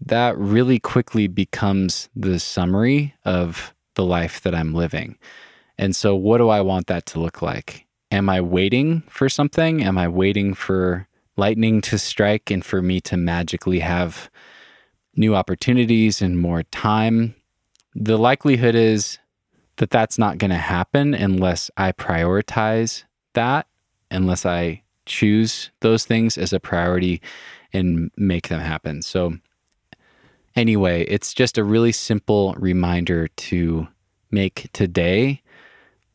that 0.00 0.38
really 0.38 0.78
quickly 0.78 1.26
becomes 1.26 2.08
the 2.14 2.38
summary 2.38 3.14
of 3.24 3.74
the 3.94 4.04
life 4.04 4.40
that 4.42 4.54
I'm 4.54 4.74
living. 4.74 5.18
And 5.78 5.96
so, 5.96 6.14
what 6.14 6.38
do 6.38 6.48
I 6.48 6.60
want 6.60 6.86
that 6.86 7.06
to 7.06 7.20
look 7.20 7.42
like? 7.42 7.86
Am 8.12 8.28
I 8.28 8.40
waiting 8.40 9.02
for 9.08 9.28
something? 9.28 9.82
Am 9.82 9.98
I 9.98 10.06
waiting 10.06 10.54
for 10.54 11.08
lightning 11.36 11.80
to 11.80 11.98
strike 11.98 12.50
and 12.50 12.64
for 12.64 12.80
me 12.80 13.00
to 13.00 13.16
magically 13.16 13.80
have 13.80 14.30
new 15.16 15.34
opportunities 15.34 16.22
and 16.22 16.38
more 16.38 16.62
time? 16.64 17.34
The 17.94 18.18
likelihood 18.18 18.74
is 18.74 19.18
that 19.76 19.90
that's 19.90 20.18
not 20.18 20.38
going 20.38 20.50
to 20.50 20.56
happen 20.56 21.14
unless 21.14 21.70
I 21.76 21.92
prioritize 21.92 23.04
that, 23.34 23.66
unless 24.10 24.46
I 24.46 24.82
choose 25.06 25.70
those 25.80 26.04
things 26.04 26.38
as 26.38 26.52
a 26.52 26.60
priority 26.60 27.20
and 27.72 28.10
make 28.16 28.48
them 28.48 28.60
happen. 28.60 29.02
So, 29.02 29.34
anyway, 30.54 31.04
it's 31.04 31.34
just 31.34 31.58
a 31.58 31.64
really 31.64 31.92
simple 31.92 32.54
reminder 32.56 33.28
to 33.28 33.88
make 34.30 34.68
today 34.72 35.42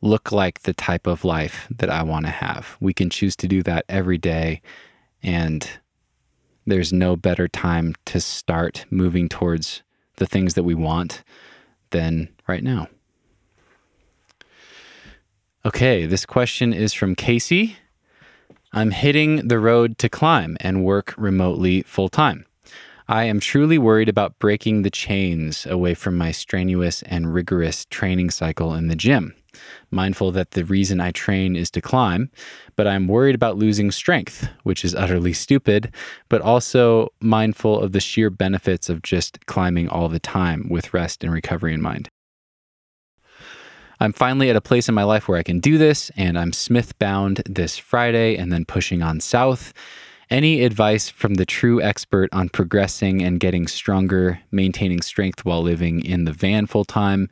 look 0.02 0.32
like 0.32 0.62
the 0.62 0.72
type 0.72 1.06
of 1.06 1.24
life 1.24 1.66
that 1.70 1.90
I 1.90 2.02
want 2.02 2.26
to 2.26 2.32
have. 2.32 2.76
We 2.80 2.94
can 2.94 3.10
choose 3.10 3.36
to 3.36 3.48
do 3.48 3.62
that 3.64 3.84
every 3.88 4.18
day. 4.18 4.62
And 5.22 5.68
there's 6.66 6.92
no 6.92 7.16
better 7.16 7.48
time 7.48 7.94
to 8.06 8.20
start 8.20 8.84
moving 8.90 9.28
towards 9.28 9.82
the 10.16 10.26
things 10.26 10.54
that 10.54 10.62
we 10.62 10.74
want 10.74 11.22
than 11.90 12.28
right 12.46 12.62
now. 12.62 12.88
Okay, 15.64 16.06
this 16.06 16.24
question 16.24 16.72
is 16.72 16.94
from 16.94 17.14
Casey. 17.14 17.76
I'm 18.72 18.92
hitting 18.92 19.48
the 19.48 19.58
road 19.58 19.98
to 19.98 20.08
climb 20.08 20.56
and 20.60 20.84
work 20.84 21.14
remotely 21.18 21.82
full 21.82 22.08
time. 22.08 22.46
I 23.08 23.24
am 23.24 23.40
truly 23.40 23.76
worried 23.76 24.08
about 24.08 24.38
breaking 24.38 24.82
the 24.82 24.90
chains 24.90 25.66
away 25.66 25.94
from 25.94 26.16
my 26.16 26.30
strenuous 26.30 27.02
and 27.02 27.34
rigorous 27.34 27.84
training 27.86 28.30
cycle 28.30 28.72
in 28.72 28.86
the 28.86 28.94
gym. 28.94 29.34
Mindful 29.90 30.32
that 30.32 30.52
the 30.52 30.64
reason 30.64 31.00
I 31.00 31.10
train 31.10 31.56
is 31.56 31.70
to 31.72 31.80
climb, 31.80 32.30
but 32.76 32.86
I'm 32.86 33.08
worried 33.08 33.34
about 33.34 33.56
losing 33.56 33.90
strength, 33.90 34.48
which 34.62 34.84
is 34.84 34.94
utterly 34.94 35.32
stupid, 35.32 35.94
but 36.28 36.40
also 36.40 37.08
mindful 37.20 37.80
of 37.80 37.92
the 37.92 38.00
sheer 38.00 38.30
benefits 38.30 38.88
of 38.88 39.02
just 39.02 39.46
climbing 39.46 39.88
all 39.88 40.08
the 40.08 40.20
time 40.20 40.68
with 40.70 40.94
rest 40.94 41.24
and 41.24 41.32
recovery 41.32 41.74
in 41.74 41.82
mind. 41.82 42.08
I'm 44.02 44.14
finally 44.14 44.48
at 44.48 44.56
a 44.56 44.62
place 44.62 44.88
in 44.88 44.94
my 44.94 45.02
life 45.02 45.28
where 45.28 45.36
I 45.36 45.42
can 45.42 45.60
do 45.60 45.76
this, 45.76 46.10
and 46.16 46.38
I'm 46.38 46.54
Smith 46.54 46.98
bound 46.98 47.42
this 47.44 47.76
Friday 47.76 48.36
and 48.36 48.50
then 48.50 48.64
pushing 48.64 49.02
on 49.02 49.20
south. 49.20 49.74
Any 50.30 50.62
advice 50.62 51.10
from 51.10 51.34
the 51.34 51.44
true 51.44 51.82
expert 51.82 52.30
on 52.32 52.48
progressing 52.48 53.20
and 53.20 53.40
getting 53.40 53.66
stronger, 53.66 54.40
maintaining 54.50 55.02
strength 55.02 55.44
while 55.44 55.60
living 55.60 56.02
in 56.02 56.24
the 56.24 56.32
van 56.32 56.66
full 56.66 56.84
time? 56.84 57.28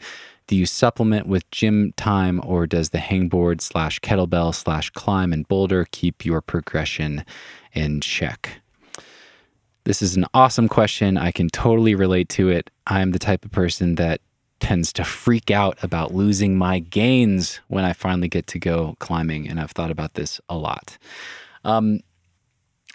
Do 0.48 0.56
you 0.56 0.64
supplement 0.64 1.26
with 1.26 1.48
gym 1.50 1.92
time 1.96 2.40
or 2.42 2.66
does 2.66 2.88
the 2.88 2.98
hangboard 2.98 3.60
slash 3.60 4.00
kettlebell 4.00 4.54
slash 4.54 4.88
climb 4.90 5.30
and 5.30 5.46
boulder 5.46 5.86
keep 5.90 6.24
your 6.24 6.40
progression 6.40 7.24
in 7.74 8.00
check? 8.00 8.62
This 9.84 10.00
is 10.00 10.16
an 10.16 10.24
awesome 10.32 10.66
question. 10.66 11.18
I 11.18 11.32
can 11.32 11.48
totally 11.50 11.94
relate 11.94 12.30
to 12.30 12.48
it. 12.48 12.70
I'm 12.86 13.12
the 13.12 13.18
type 13.18 13.44
of 13.44 13.50
person 13.50 13.96
that 13.96 14.22
tends 14.58 14.90
to 14.94 15.04
freak 15.04 15.50
out 15.50 15.76
about 15.82 16.14
losing 16.14 16.56
my 16.56 16.78
gains 16.78 17.60
when 17.68 17.84
I 17.84 17.92
finally 17.92 18.28
get 18.28 18.46
to 18.48 18.58
go 18.58 18.96
climbing, 19.00 19.48
and 19.48 19.60
I've 19.60 19.72
thought 19.72 19.90
about 19.90 20.14
this 20.14 20.40
a 20.48 20.56
lot. 20.56 20.96
Um, 21.64 22.00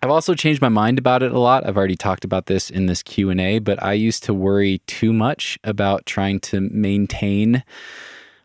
I've 0.04 0.10
also 0.10 0.34
changed 0.34 0.62
my 0.62 0.68
mind 0.68 1.00
about 1.00 1.24
it 1.24 1.32
a 1.32 1.40
lot. 1.40 1.66
I've 1.66 1.78
already 1.78 1.96
talked 1.96 2.26
about 2.26 2.48
this 2.48 2.70
in 2.70 2.88
this 2.88 3.02
Q&A, 3.02 3.60
but 3.60 3.82
I 3.82 3.94
used 3.94 4.22
to 4.24 4.34
worry 4.34 4.80
too 4.80 5.14
much 5.14 5.58
about 5.64 6.06
trying 6.06 6.42
to 6.42 6.60
maintain 6.60 7.64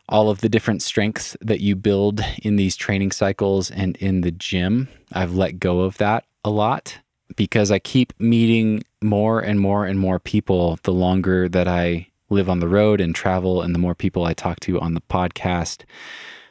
all 0.08 0.30
of 0.30 0.40
the 0.40 0.48
different 0.48 0.82
strengths 0.82 1.36
that 1.40 1.60
you 1.60 1.74
build 1.74 2.20
in 2.44 2.54
these 2.54 2.76
training 2.76 3.10
cycles 3.10 3.72
and 3.72 3.96
in 3.96 4.20
the 4.20 4.30
gym. 4.30 4.86
I've 5.12 5.34
let 5.34 5.58
go 5.58 5.80
of 5.80 5.96
that 5.96 6.22
a 6.44 6.50
lot 6.50 6.98
because 7.34 7.72
I 7.72 7.80
keep 7.80 8.12
meeting 8.20 8.84
more 9.02 9.40
and 9.40 9.58
more 9.58 9.84
and 9.84 9.98
more 9.98 10.20
people 10.20 10.78
the 10.84 10.92
longer 10.92 11.48
that 11.48 11.66
I 11.66 12.06
live 12.30 12.48
on 12.48 12.60
the 12.60 12.68
road 12.68 13.00
and 13.00 13.16
travel 13.16 13.62
and 13.62 13.74
the 13.74 13.80
more 13.80 13.96
people 13.96 14.24
I 14.24 14.32
talk 14.32 14.60
to 14.60 14.78
on 14.78 14.94
the 14.94 15.02
podcast. 15.10 15.82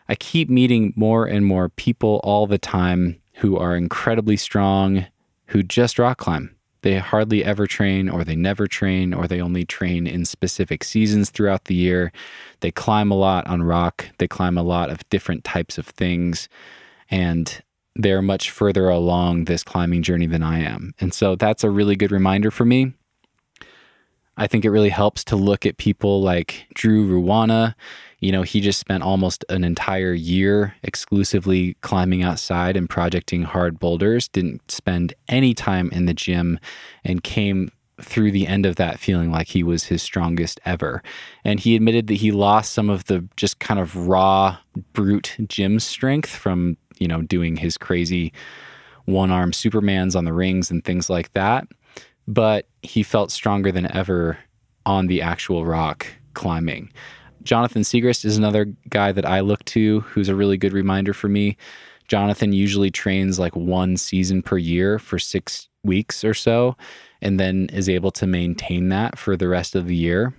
I 0.10 0.16
keep 0.16 0.49
meeting 0.49 0.91
more 0.97 1.26
and 1.26 1.45
more 1.45 1.70
people 1.70 2.20
all 2.26 2.45
the 2.45 2.58
time 2.58 3.22
who 3.38 3.58
are 3.58 3.76
incredibly 3.76 4.38
strong, 4.38 5.06
who 5.48 5.64
just 5.64 6.00
rock 6.00 6.18
climb. 6.18 6.56
They 6.82 6.98
hardly 6.98 7.44
ever 7.44 7.68
train, 7.68 8.10
or 8.10 8.24
they 8.24 8.36
never 8.36 8.68
train, 8.68 9.14
or 9.14 9.28
they 9.28 9.42
only 9.42 9.66
train 9.66 10.08
in 10.08 10.26
specific 10.26 10.84
seasons 10.84 11.30
throughout 11.30 11.66
the 11.66 11.76
year. 11.76 12.12
They 12.62 12.72
climb 12.72 13.12
a 13.12 13.16
lot 13.16 13.46
on 13.48 13.64
rock, 13.64 14.08
they 14.20 14.28
climb 14.28 14.58
a 14.58 14.64
lot 14.64 14.90
of 14.90 15.08
different 15.10 15.44
types 15.44 15.78
of 15.78 15.88
things, 15.88 16.50
and 17.10 17.62
they're 17.96 18.22
much 18.22 18.52
further 18.52 18.90
along 18.90 19.46
this 19.46 19.64
climbing 19.64 20.04
journey 20.04 20.28
than 20.28 20.44
I 20.44 20.60
am. 20.60 20.94
And 21.00 21.14
so 21.14 21.36
that's 21.36 21.64
a 21.64 21.70
really 21.70 21.96
good 21.96 22.12
reminder 22.12 22.52
for 22.52 22.66
me. 22.66 22.94
I 24.38 24.48
think 24.48 24.64
it 24.64 24.70
really 24.70 24.90
helps 24.90 25.24
to 25.26 25.36
look 25.36 25.66
at 25.66 25.78
people 25.78 26.22
like 26.22 26.68
Drew 26.76 27.08
Ruana 27.10 27.76
you 28.20 28.32
know, 28.32 28.42
he 28.42 28.62
just 28.62 28.80
spent 28.80 29.04
almost 29.04 29.46
an 29.50 29.64
entire 29.64 30.14
year 30.14 30.76
exclusively 30.82 31.76
climbing 31.82 32.24
outside 32.24 32.76
and 32.76 32.90
projecting 32.90 33.44
hard 33.44 33.80
boulders, 33.80 34.28
didn't 34.28 34.72
spend 34.72 35.14
any 35.28 35.54
time 35.54 35.90
in 35.92 36.06
the 36.06 36.14
gym, 36.16 36.60
and 37.04 37.24
came 37.24 37.72
through 38.02 38.32
the 38.32 38.48
end 38.48 38.66
of 38.66 38.76
that 38.76 39.00
feeling 39.00 39.32
like 39.32 39.48
he 39.48 39.64
was 39.64 39.86
his 39.86 40.02
strongest 40.02 40.60
ever. 40.66 41.04
And 41.44 41.60
he 41.60 41.76
admitted 41.76 42.08
that 42.08 42.16
he 42.16 42.32
lost 42.32 42.74
some 42.74 42.90
of 42.90 43.06
the 43.06 43.28
just 43.38 43.60
kind 43.60 43.80
of 43.80 43.96
raw, 44.08 44.58
brute 44.94 45.36
gym 45.48 45.80
strength 45.80 46.30
from, 46.30 46.78
you 46.98 47.08
know, 47.08 47.22
doing 47.22 47.58
his 47.58 47.78
crazy 47.78 48.34
one 49.06 49.32
arm 49.32 49.52
Supermans 49.52 50.16
on 50.16 50.26
the 50.26 50.34
rings 50.34 50.70
and 50.70 50.84
things 50.84 51.10
like 51.10 51.32
that. 51.34 51.68
But 52.28 52.68
he 52.82 53.04
felt 53.04 53.32
stronger 53.32 53.72
than 53.72 53.92
ever 53.96 54.38
on 54.86 55.08
the 55.08 55.22
actual 55.22 55.66
rock 55.66 56.08
climbing. 56.34 56.92
Jonathan 57.44 57.84
Siegrist 57.84 58.26
is 58.26 58.38
another 58.38 58.66
guy 58.90 59.12
that 59.12 59.26
I 59.26 59.40
look 59.40 59.64
to 59.66 60.02
who's 60.02 60.30
a 60.30 60.36
really 60.36 60.58
good 60.58 60.74
reminder 60.74 61.14
for 61.14 61.30
me. 61.30 61.58
Jonathan 62.08 62.54
usually 62.54 62.92
trains 62.92 63.40
like 63.40 63.56
one 63.56 63.98
season 63.98 64.42
per 64.42 64.58
year 64.58 65.00
for 65.00 65.20
six 65.20 65.68
weeks 65.84 66.24
or 66.24 66.34
so, 66.34 66.76
and 67.22 67.40
then 67.40 67.70
is 67.72 67.90
able 67.90 68.12
to 68.12 68.28
maintain 68.28 68.90
that 68.90 69.18
for 69.18 69.36
the 69.36 69.48
rest 69.48 69.76
of 69.76 69.88
the 69.88 69.96
year 69.96 70.34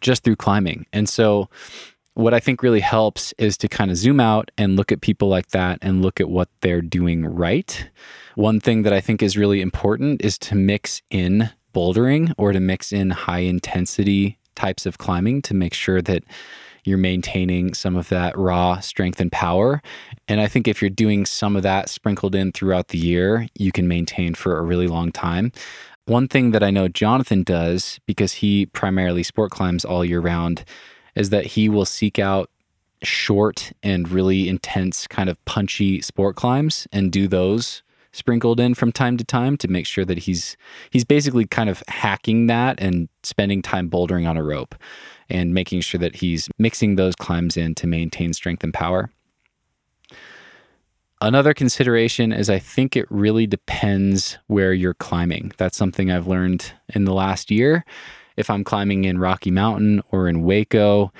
just 0.00 0.22
through 0.22 0.36
climbing. 0.36 0.86
And 0.92 1.08
so, 1.08 1.48
what 2.14 2.32
I 2.32 2.40
think 2.40 2.62
really 2.62 2.80
helps 2.80 3.34
is 3.38 3.56
to 3.58 3.68
kind 3.68 3.90
of 3.90 3.96
zoom 3.96 4.20
out 4.20 4.50
and 4.56 4.76
look 4.76 4.92
at 4.92 5.00
people 5.00 5.28
like 5.28 5.48
that 5.48 5.78
and 5.82 6.00
look 6.00 6.20
at 6.20 6.28
what 6.28 6.48
they're 6.60 6.80
doing 6.80 7.26
right. 7.26 7.88
One 8.36 8.60
thing 8.60 8.82
that 8.82 8.92
I 8.92 9.00
think 9.00 9.22
is 9.22 9.36
really 9.36 9.60
important 9.60 10.24
is 10.24 10.38
to 10.38 10.54
mix 10.54 11.02
in 11.10 11.50
bouldering 11.74 12.32
or 12.38 12.52
to 12.52 12.60
mix 12.60 12.92
in 12.92 13.10
high 13.10 13.40
intensity 13.40 14.38
types 14.54 14.86
of 14.86 14.98
climbing 14.98 15.42
to 15.42 15.54
make 15.54 15.74
sure 15.74 16.00
that 16.02 16.22
you're 16.84 16.98
maintaining 16.98 17.74
some 17.74 17.96
of 17.96 18.08
that 18.10 18.36
raw 18.38 18.78
strength 18.78 19.20
and 19.20 19.32
power. 19.32 19.82
And 20.28 20.40
I 20.40 20.46
think 20.46 20.68
if 20.68 20.80
you're 20.80 20.90
doing 20.90 21.26
some 21.26 21.56
of 21.56 21.62
that 21.62 21.88
sprinkled 21.88 22.34
in 22.34 22.52
throughout 22.52 22.88
the 22.88 22.98
year, 22.98 23.48
you 23.58 23.72
can 23.72 23.88
maintain 23.88 24.34
for 24.34 24.58
a 24.58 24.62
really 24.62 24.86
long 24.86 25.10
time. 25.10 25.50
One 26.06 26.28
thing 26.28 26.50
that 26.50 26.62
I 26.62 26.70
know 26.70 26.86
Jonathan 26.86 27.42
does, 27.42 27.98
because 28.06 28.34
he 28.34 28.66
primarily 28.66 29.22
sport 29.22 29.50
climbs 29.50 29.84
all 29.84 30.04
year 30.04 30.20
round, 30.20 30.64
is 31.14 31.30
that 31.30 31.46
he 31.46 31.68
will 31.68 31.84
seek 31.84 32.18
out 32.18 32.50
short 33.02 33.72
and 33.82 34.08
really 34.08 34.48
intense, 34.48 35.06
kind 35.06 35.28
of 35.28 35.42
punchy 35.44 36.00
sport 36.00 36.36
climbs 36.36 36.86
and 36.92 37.12
do 37.12 37.28
those 37.28 37.82
sprinkled 38.12 38.60
in 38.60 38.74
from 38.74 38.92
time 38.92 39.16
to 39.16 39.24
time 39.24 39.56
to 39.56 39.66
make 39.66 39.86
sure 39.86 40.04
that 40.04 40.18
he's 40.18 40.56
he's 40.90 41.04
basically 41.04 41.44
kind 41.44 41.68
of 41.68 41.82
hacking 41.88 42.46
that 42.46 42.80
and 42.80 43.08
spending 43.24 43.60
time 43.60 43.90
bouldering 43.90 44.28
on 44.28 44.36
a 44.36 44.42
rope 44.42 44.74
and 45.28 45.52
making 45.52 45.80
sure 45.80 45.98
that 45.98 46.16
he's 46.16 46.48
mixing 46.58 46.94
those 46.94 47.16
climbs 47.16 47.56
in 47.56 47.74
to 47.74 47.86
maintain 47.86 48.32
strength 48.32 48.62
and 48.62 48.72
power. 48.72 49.10
Another 51.20 51.54
consideration 51.54 52.32
is 52.32 52.50
I 52.50 52.58
think 52.58 52.96
it 52.96 53.06
really 53.10 53.46
depends 53.46 54.38
where 54.46 54.72
you're 54.72 54.94
climbing. 54.94 55.52
That's 55.56 55.76
something 55.76 56.10
I've 56.10 56.26
learned 56.26 56.72
in 56.94 57.06
the 57.06 57.14
last 57.14 57.50
year. 57.50 57.84
If 58.36 58.50
I'm 58.50 58.64
climbing 58.64 59.04
in 59.04 59.18
Rocky 59.18 59.50
Mountain 59.50 60.02
or 60.10 60.28
in 60.28 60.42
Hueco 60.42 61.10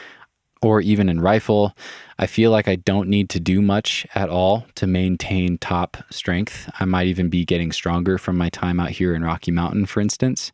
or 0.62 0.80
even 0.80 1.08
in 1.08 1.20
Rifle, 1.20 1.76
I 2.18 2.26
feel 2.26 2.50
like 2.50 2.68
I 2.68 2.76
don't 2.76 3.08
need 3.08 3.28
to 3.30 3.40
do 3.40 3.60
much 3.60 4.06
at 4.14 4.30
all 4.30 4.66
to 4.76 4.86
maintain 4.86 5.58
top 5.58 5.98
strength. 6.10 6.70
I 6.80 6.84
might 6.84 7.06
even 7.06 7.28
be 7.28 7.44
getting 7.44 7.70
stronger 7.70 8.18
from 8.18 8.36
my 8.36 8.48
time 8.48 8.80
out 8.80 8.90
here 8.90 9.14
in 9.14 9.22
Rocky 9.22 9.50
Mountain, 9.50 9.86
for 9.86 10.00
instance. 10.00 10.52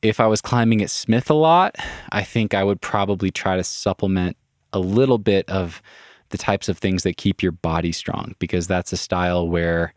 If 0.00 0.18
I 0.18 0.26
was 0.26 0.40
climbing 0.40 0.82
at 0.82 0.90
Smith 0.90 1.30
a 1.30 1.34
lot, 1.34 1.76
I 2.10 2.24
think 2.24 2.54
I 2.54 2.64
would 2.64 2.80
probably 2.80 3.30
try 3.30 3.56
to 3.56 3.62
supplement 3.62 4.36
a 4.72 4.80
little 4.80 5.18
bit 5.18 5.48
of 5.48 5.82
the 6.30 6.38
types 6.38 6.68
of 6.68 6.78
things 6.78 7.02
that 7.02 7.16
keep 7.16 7.42
your 7.42 7.52
body 7.52 7.92
strong 7.92 8.34
because 8.38 8.66
that's 8.66 8.92
a 8.92 8.96
style 8.96 9.46
where 9.46 9.92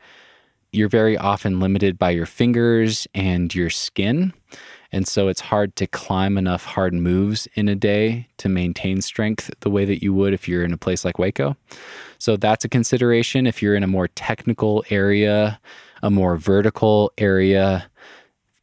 you're 0.71 0.89
very 0.89 1.17
often 1.17 1.59
limited 1.59 1.97
by 1.97 2.11
your 2.11 2.25
fingers 2.25 3.07
and 3.15 3.55
your 3.55 3.69
skin. 3.69 4.33
And 4.95 5.05
so 5.05 5.27
it's 5.27 5.41
hard 5.41 5.75
to 5.75 5.87
climb 5.87 6.37
enough 6.37 6.63
hard 6.63 6.93
moves 6.93 7.49
in 7.53 7.67
a 7.67 7.75
day 7.75 8.29
to 8.37 8.47
maintain 8.47 9.01
strength 9.01 9.53
the 9.59 9.69
way 9.69 9.83
that 9.83 10.01
you 10.01 10.13
would 10.13 10.31
if 10.31 10.47
you're 10.47 10.63
in 10.63 10.71
a 10.71 10.77
place 10.77 11.03
like 11.03 11.17
Hueco. 11.17 11.57
So 12.17 12.37
that's 12.37 12.63
a 12.63 12.69
consideration. 12.69 13.45
If 13.45 13.61
you're 13.61 13.75
in 13.75 13.83
a 13.83 13.87
more 13.87 14.07
technical 14.07 14.85
area, 14.89 15.59
a 16.01 16.09
more 16.09 16.37
vertical 16.37 17.11
area, 17.17 17.89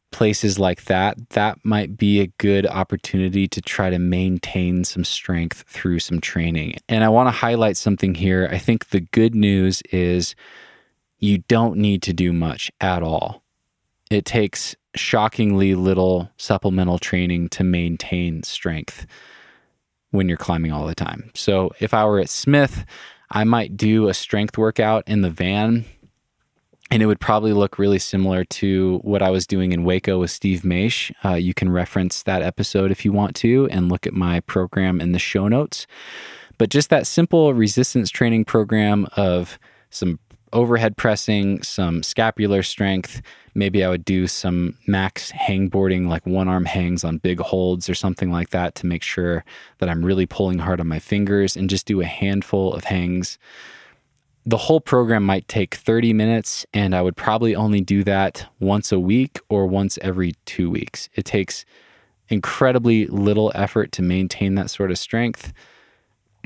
places 0.09 0.57
like 0.57 0.85
that, 0.85 1.29
that 1.29 1.63
might 1.63 1.97
be 1.97 2.19
a 2.19 2.33
good 2.39 2.65
opportunity 2.65 3.47
to 3.49 3.61
try 3.61 3.91
to 3.91 3.99
maintain 3.99 4.83
some 4.85 5.03
strength 5.03 5.63
through 5.67 5.99
some 5.99 6.19
training. 6.19 6.77
And 6.89 7.03
I 7.03 7.09
want 7.09 7.27
to 7.27 7.31
highlight 7.31 7.77
something 7.77 8.15
here. 8.15 8.49
I 8.51 8.57
think 8.57 8.89
the 8.89 9.01
good 9.01 9.35
news 9.35 9.83
is 9.91 10.33
you 11.19 11.43
don't 11.47 11.77
need 11.77 12.01
to 12.01 12.11
do 12.11 12.33
much 12.33 12.71
at 12.81 13.03
all. 13.03 13.43
It 14.09 14.25
takes 14.25 14.75
shockingly 14.95 15.75
little 15.75 16.29
supplemental 16.37 16.99
training 16.99 17.49
to 17.49 17.63
maintain 17.63 18.43
strength 18.43 19.05
when 20.11 20.27
you're 20.27 20.37
climbing 20.37 20.71
all 20.71 20.85
the 20.85 20.95
time. 20.95 21.31
So 21.33 21.71
if 21.79 21.93
I 21.93 22.05
were 22.05 22.19
at 22.19 22.29
Smith, 22.29 22.85
I 23.31 23.43
might 23.43 23.75
do 23.75 24.07
a 24.07 24.13
strength 24.13 24.57
workout 24.57 25.03
in 25.07 25.21
the 25.21 25.29
van 25.29 25.85
and 26.93 27.01
it 27.01 27.07
would 27.07 27.19
probably 27.19 27.53
look 27.53 27.79
really 27.79 27.97
similar 27.97 28.43
to 28.45 28.99
what 28.99 29.23
I 29.23 29.31
was 29.31 29.47
doing 29.47 29.71
in 29.71 29.83
Hueco 29.83 30.19
with 30.19 30.29
Steve 30.29 30.61
Maisch. 30.61 31.11
Uh, 31.25 31.33
you 31.33 31.51
can 31.51 31.71
reference 31.71 32.21
that 32.21 32.43
episode 32.43 32.91
if 32.91 33.03
you 33.03 33.11
want 33.11 33.35
to 33.37 33.67
and 33.71 33.89
look 33.89 34.05
at 34.05 34.13
my 34.13 34.41
program 34.41 35.01
in 35.01 35.11
the 35.11 35.17
show 35.17 35.47
notes. 35.47 35.87
But 36.59 36.69
just 36.69 36.91
that 36.91 37.07
simple 37.07 37.51
resistance 37.55 38.11
training 38.11 38.45
program 38.45 39.07
of 39.17 39.57
some 39.89 40.19
overhead 40.53 40.95
pressing, 40.95 41.61
some 41.63 42.03
scapular 42.03 42.63
strength. 42.63 43.21
Maybe 43.55 43.83
I 43.83 43.89
would 43.89 44.05
do 44.05 44.27
some 44.27 44.77
max 44.87 45.31
hangboarding, 45.31 46.07
like 46.07 46.25
one 46.25 46.47
arm 46.47 46.65
hangs 46.65 47.03
on 47.03 47.17
big 47.17 47.39
holds 47.39 47.89
or 47.89 47.95
something 47.95 48.31
like 48.31 48.51
that 48.51 48.75
to 48.75 48.85
make 48.85 49.03
sure 49.03 49.43
that 49.79 49.89
I'm 49.89 50.05
really 50.05 50.25
pulling 50.25 50.59
hard 50.59 50.79
on 50.79 50.87
my 50.87 50.99
fingers 50.99 51.55
and 51.57 51.69
just 51.69 51.85
do 51.85 52.01
a 52.01 52.05
handful 52.05 52.73
of 52.73 52.85
hangs 52.85 53.37
the 54.45 54.57
whole 54.57 54.81
program 54.81 55.23
might 55.23 55.47
take 55.47 55.75
30 55.75 56.13
minutes, 56.13 56.65
and 56.73 56.93
I 56.93 57.01
would 57.01 57.15
probably 57.15 57.55
only 57.55 57.81
do 57.81 58.03
that 58.03 58.45
once 58.59 58.91
a 58.91 58.99
week 58.99 59.39
or 59.47 59.65
once 59.65 59.97
every 60.01 60.33
two 60.45 60.69
weeks. 60.69 61.07
It 61.15 61.23
takes 61.23 61.65
incredibly 62.27 63.05
little 63.07 63.51
effort 63.55 63.91
to 63.93 64.01
maintain 64.01 64.55
that 64.55 64.69
sort 64.69 64.91
of 64.91 64.97
strength. 64.97 65.53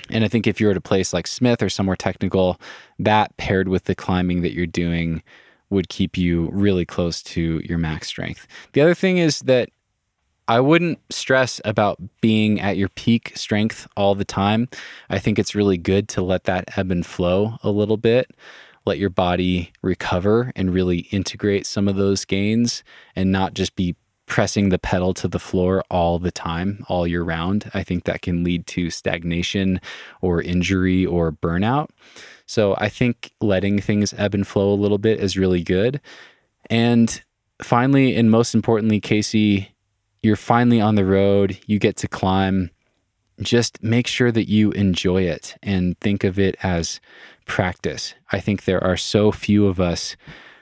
And 0.10 0.24
I 0.24 0.28
think 0.28 0.48
if 0.48 0.60
you're 0.60 0.72
at 0.72 0.78
a 0.78 0.82
place 0.82 1.14
like 1.14 1.28
Smith 1.28 1.62
or 1.62 1.70
somewhere 1.70 1.96
technical, 1.96 2.60
that 3.00 3.36
paired 3.38 3.68
with 3.68 3.86
the 3.86 3.96
climbing 3.96 4.42
that 4.42 4.54
you're 4.54 4.66
doing 4.66 5.24
would 5.70 5.90
keep 5.90 6.18
you 6.18 6.50
really 6.54 6.86
close 6.86 7.22
to 7.22 7.62
your 7.66 7.78
max 7.78 8.08
strength. 8.08 8.48
The 8.74 8.82
other 8.82 8.96
thing 8.96 9.18
is 9.18 9.40
that 9.42 9.70
I 10.48 10.62
wouldn't 10.62 11.00
stress 11.12 11.60
about 11.66 12.00
being 12.22 12.62
at 12.62 12.78
your 12.78 12.88
peak 12.88 13.34
strength 13.36 13.86
all 13.98 14.16
the 14.16 14.24
time. 14.24 14.70
I 15.10 15.20
think 15.20 15.38
it's 15.38 15.56
really 15.56 15.78
good 15.78 16.08
to 16.10 16.22
let 16.22 16.46
that 16.46 16.78
ebb 16.78 16.90
and 16.90 17.06
flow 17.06 17.58
a 17.64 17.70
little 17.70 17.98
bit, 17.98 18.32
let 18.86 18.98
your 18.98 19.10
body 19.10 19.74
recover 19.82 20.54
and 20.56 20.74
really 20.74 21.00
integrate 21.12 21.66
some 21.66 21.90
of 21.90 21.98
those 21.98 22.24
gains 22.24 22.84
and 23.14 23.30
not 23.30 23.56
just 23.56 23.76
be 23.76 23.98
pressing 24.28 24.70
the 24.70 24.78
pedal 24.78 25.14
to 25.16 25.28
the 25.28 25.40
floor 25.40 25.84
all 25.90 26.20
the 26.20 26.32
time, 26.32 26.86
all 26.88 27.08
year 27.08 27.24
round. 27.24 27.72
I 27.74 27.82
think 27.82 28.04
that 28.04 28.22
can 28.22 28.44
lead 28.44 28.68
to 28.68 28.90
stagnation 28.90 29.82
or 30.22 30.42
injury 30.42 31.06
or 31.06 31.32
burnout. 31.32 31.90
So 32.46 32.76
I 32.78 32.90
think 32.90 33.32
letting 33.42 33.80
things 33.80 34.14
ebb 34.18 34.36
and 34.36 34.46
flow 34.46 34.72
a 34.72 34.76
little 34.76 34.98
bit 34.98 35.20
is 35.20 35.38
really 35.38 35.64
good. 35.64 36.00
And 36.70 37.22
finally, 37.62 38.16
and 38.16 38.30
most 38.30 38.54
importantly, 38.54 39.00
Casey, 39.00 39.74
you're 40.22 40.36
finally 40.36 40.82
on 40.82 40.96
the 40.96 41.06
road, 41.06 41.58
you 41.66 41.80
get 41.80 41.96
to 41.98 42.08
climb. 42.08 42.70
Just 43.40 43.82
make 43.84 44.08
sure 44.08 44.32
that 44.32 44.50
you 44.50 44.72
enjoy 44.72 45.22
it 45.22 45.56
and 45.64 45.98
think 46.00 46.24
of 46.24 46.38
it 46.38 46.58
as 46.64 47.00
practice. 47.46 48.14
I 48.32 48.40
think 48.40 48.66
there 48.66 48.84
are 48.84 48.98
so 48.98 49.32
few 49.32 49.68
of 49.68 49.80
us 49.80 50.18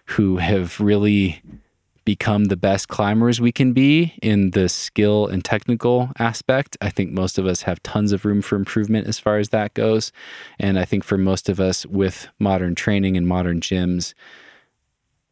who 0.08 0.38
have 0.38 0.80
really 0.80 1.42
become 2.06 2.46
the 2.46 2.56
best 2.56 2.88
climbers 2.88 3.42
we 3.42 3.52
can 3.52 3.74
be 3.74 4.14
in 4.22 4.52
the 4.52 4.70
skill 4.70 5.28
and 5.28 5.44
technical 5.44 6.12
aspect. 6.20 6.78
I 6.80 6.90
think 6.90 7.12
most 7.12 7.38
of 7.38 7.48
us 7.48 7.64
have 7.64 7.82
tons 7.82 8.12
of 8.12 8.24
room 8.26 8.42
for 8.42 8.56
improvement 8.56 9.08
as 9.08 9.20
far 9.20 9.38
as 9.38 9.50
that 9.50 9.74
goes. 9.74 10.12
And 10.60 10.78
I 10.80 10.86
think 10.86 11.04
for 11.04 11.18
most 11.18 11.50
of 11.50 11.60
us 11.60 11.86
with 11.86 12.30
modern 12.40 12.76
training 12.76 13.18
and 13.18 13.28
modern 13.28 13.60
gyms, 13.60 14.14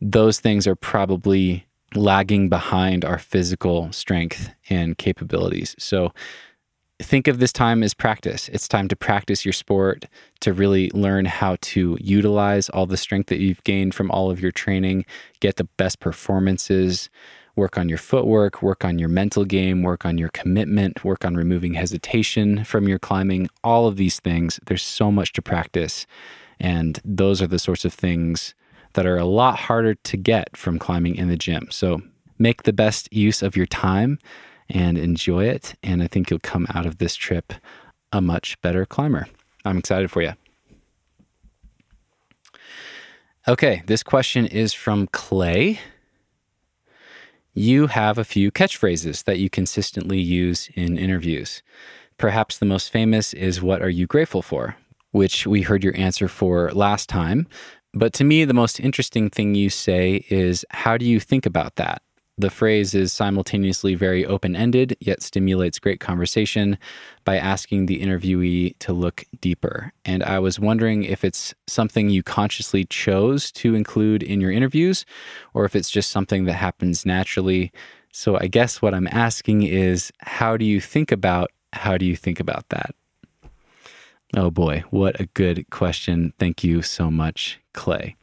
those 0.01 0.39
things 0.39 0.67
are 0.67 0.75
probably 0.75 1.67
lagging 1.95 2.49
behind 2.49 3.05
our 3.05 3.19
physical 3.19 3.91
strength 3.91 4.49
and 4.69 4.97
capabilities. 4.97 5.75
So 5.77 6.11
think 7.03 7.27
of 7.27 7.39
this 7.39 7.53
time 7.53 7.83
as 7.83 7.93
practice. 7.93 8.49
It's 8.49 8.67
time 8.67 8.87
to 8.87 8.95
practice 8.95 9.45
your 9.45 9.53
sport, 9.53 10.05
to 10.39 10.53
really 10.53 10.89
learn 10.91 11.25
how 11.25 11.57
to 11.61 11.97
utilize 12.01 12.69
all 12.69 12.85
the 12.85 12.97
strength 12.97 13.27
that 13.29 13.39
you've 13.39 13.63
gained 13.63 13.93
from 13.93 14.09
all 14.09 14.31
of 14.31 14.39
your 14.39 14.51
training, 14.51 15.05
get 15.39 15.57
the 15.57 15.65
best 15.77 15.99
performances, 15.99 17.09
work 17.55 17.77
on 17.77 17.87
your 17.89 17.97
footwork, 17.97 18.63
work 18.63 18.83
on 18.83 18.97
your 18.97 19.09
mental 19.09 19.45
game, 19.45 19.83
work 19.83 20.05
on 20.05 20.17
your 20.17 20.29
commitment, 20.29 21.03
work 21.03 21.23
on 21.23 21.35
removing 21.35 21.75
hesitation 21.75 22.63
from 22.63 22.87
your 22.87 22.99
climbing, 22.99 23.47
all 23.63 23.87
of 23.87 23.97
these 23.97 24.19
things. 24.19 24.59
There's 24.65 24.83
so 24.83 25.11
much 25.11 25.33
to 25.33 25.41
practice. 25.41 26.07
And 26.59 26.99
those 27.05 27.41
are 27.41 27.47
the 27.47 27.59
sorts 27.59 27.85
of 27.85 27.93
things 27.93 28.55
that 28.93 29.05
are 29.05 29.17
a 29.17 29.25
lot 29.25 29.57
harder 29.59 29.95
to 29.95 30.17
get 30.17 30.55
from 30.55 30.79
climbing 30.79 31.15
in 31.15 31.27
the 31.27 31.37
gym. 31.37 31.67
So 31.69 32.01
make 32.39 32.63
the 32.63 32.73
best 32.73 33.11
use 33.13 33.41
of 33.41 33.55
your 33.55 33.65
time 33.65 34.19
and 34.69 34.97
enjoy 34.97 35.45
it. 35.45 35.75
And 35.83 36.01
I 36.01 36.07
think 36.07 36.29
you'll 36.29 36.39
come 36.39 36.67
out 36.73 36.85
of 36.85 36.97
this 36.97 37.15
trip 37.15 37.53
a 38.11 38.21
much 38.21 38.59
better 38.61 38.85
climber. 38.85 39.27
I'm 39.65 39.77
excited 39.77 40.11
for 40.11 40.21
you. 40.21 40.33
Okay, 43.47 43.83
this 43.87 44.03
question 44.03 44.45
is 44.45 44.73
from 44.73 45.07
Clay. 45.07 45.79
You 47.53 47.87
have 47.87 48.17
a 48.17 48.23
few 48.23 48.51
catchphrases 48.51 49.25
that 49.25 49.39
you 49.39 49.49
consistently 49.49 50.19
use 50.19 50.69
in 50.75 50.97
interviews. 50.97 51.61
Perhaps 52.17 52.57
the 52.57 52.65
most 52.65 52.89
famous 52.89 53.33
is 53.33 53.61
What 53.61 53.81
are 53.81 53.89
you 53.89 54.07
grateful 54.07 54.41
for? 54.41 54.77
Which 55.11 55.45
we 55.45 55.61
heard 55.61 55.83
your 55.83 55.95
answer 55.97 56.27
for 56.27 56.71
last 56.71 57.09
time, 57.09 57.47
but 57.93 58.13
to 58.13 58.23
me, 58.23 58.43
the 58.43 58.53
most 58.53 58.79
interesting 58.79 59.29
thing 59.29 59.53
you 59.53 59.69
say 59.69 60.25
is 60.29 60.65
how 60.71 60.97
do 60.97 61.05
you 61.05 61.19
think 61.19 61.45
about 61.45 61.75
that? 61.75 62.01
The 62.37 62.49
phrase 62.49 62.95
is 62.95 63.13
simultaneously 63.13 63.93
very 63.93 64.25
open 64.25 64.55
ended, 64.55 64.97
yet 64.99 65.21
stimulates 65.21 65.77
great 65.77 65.99
conversation 65.99 66.79
by 67.25 67.37
asking 67.37 67.85
the 67.85 68.01
interviewee 68.01 68.75
to 68.79 68.91
look 68.91 69.25
deeper. 69.39 69.93
And 70.03 70.23
I 70.23 70.39
was 70.39 70.59
wondering 70.59 71.03
if 71.03 71.23
it's 71.23 71.53
something 71.67 72.09
you 72.09 72.23
consciously 72.23 72.85
chose 72.85 73.51
to 73.53 73.75
include 73.75 74.23
in 74.23 74.41
your 74.41 74.51
interviews, 74.51 75.05
or 75.53 75.63
if 75.65 75.75
it's 75.75 75.91
just 75.91 76.09
something 76.09 76.45
that 76.45 76.53
happens 76.53 77.05
naturally. 77.05 77.71
So 78.11 78.37
I 78.39 78.47
guess 78.47 78.81
what 78.81 78.95
I'm 78.95 79.07
asking 79.07 79.63
is 79.63 80.11
how 80.19 80.57
do 80.57 80.65
you 80.65 80.81
think 80.81 81.11
about 81.11 81.51
how 81.71 81.97
do 81.97 82.05
you 82.05 82.15
think 82.15 82.39
about 82.39 82.69
that? 82.69 82.95
Oh 84.35 84.49
boy, 84.49 84.83
what 84.89 85.19
a 85.19 85.27
good 85.27 85.69
question. 85.69 86.33
Thank 86.39 86.63
you 86.63 86.81
so 86.81 87.11
much, 87.11 87.59
Clay. 87.73 88.15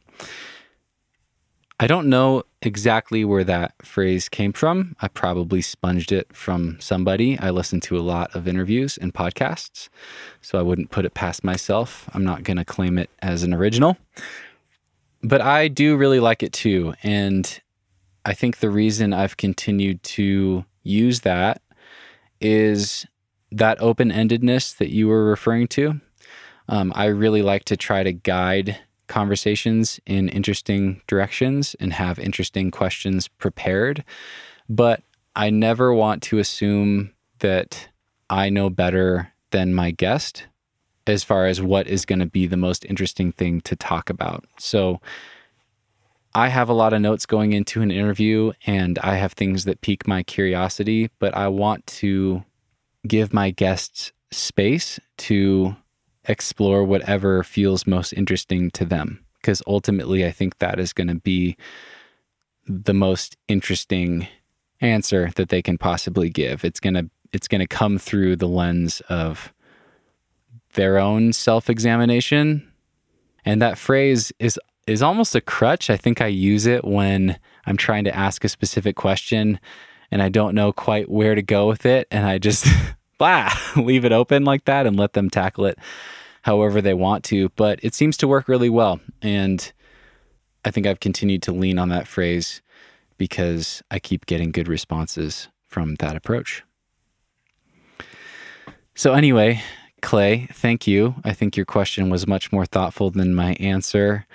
I 1.81 1.87
don't 1.87 2.09
know 2.09 2.43
exactly 2.61 3.25
where 3.25 3.43
that 3.43 3.73
phrase 3.83 4.29
came 4.29 4.53
from. 4.53 4.95
I 5.01 5.07
probably 5.07 5.63
sponged 5.63 6.11
it 6.11 6.27
from 6.31 6.79
somebody. 6.79 7.39
I 7.39 7.49
listen 7.49 7.79
to 7.81 7.97
a 7.97 8.05
lot 8.05 8.35
of 8.35 8.47
interviews 8.47 8.99
and 8.99 9.11
podcasts, 9.11 9.89
so 10.41 10.59
I 10.59 10.61
wouldn't 10.61 10.91
put 10.91 11.05
it 11.05 11.15
past 11.15 11.43
myself. 11.43 12.07
I'm 12.13 12.23
not 12.23 12.43
going 12.43 12.57
to 12.57 12.65
claim 12.65 12.99
it 12.99 13.09
as 13.23 13.41
an 13.41 13.51
original. 13.51 13.97
But 15.23 15.41
I 15.41 15.69
do 15.69 15.97
really 15.97 16.19
like 16.19 16.43
it 16.43 16.53
too. 16.53 16.93
And 17.01 17.59
I 18.25 18.35
think 18.35 18.59
the 18.59 18.69
reason 18.69 19.11
I've 19.11 19.37
continued 19.37 20.03
to 20.03 20.63
use 20.83 21.21
that 21.21 21.63
is 22.39 23.07
that 23.51 23.81
open 23.81 24.11
endedness 24.11 24.77
that 24.77 24.93
you 24.93 25.07
were 25.07 25.25
referring 25.25 25.67
to. 25.69 25.99
Um, 26.69 26.93
I 26.95 27.05
really 27.05 27.41
like 27.41 27.65
to 27.65 27.75
try 27.75 28.03
to 28.03 28.13
guide 28.13 28.77
conversations 29.11 29.99
in 30.05 30.29
interesting 30.29 31.01
directions 31.05 31.75
and 31.79 31.91
have 31.93 32.17
interesting 32.17 32.71
questions 32.71 33.27
prepared. 33.27 34.03
But 34.69 35.03
I 35.35 35.49
never 35.49 35.93
want 35.93 36.23
to 36.23 36.39
assume 36.39 37.11
that 37.39 37.89
I 38.29 38.49
know 38.49 38.69
better 38.69 39.33
than 39.51 39.73
my 39.73 39.91
guest 39.91 40.47
as 41.05 41.23
far 41.23 41.45
as 41.45 41.61
what 41.61 41.87
is 41.87 42.05
going 42.05 42.19
to 42.19 42.25
be 42.25 42.47
the 42.47 42.57
most 42.57 42.85
interesting 42.85 43.33
thing 43.33 43.59
to 43.61 43.75
talk 43.75 44.09
about. 44.09 44.45
So 44.57 45.01
I 46.33 46.47
have 46.47 46.69
a 46.69 46.73
lot 46.73 46.93
of 46.93 47.01
notes 47.01 47.25
going 47.25 47.51
into 47.51 47.81
an 47.81 47.91
interview 47.91 48.53
and 48.65 48.97
I 48.99 49.15
have 49.15 49.33
things 49.33 49.65
that 49.65 49.81
pique 49.81 50.07
my 50.07 50.23
curiosity, 50.23 51.09
but 51.19 51.35
I 51.35 51.49
want 51.49 51.85
to 51.87 52.45
give 53.05 53.33
my 53.33 53.49
guests 53.49 54.13
space 54.31 54.99
to 55.17 55.75
explore 56.25 56.83
whatever 56.83 57.43
feels 57.43 57.87
most 57.87 58.13
interesting 58.13 58.71
to 58.71 58.85
them. 58.85 59.25
Because 59.41 59.61
ultimately, 59.65 60.25
I 60.25 60.31
think 60.31 60.59
that 60.59 60.79
is 60.79 60.93
going 60.93 61.07
to 61.07 61.15
be 61.15 61.57
the 62.67 62.93
most 62.93 63.37
interesting 63.47 64.27
answer 64.81 65.31
that 65.35 65.49
they 65.49 65.61
can 65.61 65.77
possibly 65.77 66.29
give. 66.29 66.63
It's 66.63 66.79
going 66.79 66.93
to 66.93 67.09
it's 67.33 67.47
going 67.47 67.61
to 67.61 67.67
come 67.67 67.97
through 67.97 68.35
the 68.35 68.47
lens 68.47 69.01
of 69.07 69.53
their 70.73 70.97
own 70.97 71.31
self-examination. 71.31 72.69
And 73.45 73.61
that 73.61 73.77
phrase 73.77 74.31
is 74.39 74.59
is 74.87 75.01
almost 75.01 75.35
a 75.35 75.41
crutch. 75.41 75.89
I 75.89 75.97
think 75.97 76.21
I 76.21 76.27
use 76.27 76.65
it 76.65 76.83
when 76.83 77.39
I'm 77.65 77.77
trying 77.77 78.03
to 78.05 78.15
ask 78.15 78.43
a 78.43 78.49
specific 78.49 78.95
question 78.95 79.59
and 80.09 80.21
I 80.21 80.29
don't 80.29 80.55
know 80.55 80.73
quite 80.73 81.09
where 81.09 81.35
to 81.35 81.41
go 81.41 81.67
with 81.67 81.85
it 81.85 82.07
and 82.11 82.25
I 82.25 82.37
just 82.37 82.67
blah, 83.21 83.53
leave 83.75 84.03
it 84.03 84.11
open 84.11 84.43
like 84.43 84.65
that 84.65 84.87
and 84.87 84.97
let 84.97 85.13
them 85.13 85.29
tackle 85.29 85.67
it 85.67 85.77
however 86.41 86.81
they 86.81 86.95
want 86.95 87.23
to. 87.25 87.49
But 87.49 87.79
it 87.83 87.93
seems 87.93 88.17
to 88.17 88.27
work 88.27 88.47
really 88.47 88.69
well. 88.69 88.99
And 89.21 89.71
I 90.65 90.71
think 90.71 90.87
I've 90.87 90.99
continued 90.99 91.43
to 91.43 91.51
lean 91.51 91.77
on 91.77 91.89
that 91.89 92.07
phrase 92.07 92.63
because 93.19 93.83
I 93.91 93.99
keep 93.99 94.25
getting 94.25 94.51
good 94.51 94.67
responses 94.67 95.49
from 95.67 95.95
that 95.95 96.15
approach. 96.15 96.63
So, 98.95 99.13
anyway, 99.13 99.61
Clay, 100.01 100.47
thank 100.51 100.87
you. 100.87 101.13
I 101.23 101.33
think 101.33 101.55
your 101.55 101.65
question 101.65 102.09
was 102.09 102.25
much 102.25 102.51
more 102.51 102.65
thoughtful 102.65 103.11
than 103.11 103.35
my 103.35 103.53
answer, 103.53 104.25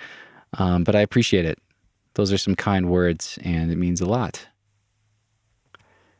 um, 0.58 0.84
but 0.84 0.94
I 0.94 1.00
appreciate 1.00 1.44
it. 1.44 1.58
Those 2.14 2.32
are 2.32 2.38
some 2.38 2.54
kind 2.54 2.88
words, 2.88 3.36
and 3.42 3.72
it 3.72 3.76
means 3.76 4.00
a 4.00 4.06
lot. 4.06 4.46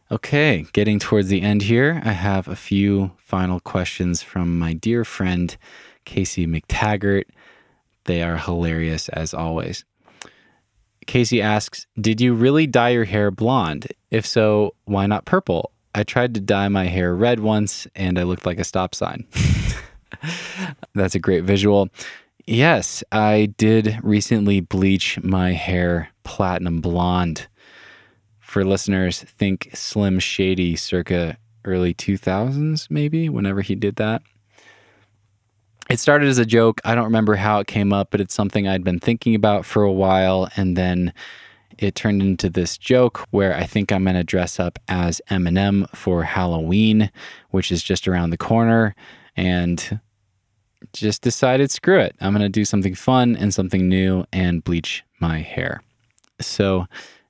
Okay, 0.08 0.64
getting 0.72 1.00
towards 1.00 1.26
the 1.26 1.42
end 1.42 1.62
here, 1.62 2.00
I 2.04 2.12
have 2.12 2.46
a 2.46 2.54
few 2.54 3.10
final 3.18 3.58
questions 3.58 4.22
from 4.22 4.56
my 4.56 4.72
dear 4.72 5.04
friend 5.04 5.56
Casey 6.04 6.46
McTaggart. 6.46 7.24
They 8.04 8.22
are 8.22 8.36
hilarious 8.36 9.08
as 9.08 9.34
always. 9.34 9.84
Casey 11.08 11.42
asks, 11.42 11.88
Did 12.00 12.20
you 12.20 12.34
really 12.34 12.68
dye 12.68 12.90
your 12.90 13.04
hair 13.04 13.32
blonde? 13.32 13.88
If 14.12 14.24
so, 14.24 14.74
why 14.84 15.06
not 15.06 15.24
purple? 15.24 15.72
I 15.92 16.04
tried 16.04 16.34
to 16.34 16.40
dye 16.40 16.68
my 16.68 16.84
hair 16.84 17.12
red 17.12 17.40
once 17.40 17.88
and 17.96 18.16
I 18.16 18.22
looked 18.22 18.46
like 18.46 18.60
a 18.60 18.64
stop 18.64 18.94
sign. 18.94 19.26
That's 20.94 21.16
a 21.16 21.20
great 21.20 21.42
visual. 21.42 21.88
Yes, 22.46 23.02
I 23.10 23.52
did 23.56 23.98
recently 24.04 24.60
bleach 24.60 25.20
my 25.24 25.52
hair 25.52 26.10
platinum 26.22 26.80
blonde 26.80 27.48
for 28.56 28.64
listeners, 28.64 29.20
think 29.20 29.68
Slim 29.74 30.18
Shady 30.18 30.76
circa 30.76 31.36
early 31.66 31.92
2000s, 31.92 32.90
maybe, 32.90 33.28
whenever 33.28 33.60
he 33.60 33.74
did 33.74 33.96
that. 33.96 34.22
It 35.90 36.00
started 36.00 36.26
as 36.26 36.38
a 36.38 36.46
joke. 36.46 36.80
I 36.82 36.94
don't 36.94 37.04
remember 37.04 37.34
how 37.34 37.60
it 37.60 37.66
came 37.66 37.92
up, 37.92 38.08
but 38.10 38.22
it's 38.22 38.32
something 38.32 38.66
I'd 38.66 38.82
been 38.82 38.98
thinking 38.98 39.34
about 39.34 39.66
for 39.66 39.82
a 39.82 39.92
while. 39.92 40.48
And 40.56 40.74
then 40.74 41.12
it 41.76 41.94
turned 41.94 42.22
into 42.22 42.48
this 42.48 42.78
joke 42.78 43.26
where 43.28 43.54
I 43.54 43.64
think 43.64 43.92
I'm 43.92 44.04
going 44.04 44.16
to 44.16 44.24
dress 44.24 44.58
up 44.58 44.78
as 44.88 45.20
Eminem 45.30 45.86
for 45.94 46.22
Halloween, 46.22 47.10
which 47.50 47.70
is 47.70 47.82
just 47.82 48.08
around 48.08 48.30
the 48.30 48.38
corner. 48.38 48.94
And 49.36 50.00
just 50.94 51.20
decided, 51.20 51.70
screw 51.70 52.00
it. 52.00 52.16
I'm 52.22 52.32
going 52.32 52.40
to 52.40 52.48
do 52.48 52.64
something 52.64 52.94
fun 52.94 53.36
and 53.36 53.52
something 53.52 53.86
new 53.86 54.24
and 54.32 54.64
bleach 54.64 55.04
my 55.20 55.40
hair. 55.40 55.82
So, 56.40 56.86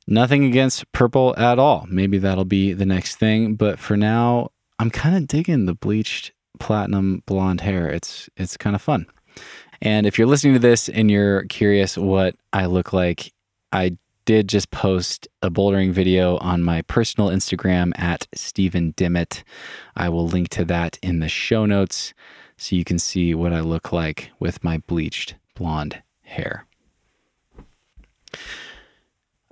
Nothing 0.06 0.44
against 0.44 0.90
purple 0.92 1.34
at 1.36 1.58
all. 1.58 1.86
Maybe 1.88 2.18
that'll 2.18 2.44
be 2.44 2.72
the 2.72 2.86
next 2.86 3.16
thing, 3.16 3.54
but 3.54 3.78
for 3.78 3.96
now, 3.96 4.50
I'm 4.78 4.90
kind 4.90 5.16
of 5.16 5.26
digging 5.26 5.66
the 5.66 5.74
bleached 5.74 6.32
platinum 6.58 7.22
blonde 7.26 7.62
hair. 7.62 7.88
It's 7.88 8.28
it's 8.36 8.56
kind 8.56 8.76
of 8.76 8.82
fun. 8.82 9.06
And 9.82 10.06
if 10.06 10.16
you're 10.16 10.26
listening 10.26 10.54
to 10.54 10.60
this 10.60 10.88
and 10.88 11.10
you're 11.10 11.44
curious 11.44 11.98
what 11.98 12.36
I 12.52 12.66
look 12.66 12.92
like, 12.92 13.32
I 13.72 13.98
did 14.24 14.48
just 14.48 14.70
post 14.70 15.28
a 15.42 15.50
bouldering 15.50 15.92
video 15.92 16.36
on 16.38 16.62
my 16.62 16.82
personal 16.82 17.30
Instagram 17.30 17.92
at 17.98 18.26
Steven 18.34 18.92
DiMeo. 18.94 19.42
I 19.96 20.08
will 20.08 20.26
link 20.26 20.48
to 20.50 20.64
that 20.66 20.98
in 21.02 21.20
the 21.20 21.28
show 21.28 21.66
notes 21.66 22.14
so 22.56 22.74
you 22.74 22.84
can 22.84 22.98
see 22.98 23.34
what 23.34 23.52
I 23.52 23.60
look 23.60 23.92
like 23.92 24.30
with 24.40 24.64
my 24.64 24.78
bleached 24.78 25.34
blonde 25.54 26.02
hair. 26.22 26.66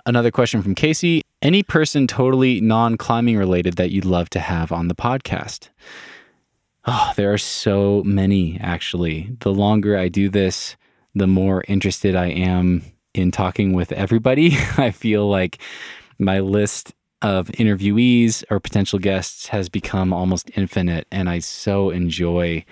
Another 0.07 0.29
question 0.29 0.61
from 0.61 0.75
Casey 0.75 1.23
Any 1.41 1.63
person 1.63 2.05
totally 2.05 2.61
non 2.61 2.95
climbing 2.95 3.37
related 3.37 3.75
that 3.77 3.89
you'd 3.89 4.05
love 4.05 4.29
to 4.31 4.39
have 4.39 4.71
on 4.71 4.87
the 4.87 4.95
podcast? 4.95 5.69
Oh, 6.85 7.11
there 7.15 7.33
are 7.33 7.39
so 7.39 8.03
many, 8.03 8.59
actually. 8.61 9.35
The 9.39 9.51
longer 9.51 9.97
I 9.97 10.07
do 10.07 10.29
this, 10.29 10.75
the 11.15 11.25
more 11.25 11.63
interested 11.67 12.15
I 12.15 12.27
am 12.27 12.83
in 13.15 13.31
talking 13.31 13.73
with 13.73 13.91
everybody. 13.91 14.55
I 14.77 14.91
feel 14.91 15.27
like 15.27 15.57
my 16.19 16.39
list 16.39 16.93
of 17.23 17.47
interviewees 17.47 18.43
or 18.51 18.59
potential 18.59 18.99
guests 18.99 19.47
has 19.47 19.69
become 19.69 20.13
almost 20.13 20.51
infinite, 20.55 21.07
and 21.11 21.27
I 21.27 21.39
so 21.39 21.89
enjoy 21.89 22.63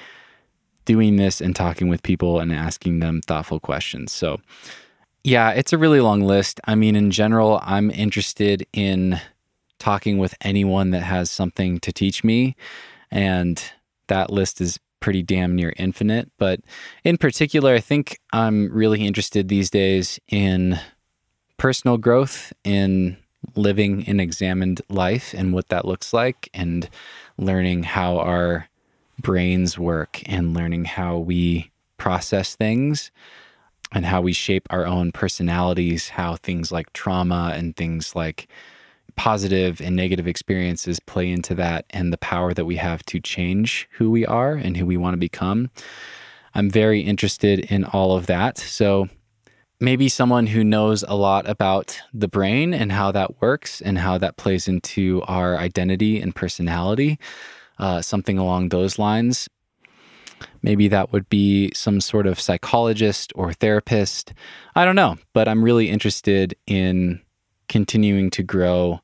doing 0.86 1.16
this 1.16 1.42
and 1.42 1.56
talking 1.56 1.88
with 1.88 2.04
people 2.04 2.40
and 2.40 2.54
asking 2.54 3.00
them 3.00 3.22
thoughtful 3.22 3.60
questions. 3.60 4.12
So, 4.12 4.40
yeah, 5.24 5.52
it's 5.52 5.74
a 5.74 5.78
really 5.78 6.02
long 6.02 6.22
list. 6.22 6.60
I 6.66 6.76
mean, 6.76 6.96
in 6.96 7.12
general, 7.12 7.62
I'm 7.64 7.90
interested 7.92 8.68
in 8.74 9.20
talking 9.80 10.18
with 10.18 10.36
anyone 10.42 10.92
that 10.92 11.04
has 11.04 11.32
something 11.32 11.80
to 11.80 11.92
teach 11.92 12.24
me. 12.24 12.56
And 13.10 13.64
that 14.08 14.30
list 14.30 14.60
is 14.60 14.80
pretty 15.00 15.24
damn 15.24 15.56
near 15.56 15.74
infinite. 15.78 16.30
But 16.38 16.62
in 17.04 17.18
particular, 17.18 17.74
I 17.74 17.80
think 17.80 18.20
I'm 18.32 18.72
really 18.72 19.06
interested 19.06 19.48
these 19.48 19.70
days 19.70 20.20
in 20.28 20.80
personal 21.58 21.98
growth, 21.98 22.52
in 22.64 23.18
living 23.56 24.08
an 24.08 24.20
examined 24.20 24.82
life 24.90 25.34
and 25.34 25.54
what 25.54 25.70
that 25.70 25.86
looks 25.86 26.14
like, 26.14 26.50
and 26.54 26.90
learning 27.38 27.84
how 27.84 28.18
our 28.20 28.68
brains 29.20 29.78
work 29.78 30.22
and 30.26 30.54
learning 30.54 30.86
how 30.86 31.18
we 31.18 31.72
process 31.98 32.56
things 32.56 33.12
and 33.94 34.06
how 34.06 34.22
we 34.22 34.34
shape 34.34 34.68
our 34.70 34.86
own 34.86 35.12
personalities, 35.12 36.10
how 36.10 36.36
things 36.36 36.72
like 36.72 36.92
trauma 36.94 37.54
and 37.56 37.76
things 37.76 38.16
like 38.16 38.48
positive 39.16 39.80
and 39.80 39.96
negative 39.96 40.28
experiences 40.28 41.00
play 41.00 41.30
into 41.32 41.54
that, 41.56 41.86
and 41.92 42.12
the 42.12 42.18
power 42.18 42.54
that 42.54 42.66
we 42.66 42.78
have 42.78 43.04
to 43.06 43.20
change 43.20 43.88
who 43.94 44.10
we 44.10 44.26
are 44.26 44.54
and 44.54 44.78
who 44.78 44.86
we 44.86 44.98
want 44.98 45.14
to 45.14 45.20
become. 45.20 45.70
I'm 46.56 46.70
very 46.70 47.02
interested 47.02 47.60
in 47.60 47.84
all 47.84 48.16
of 48.16 48.26
that. 48.28 48.58
So, 48.58 49.10
maybe 49.80 50.08
someone 50.08 50.48
who 50.48 50.64
knows 50.64 51.04
a 51.04 51.16
lot 51.16 51.48
about 51.50 52.00
the 52.14 52.28
brain 52.28 52.74
and 52.74 52.92
how 52.92 53.12
that 53.12 53.42
works 53.42 53.82
and 53.82 53.98
how 53.98 54.18
that 54.18 54.38
plays 54.38 54.68
into 54.68 55.22
our 55.28 55.58
identity 55.58 56.22
and 56.22 56.34
personality, 56.34 57.20
uh, 57.80 58.02
something 58.02 58.38
along 58.38 58.70
those 58.70 58.98
lines. 58.98 59.50
Maybe 60.64 60.88
that 60.88 61.12
would 61.12 61.30
be 61.30 61.72
some 61.76 62.00
sort 62.02 62.26
of 62.26 62.40
psychologist 62.40 63.34
or 63.36 63.52
therapist. 63.54 64.34
I 64.76 64.86
don't 64.86 64.96
know, 64.96 65.18
but 65.34 65.48
I'm 65.48 65.64
really 65.64 65.90
interested 65.90 66.56
in 66.66 67.22
continuing 67.68 68.32
to 68.32 68.44
grow 68.44 69.02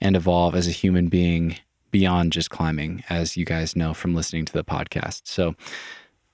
and 0.00 0.16
evolve 0.16 0.54
as 0.54 0.68
a 0.68 0.72
human 0.72 1.08
being 1.08 1.56
beyond 1.90 2.32
just 2.32 2.50
climbing, 2.50 3.02
as 3.10 3.36
you 3.36 3.44
guys 3.44 3.74
know 3.74 3.92
from 3.92 4.14
listening 4.14 4.44
to 4.44 4.52
the 4.52 4.64
podcast. 4.64 5.22
So, 5.24 5.56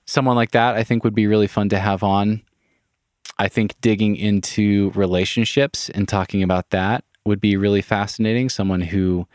someone 0.05 0.35
like 0.35 0.51
that 0.51 0.75
I 0.75 0.83
think 0.83 1.03
would 1.03 1.15
be 1.15 1.27
really 1.27 1.47
fun 1.47 1.69
to 1.69 1.79
have 1.79 2.03
on. 2.03 2.43
I 3.39 3.47
think 3.47 3.75
digging 3.81 4.15
into 4.15 4.91
relationships 4.95 5.89
and 5.89 6.07
talking 6.07 6.43
about 6.43 6.69
that 6.69 7.03
would 7.25 7.41
be 7.41 7.57
really 7.57 7.81
fascinating. 7.81 8.49
Someone 8.49 8.81
who 8.81 9.27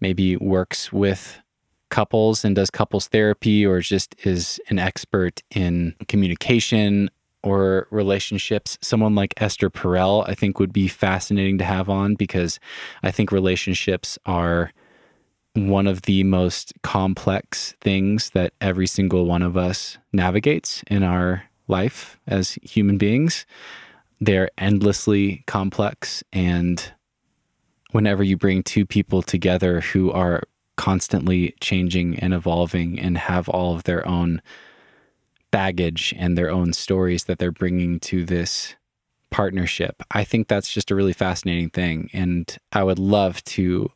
maybe 0.00 0.36
works 0.36 0.92
with 0.92 1.40
couples 1.90 2.44
and 2.44 2.56
does 2.56 2.70
couples 2.70 3.08
therapy 3.08 3.64
or 3.64 3.80
just 3.80 4.14
is 4.24 4.60
an 4.68 4.78
expert 4.78 5.42
in 5.54 5.94
communication 6.08 7.10
or 7.42 7.86
relationships. 7.90 8.78
Someone 8.80 9.14
like 9.14 9.34
Esther 9.36 9.70
Perel, 9.70 10.28
I 10.28 10.34
think, 10.34 10.58
would 10.58 10.72
be 10.72 10.88
fascinating 10.88 11.58
to 11.58 11.64
have 11.64 11.88
on 11.88 12.14
because 12.14 12.58
I 13.02 13.10
think 13.10 13.30
relationships 13.30 14.18
are 14.26 14.72
one 15.54 15.86
of 15.86 16.02
the 16.02 16.24
most 16.24 16.72
complex 16.82 17.74
things 17.80 18.30
that 18.30 18.54
every 18.60 18.86
single 18.86 19.24
one 19.26 19.42
of 19.42 19.56
us 19.56 19.98
navigates 20.12 20.82
in 20.88 21.02
our 21.02 21.44
life 21.68 22.18
as 22.26 22.58
human 22.62 22.98
beings. 22.98 23.46
They're 24.20 24.50
endlessly 24.58 25.44
complex. 25.46 26.24
And 26.32 26.92
whenever 27.92 28.22
you 28.22 28.36
bring 28.36 28.62
two 28.62 28.84
people 28.84 29.22
together 29.22 29.80
who 29.80 30.10
are 30.10 30.42
constantly 30.76 31.54
changing 31.60 32.18
and 32.18 32.34
evolving 32.34 32.98
and 32.98 33.16
have 33.18 33.48
all 33.48 33.74
of 33.74 33.84
their 33.84 34.06
own 34.06 34.42
baggage 35.50 36.14
and 36.18 36.36
their 36.36 36.50
own 36.50 36.72
stories 36.72 37.24
that 37.24 37.38
they're 37.38 37.52
bringing 37.52 38.00
to 38.00 38.24
this 38.24 38.74
partnership, 39.30 40.02
I 40.10 40.24
think 40.24 40.48
that's 40.48 40.72
just 40.72 40.90
a 40.90 40.94
really 40.94 41.12
fascinating 41.12 41.70
thing. 41.70 42.10
And 42.12 42.56
I 42.72 42.82
would 42.82 42.98
love 42.98 43.42
to 43.44 43.90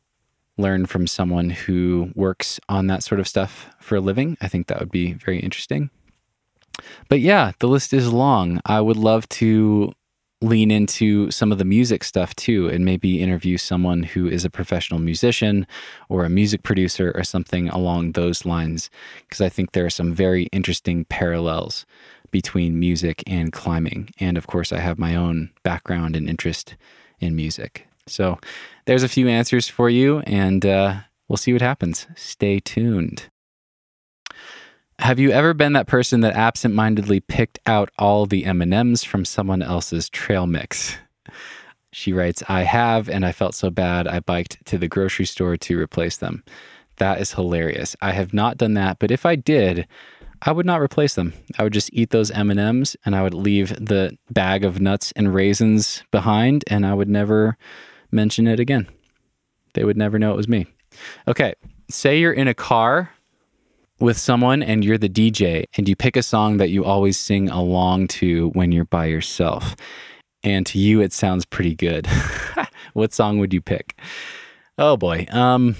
learn 0.56 0.86
from 0.86 1.06
someone 1.06 1.50
who 1.50 2.10
works 2.14 2.60
on 2.68 2.88
that 2.88 3.02
sort 3.02 3.20
of 3.20 3.28
stuff 3.28 3.68
for 3.80 3.96
a 3.96 4.00
living. 4.00 4.36
I 4.40 4.48
think 4.48 4.66
that 4.66 4.80
would 4.80 4.90
be 4.90 5.12
very 5.12 5.38
interesting. 5.38 5.90
But 7.08 7.20
yeah, 7.20 7.52
the 7.60 7.68
list 7.68 7.92
is 7.92 8.12
long. 8.12 8.60
I 8.66 8.80
would 8.80 8.96
love 8.96 9.28
to 9.30 9.92
lean 10.40 10.70
into 10.70 11.30
some 11.30 11.50
of 11.50 11.58
the 11.58 11.64
music 11.64 12.04
stuff 12.04 12.34
too 12.36 12.68
and 12.68 12.84
maybe 12.84 13.20
interview 13.20 13.58
someone 13.58 14.04
who 14.04 14.28
is 14.28 14.44
a 14.44 14.50
professional 14.50 15.00
musician 15.00 15.66
or 16.08 16.24
a 16.24 16.30
music 16.30 16.62
producer 16.62 17.12
or 17.16 17.24
something 17.24 17.68
along 17.70 18.12
those 18.12 18.46
lines 18.46 18.88
because 19.22 19.40
I 19.40 19.48
think 19.48 19.72
there 19.72 19.84
are 19.84 19.90
some 19.90 20.12
very 20.12 20.44
interesting 20.52 21.04
parallels 21.06 21.86
between 22.30 22.78
music 22.78 23.22
and 23.26 23.52
climbing. 23.52 24.10
And 24.20 24.36
of 24.36 24.46
course, 24.46 24.72
I 24.72 24.78
have 24.78 24.98
my 24.98 25.16
own 25.16 25.50
background 25.62 26.14
and 26.14 26.28
interest 26.28 26.76
in 27.20 27.34
music. 27.34 27.88
So 28.06 28.38
there's 28.86 29.02
a 29.02 29.08
few 29.08 29.28
answers 29.28 29.68
for 29.68 29.90
you, 29.90 30.20
and 30.20 30.64
uh, 30.64 31.00
we'll 31.28 31.36
see 31.36 31.52
what 31.52 31.62
happens. 31.62 32.06
Stay 32.16 32.60
tuned. 32.60 33.28
Have 35.00 35.20
you 35.20 35.30
ever 35.30 35.54
been 35.54 35.74
that 35.74 35.86
person 35.86 36.20
that 36.20 36.34
absentmindedly 36.34 37.20
picked 37.20 37.60
out 37.66 37.90
all 37.98 38.26
the 38.26 38.44
M&Ms 38.44 39.04
from 39.04 39.24
someone 39.24 39.62
else's 39.62 40.10
trail 40.10 40.46
mix? 40.46 40.96
She 41.92 42.12
writes, 42.12 42.42
I 42.48 42.62
have, 42.62 43.08
and 43.08 43.24
I 43.24 43.30
felt 43.30 43.54
so 43.54 43.70
bad 43.70 44.08
I 44.08 44.18
biked 44.18 44.66
to 44.66 44.76
the 44.76 44.88
grocery 44.88 45.24
store 45.24 45.56
to 45.56 45.78
replace 45.78 46.16
them. 46.16 46.42
That 46.96 47.20
is 47.20 47.32
hilarious. 47.32 47.94
I 48.02 48.10
have 48.10 48.34
not 48.34 48.58
done 48.58 48.74
that, 48.74 48.98
but 48.98 49.12
if 49.12 49.24
I 49.24 49.36
did, 49.36 49.86
I 50.42 50.50
would 50.50 50.66
not 50.66 50.80
replace 50.80 51.14
them. 51.14 51.32
I 51.58 51.62
would 51.62 51.72
just 51.72 51.90
eat 51.92 52.10
those 52.10 52.32
M&Ms 52.32 52.96
and 53.04 53.14
I 53.14 53.22
would 53.22 53.34
leave 53.34 53.68
the 53.76 54.18
bag 54.30 54.64
of 54.64 54.80
nuts 54.80 55.12
and 55.14 55.32
raisins 55.32 56.02
behind 56.10 56.64
and 56.66 56.84
I 56.84 56.94
would 56.94 57.08
never 57.08 57.56
mention 58.10 58.48
it 58.48 58.58
again. 58.58 58.88
They 59.74 59.84
would 59.84 59.96
never 59.96 60.18
know 60.18 60.32
it 60.32 60.36
was 60.36 60.48
me. 60.48 60.66
Okay, 61.28 61.54
say 61.88 62.18
you're 62.18 62.32
in 62.32 62.48
a 62.48 62.54
car 62.54 63.12
with 64.00 64.18
someone 64.18 64.62
and 64.62 64.84
you're 64.84 64.98
the 64.98 65.08
DJ 65.08 65.64
and 65.76 65.88
you 65.88 65.96
pick 65.96 66.16
a 66.16 66.22
song 66.22 66.58
that 66.58 66.70
you 66.70 66.84
always 66.84 67.18
sing 67.18 67.48
along 67.48 68.08
to 68.08 68.50
when 68.50 68.72
you're 68.72 68.84
by 68.84 69.06
yourself. 69.06 69.74
And 70.44 70.64
to 70.66 70.78
you 70.78 71.00
it 71.00 71.12
sounds 71.12 71.44
pretty 71.44 71.74
good. 71.74 72.06
what 72.92 73.12
song 73.12 73.38
would 73.38 73.52
you 73.52 73.60
pick? 73.60 73.98
Oh 74.76 74.96
boy. 74.96 75.26
Um 75.30 75.76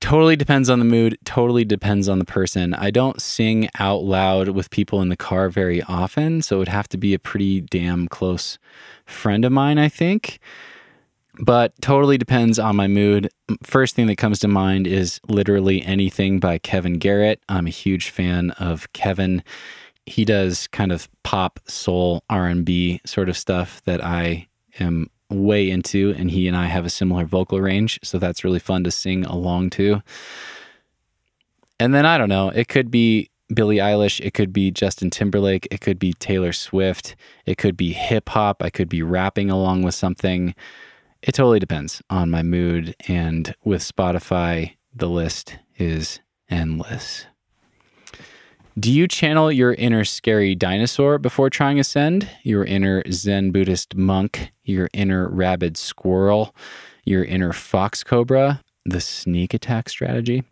totally 0.00 0.34
depends 0.34 0.70
on 0.70 0.78
the 0.78 0.84
mood, 0.84 1.18
totally 1.24 1.64
depends 1.64 2.08
on 2.08 2.18
the 2.18 2.24
person. 2.24 2.74
I 2.74 2.90
don't 2.90 3.20
sing 3.20 3.68
out 3.78 4.02
loud 4.02 4.48
with 4.48 4.70
people 4.70 5.02
in 5.02 5.08
the 5.08 5.16
car 5.16 5.50
very 5.50 5.82
often, 5.82 6.42
so 6.42 6.56
it 6.56 6.58
would 6.60 6.68
have 6.68 6.88
to 6.88 6.96
be 6.96 7.12
a 7.12 7.18
pretty 7.18 7.60
damn 7.60 8.08
close 8.08 8.58
friend 9.04 9.44
of 9.44 9.52
mine, 9.52 9.78
I 9.78 9.88
think. 9.88 10.40
But 11.42 11.72
totally 11.80 12.18
depends 12.18 12.58
on 12.58 12.76
my 12.76 12.86
mood. 12.86 13.30
First 13.62 13.96
thing 13.96 14.06
that 14.08 14.16
comes 14.16 14.38
to 14.40 14.48
mind 14.48 14.86
is 14.86 15.20
literally 15.26 15.82
anything 15.82 16.38
by 16.38 16.58
Kevin 16.58 16.98
Garrett. 16.98 17.42
I'm 17.48 17.66
a 17.66 17.70
huge 17.70 18.10
fan 18.10 18.50
of 18.52 18.92
Kevin. 18.92 19.42
He 20.04 20.24
does 20.24 20.66
kind 20.68 20.92
of 20.92 21.08
pop, 21.22 21.58
soul, 21.66 22.22
R&B 22.28 23.00
sort 23.06 23.28
of 23.30 23.38
stuff 23.38 23.80
that 23.84 24.04
I 24.04 24.48
am 24.78 25.08
way 25.30 25.70
into 25.70 26.14
and 26.18 26.30
he 26.30 26.48
and 26.48 26.56
I 26.56 26.66
have 26.66 26.84
a 26.84 26.90
similar 26.90 27.24
vocal 27.24 27.60
range, 27.60 28.00
so 28.02 28.18
that's 28.18 28.44
really 28.44 28.58
fun 28.58 28.84
to 28.84 28.90
sing 28.90 29.24
along 29.24 29.70
to. 29.70 30.02
And 31.78 31.94
then 31.94 32.04
I 32.04 32.18
don't 32.18 32.28
know, 32.28 32.50
it 32.50 32.68
could 32.68 32.90
be 32.90 33.30
Billie 33.54 33.76
Eilish, 33.76 34.20
it 34.20 34.34
could 34.34 34.52
be 34.52 34.70
Justin 34.70 35.08
Timberlake, 35.08 35.66
it 35.70 35.80
could 35.80 35.98
be 35.98 36.12
Taylor 36.14 36.52
Swift, 36.52 37.16
it 37.46 37.56
could 37.56 37.76
be 37.76 37.92
hip 37.92 38.28
hop, 38.28 38.62
I 38.62 38.70
could 38.70 38.88
be 38.88 39.02
rapping 39.02 39.50
along 39.50 39.82
with 39.82 39.94
something. 39.94 40.54
It 41.22 41.32
totally 41.32 41.58
depends 41.58 42.02
on 42.08 42.30
my 42.30 42.42
mood. 42.42 42.94
And 43.08 43.54
with 43.64 43.82
Spotify, 43.82 44.76
the 44.94 45.08
list 45.08 45.58
is 45.78 46.20
endless. 46.48 47.26
Do 48.78 48.90
you 48.90 49.06
channel 49.08 49.52
your 49.52 49.74
inner 49.74 50.04
scary 50.04 50.54
dinosaur 50.54 51.18
before 51.18 51.50
trying 51.50 51.78
Ascend? 51.78 52.28
Your 52.44 52.64
inner 52.64 53.02
Zen 53.10 53.50
Buddhist 53.50 53.94
monk, 53.94 54.52
your 54.64 54.88
inner 54.94 55.28
rabid 55.28 55.76
squirrel, 55.76 56.54
your 57.04 57.24
inner 57.24 57.52
fox 57.52 58.02
cobra, 58.02 58.62
the 58.86 59.00
sneak 59.00 59.52
attack 59.52 59.88
strategy? 59.88 60.44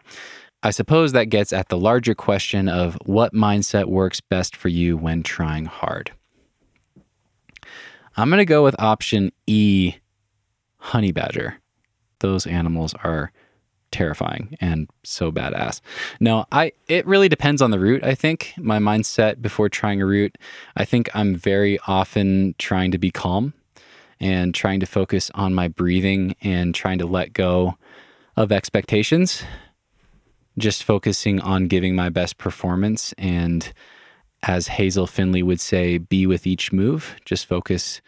I 0.62 0.72
suppose 0.72 1.12
that 1.12 1.26
gets 1.26 1.52
at 1.52 1.68
the 1.68 1.78
larger 1.78 2.14
question 2.14 2.68
of 2.68 2.98
what 3.06 3.32
mindset 3.32 3.86
works 3.86 4.20
best 4.20 4.56
for 4.56 4.68
you 4.68 4.96
when 4.96 5.22
trying 5.22 5.66
hard. 5.66 6.10
I'm 8.16 8.28
going 8.28 8.38
to 8.38 8.44
go 8.44 8.64
with 8.64 8.74
option 8.80 9.30
E, 9.46 9.94
honey 10.88 11.12
badger. 11.12 11.58
Those 12.20 12.46
animals 12.46 12.94
are 13.04 13.32
terrifying 13.90 14.56
and 14.60 14.88
so 15.02 15.32
badass. 15.32 15.80
Now, 16.20 16.46
I 16.52 16.72
it 16.88 17.06
really 17.06 17.28
depends 17.28 17.62
on 17.62 17.70
the 17.70 17.78
route, 17.78 18.04
I 18.04 18.14
think. 18.14 18.52
My 18.58 18.78
mindset 18.78 19.40
before 19.40 19.68
trying 19.68 20.02
a 20.02 20.06
route, 20.06 20.36
I 20.76 20.84
think 20.84 21.08
I'm 21.14 21.34
very 21.34 21.78
often 21.86 22.54
trying 22.58 22.90
to 22.90 22.98
be 22.98 23.10
calm 23.10 23.54
and 24.20 24.54
trying 24.54 24.80
to 24.80 24.86
focus 24.86 25.30
on 25.34 25.54
my 25.54 25.68
breathing 25.68 26.34
and 26.42 26.74
trying 26.74 26.98
to 26.98 27.06
let 27.06 27.32
go 27.32 27.76
of 28.36 28.52
expectations 28.52 29.42
just 30.58 30.82
focusing 30.82 31.40
on 31.40 31.68
giving 31.68 31.94
my 31.94 32.08
best 32.08 32.36
performance 32.36 33.14
and 33.16 33.72
as 34.42 34.68
Hazel 34.68 35.06
Findlay 35.06 35.42
would 35.42 35.60
say, 35.60 35.98
be 35.98 36.26
with 36.26 36.46
each 36.46 36.72
move, 36.72 37.16
just 37.24 37.46
focus 37.46 38.00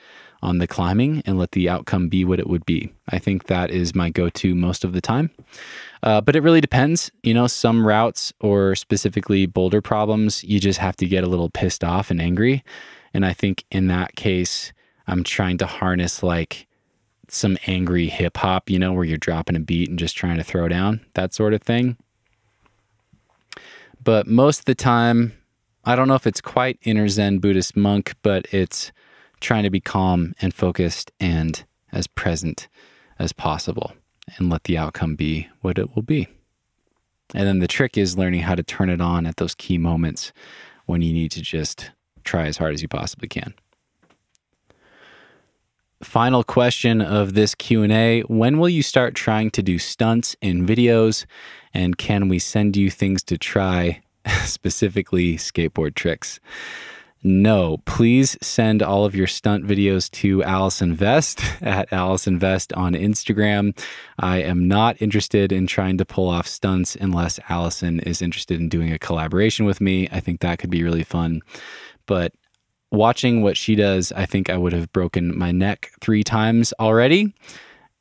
on 0.42 0.58
the 0.58 0.66
climbing 0.66 1.22
and 1.26 1.38
let 1.38 1.52
the 1.52 1.68
outcome 1.68 2.08
be 2.08 2.24
what 2.24 2.38
it 2.38 2.48
would 2.48 2.64
be. 2.64 2.92
I 3.08 3.18
think 3.18 3.46
that 3.46 3.70
is 3.70 3.94
my 3.94 4.10
go 4.10 4.28
to 4.30 4.54
most 4.54 4.84
of 4.84 4.92
the 4.92 5.00
time. 5.00 5.30
Uh, 6.02 6.20
but 6.20 6.34
it 6.34 6.42
really 6.42 6.60
depends. 6.60 7.10
You 7.22 7.34
know, 7.34 7.46
some 7.46 7.86
routes 7.86 8.32
or 8.40 8.74
specifically 8.74 9.46
boulder 9.46 9.82
problems, 9.82 10.42
you 10.44 10.58
just 10.58 10.78
have 10.78 10.96
to 10.96 11.06
get 11.06 11.24
a 11.24 11.28
little 11.28 11.50
pissed 11.50 11.84
off 11.84 12.10
and 12.10 12.20
angry. 12.20 12.64
And 13.12 13.26
I 13.26 13.32
think 13.32 13.64
in 13.70 13.88
that 13.88 14.16
case, 14.16 14.72
I'm 15.06 15.24
trying 15.24 15.58
to 15.58 15.66
harness 15.66 16.22
like 16.22 16.66
some 17.28 17.58
angry 17.66 18.06
hip 18.06 18.36
hop, 18.38 18.70
you 18.70 18.78
know, 18.78 18.92
where 18.92 19.04
you're 19.04 19.18
dropping 19.18 19.56
a 19.56 19.60
beat 19.60 19.88
and 19.88 19.98
just 19.98 20.16
trying 20.16 20.38
to 20.38 20.44
throw 20.44 20.68
down, 20.68 21.04
that 21.14 21.34
sort 21.34 21.54
of 21.54 21.62
thing. 21.62 21.96
But 24.02 24.26
most 24.26 24.60
of 24.60 24.64
the 24.64 24.74
time, 24.74 25.34
I 25.84 25.96
don't 25.96 26.08
know 26.08 26.14
if 26.14 26.26
it's 26.26 26.40
quite 26.40 26.78
inner 26.82 27.08
Zen 27.08 27.38
Buddhist 27.38 27.76
monk, 27.76 28.14
but 28.22 28.46
it's 28.52 28.92
trying 29.40 29.62
to 29.62 29.70
be 29.70 29.80
calm 29.80 30.34
and 30.40 30.54
focused 30.54 31.10
and 31.18 31.64
as 31.92 32.06
present 32.06 32.68
as 33.18 33.32
possible 33.32 33.92
and 34.36 34.50
let 34.50 34.64
the 34.64 34.78
outcome 34.78 35.16
be 35.16 35.48
what 35.60 35.78
it 35.78 35.94
will 35.94 36.02
be. 36.02 36.28
And 37.34 37.46
then 37.46 37.60
the 37.60 37.68
trick 37.68 37.96
is 37.96 38.18
learning 38.18 38.42
how 38.42 38.54
to 38.54 38.62
turn 38.62 38.90
it 38.90 39.00
on 39.00 39.26
at 39.26 39.36
those 39.36 39.54
key 39.54 39.78
moments 39.78 40.32
when 40.86 41.02
you 41.02 41.12
need 41.12 41.30
to 41.32 41.42
just 41.42 41.90
try 42.24 42.46
as 42.46 42.56
hard 42.56 42.74
as 42.74 42.82
you 42.82 42.88
possibly 42.88 43.28
can. 43.28 43.54
Final 46.02 46.42
question 46.42 47.02
of 47.02 47.34
this 47.34 47.54
Q&A, 47.54 48.22
when 48.22 48.58
will 48.58 48.70
you 48.70 48.82
start 48.82 49.14
trying 49.14 49.50
to 49.50 49.62
do 49.62 49.78
stunts 49.78 50.34
in 50.40 50.66
videos 50.66 51.26
and 51.74 51.98
can 51.98 52.28
we 52.28 52.38
send 52.38 52.74
you 52.76 52.90
things 52.90 53.22
to 53.24 53.36
try, 53.36 54.00
specifically 54.44 55.36
skateboard 55.36 55.94
tricks? 55.94 56.40
No, 57.22 57.78
please 57.84 58.38
send 58.40 58.82
all 58.82 59.04
of 59.04 59.14
your 59.14 59.26
stunt 59.26 59.66
videos 59.66 60.10
to 60.12 60.42
Allison 60.42 60.94
Vest 60.94 61.42
at 61.60 61.92
Allison 61.92 62.38
Vest 62.38 62.72
on 62.72 62.94
Instagram. 62.94 63.78
I 64.18 64.38
am 64.38 64.66
not 64.66 65.00
interested 65.02 65.52
in 65.52 65.66
trying 65.66 65.98
to 65.98 66.06
pull 66.06 66.30
off 66.30 66.46
stunts 66.46 66.96
unless 66.96 67.38
Allison 67.50 68.00
is 68.00 68.22
interested 68.22 68.58
in 68.58 68.70
doing 68.70 68.90
a 68.90 68.98
collaboration 68.98 69.66
with 69.66 69.82
me. 69.82 70.08
I 70.10 70.20
think 70.20 70.40
that 70.40 70.58
could 70.58 70.70
be 70.70 70.82
really 70.82 71.04
fun. 71.04 71.42
But 72.06 72.32
watching 72.90 73.42
what 73.42 73.58
she 73.58 73.74
does, 73.74 74.12
I 74.12 74.24
think 74.24 74.48
I 74.48 74.56
would 74.56 74.72
have 74.72 74.90
broken 74.90 75.36
my 75.36 75.52
neck 75.52 75.90
three 76.00 76.24
times 76.24 76.72
already. 76.80 77.34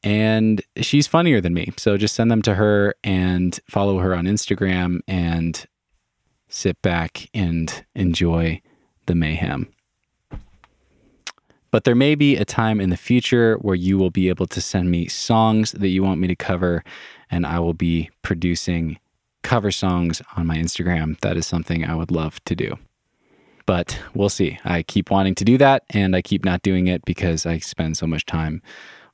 And 0.02 0.62
she's 0.78 1.08
funnier 1.08 1.42
than 1.42 1.54
me. 1.54 1.74
So 1.76 1.98
just 1.98 2.16
send 2.16 2.32
them 2.32 2.42
to 2.44 2.56
her 2.56 2.96
and 3.04 3.60
follow 3.68 3.98
her 3.98 4.16
on 4.16 4.24
Instagram 4.28 5.02
and 5.10 5.66
sit 6.48 6.82
back 6.82 7.30
and 7.34 7.86
enjoy 7.96 8.62
the 9.10 9.16
mayhem. 9.16 9.68
But 11.72 11.84
there 11.84 11.96
may 11.96 12.14
be 12.14 12.38
a 12.38 12.46
time 12.46 12.80
in 12.80 12.92
the 12.92 12.98
future 12.98 13.56
where 13.56 13.76
you 13.76 13.98
will 13.98 14.12
be 14.12 14.30
able 14.30 14.46
to 14.46 14.62
send 14.62 14.92
me 14.92 15.08
songs 15.08 15.72
that 15.72 15.90
you 15.90 16.04
want 16.04 16.22
me 16.22 16.28
to 16.28 16.36
cover, 16.36 16.84
and 17.30 17.46
I 17.46 17.60
will 17.60 17.74
be 17.74 18.12
producing 18.22 19.00
cover 19.42 19.72
songs 19.72 20.22
on 20.38 20.46
my 20.46 20.58
Instagram. 20.58 21.20
That 21.22 21.38
is 21.38 21.48
something 21.48 21.84
I 21.84 21.96
would 21.96 22.12
love 22.12 22.44
to 22.46 22.56
do. 22.56 22.78
But 23.66 24.00
we'll 24.14 24.30
see. 24.30 24.60
I 24.64 24.84
keep 24.84 25.10
wanting 25.10 25.36
to 25.36 25.44
do 25.44 25.58
that, 25.58 25.84
and 25.90 26.16
I 26.16 26.22
keep 26.22 26.46
not 26.46 26.62
doing 26.62 26.86
it 26.86 27.04
because 27.04 27.48
I 27.48 27.58
spend 27.58 27.98
so 27.98 28.06
much 28.06 28.28
time 28.28 28.62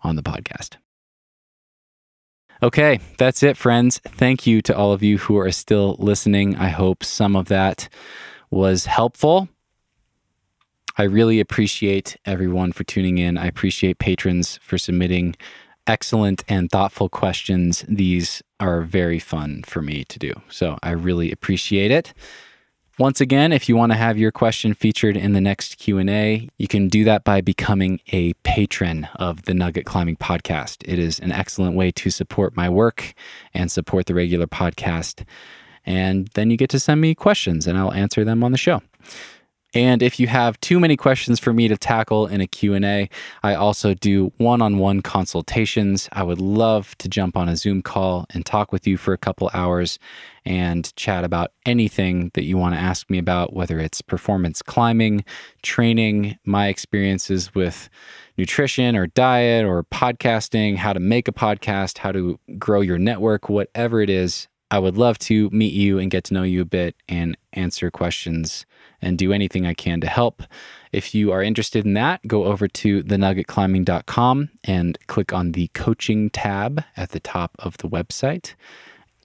on 0.02 0.18
the 0.18 0.24
podcast. 0.24 0.76
Okay, 2.62 3.00
that's 3.18 3.44
it, 3.44 3.56
friends. 3.56 4.00
Thank 4.00 4.46
you 4.46 4.62
to 4.62 4.76
all 4.76 4.92
of 4.92 5.04
you 5.04 5.20
who 5.20 5.38
are 5.38 5.52
still 5.52 5.96
listening. 6.00 6.58
I 6.58 6.70
hope 6.70 7.04
some 7.04 7.36
of 7.36 7.48
that 7.48 7.88
was 8.50 8.86
helpful. 8.86 9.50
I 10.98 11.04
really 11.04 11.40
appreciate 11.40 12.18
everyone 12.26 12.72
for 12.72 12.84
tuning 12.84 13.18
in. 13.18 13.38
I 13.38 13.48
appreciate 13.48 14.00
patrons 14.00 14.60
for 14.64 14.78
submitting 14.78 15.36
excellent 15.88 16.44
and 16.48 16.70
thoughtful 16.72 17.10
questions. 17.10 17.84
These 17.88 18.42
are 18.60 18.82
very 18.82 19.20
fun 19.20 19.64
for 19.66 19.82
me 19.82 20.04
to 20.06 20.20
do. 20.20 20.34
So 20.50 20.78
I 20.82 20.92
really 20.92 21.32
appreciate 21.32 21.92
it. 21.92 22.14
Once 22.98 23.20
again, 23.20 23.52
if 23.52 23.68
you 23.68 23.76
want 23.76 23.92
to 23.92 23.98
have 23.98 24.18
your 24.18 24.32
question 24.32 24.74
featured 24.74 25.18
in 25.18 25.34
the 25.34 25.42
next 25.42 25.78
Q&A, 25.78 26.48
you 26.58 26.68
can 26.68 26.88
do 26.88 27.04
that 27.04 27.26
by 27.26 27.42
becoming 27.42 28.00
a 28.14 28.32
patron 28.44 29.06
of 29.16 29.44
the 29.44 29.54
Nugget 29.54 29.86
Climbing 29.86 30.16
podcast. 30.16 30.78
It 30.88 30.98
is 30.98 31.20
an 31.20 31.34
excellent 31.34 31.76
way 31.76 31.92
to 31.92 32.10
support 32.10 32.56
my 32.56 32.70
work 32.70 33.14
and 33.54 33.70
support 33.70 34.06
the 34.06 34.14
regular 34.14 34.48
podcast. 34.48 35.26
And 35.86 36.30
then 36.36 36.50
you 36.50 36.56
get 36.56 36.70
to 36.70 36.80
send 36.80 37.02
me 37.02 37.16
questions 37.16 37.68
and 37.68 37.78
I'll 37.78 37.92
answer 37.92 38.24
them 38.24 38.46
on 38.46 38.54
the 38.54 38.58
show. 38.58 38.82
And 39.76 40.02
if 40.02 40.22
you 40.22 40.28
have 40.28 40.60
too 40.62 40.80
many 40.80 40.96
questions 40.96 41.38
for 41.38 41.52
me 41.52 41.68
to 41.68 41.76
tackle 41.76 42.28
in 42.28 42.40
a 42.40 42.48
Q&A, 42.48 43.10
I 43.44 43.56
also 43.56 43.94
do 43.94 44.32
one-on-one 44.38 45.02
consultations. 45.02 46.08
I 46.14 46.24
would 46.24 46.40
love 46.40 46.98
to 47.00 47.10
jump 47.10 47.36
on 47.36 47.50
a 47.50 47.58
Zoom 47.58 47.82
call 47.82 48.26
and 48.30 48.46
talk 48.46 48.72
with 48.72 48.88
you 48.88 48.96
for 48.96 49.12
a 49.12 49.18
couple 49.18 49.52
hours 49.54 50.00
and 50.46 50.96
chat 50.96 51.26
about 51.26 51.52
anything 51.66 52.32
that 52.36 52.46
you 52.46 52.58
want 52.58 52.74
to 52.74 52.80
ask 52.80 53.10
me 53.10 53.18
about, 53.18 53.54
whether 53.54 53.78
it's 53.78 54.02
performance 54.02 54.62
climbing, 54.62 55.26
training, 55.62 56.38
my 56.46 56.68
experiences 56.68 57.54
with 57.54 57.90
nutrition 58.38 58.96
or 58.96 59.08
diet 59.08 59.66
or 59.66 59.84
podcasting, 59.84 60.78
how 60.78 60.94
to 60.94 61.02
make 61.02 61.28
a 61.28 61.34
podcast, 61.34 61.98
how 61.98 62.14
to 62.14 62.40
grow 62.58 62.80
your 62.80 62.98
network, 62.98 63.50
whatever 63.50 64.00
it 64.00 64.10
is. 64.10 64.48
I 64.76 64.80
would 64.80 64.98
love 64.98 65.18
to 65.20 65.50
meet 65.52 65.72
you 65.72 66.00
and 66.00 66.12
get 66.12 66.26
to 66.26 66.34
know 66.34 66.44
you 66.44 66.60
a 66.60 66.66
bit 66.66 66.98
and 67.08 67.38
answer 67.54 67.90
questions 67.90 68.66
and 69.02 69.18
do 69.18 69.32
anything 69.32 69.66
I 69.66 69.74
can 69.74 70.02
to 70.02 70.08
help. 70.08 70.44
If 70.92 71.16
you 71.16 71.32
are 71.32 71.42
interested 71.42 71.86
in 71.86 71.94
that, 71.94 72.28
go 72.28 72.44
over 72.44 72.68
to 72.68 73.02
thenuggetclimbing.com 73.02 74.50
and 74.66 75.00
click 75.08 75.32
on 75.32 75.54
the 75.54 75.70
coaching 75.70 76.30
tab 76.30 76.84
at 76.98 77.12
the 77.12 77.22
top 77.22 77.56
of 77.58 77.78
the 77.78 77.88
website. 77.88 78.56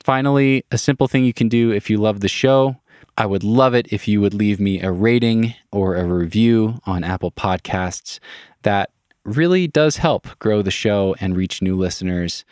Finally, 0.05 0.65
a 0.71 0.79
simple 0.79 1.09
thing 1.09 1.25
you 1.25 1.33
can 1.33 1.49
do 1.49 1.73
if 1.73 1.91
you 1.91 1.99
love 1.99 2.21
the 2.21 2.29
show. 2.29 2.77
I 3.19 3.27
would 3.27 3.43
love 3.43 3.75
it 3.75 3.93
if 3.93 4.07
you 4.07 4.21
would 4.21 4.35
leave 4.35 4.61
me 4.61 4.81
a 4.81 4.93
rating 4.93 5.55
or 5.73 5.97
a 5.97 6.05
review 6.05 6.79
on 6.87 7.03
Apple 7.03 7.33
Podcasts. 7.33 8.21
That 8.63 8.91
really 9.25 9.67
does 9.67 9.97
help 9.97 10.29
grow 10.39 10.63
the 10.63 10.71
show 10.71 11.17
and 11.21 11.37
reach 11.37 11.61
new 11.61 11.77
listeners. 11.77 12.45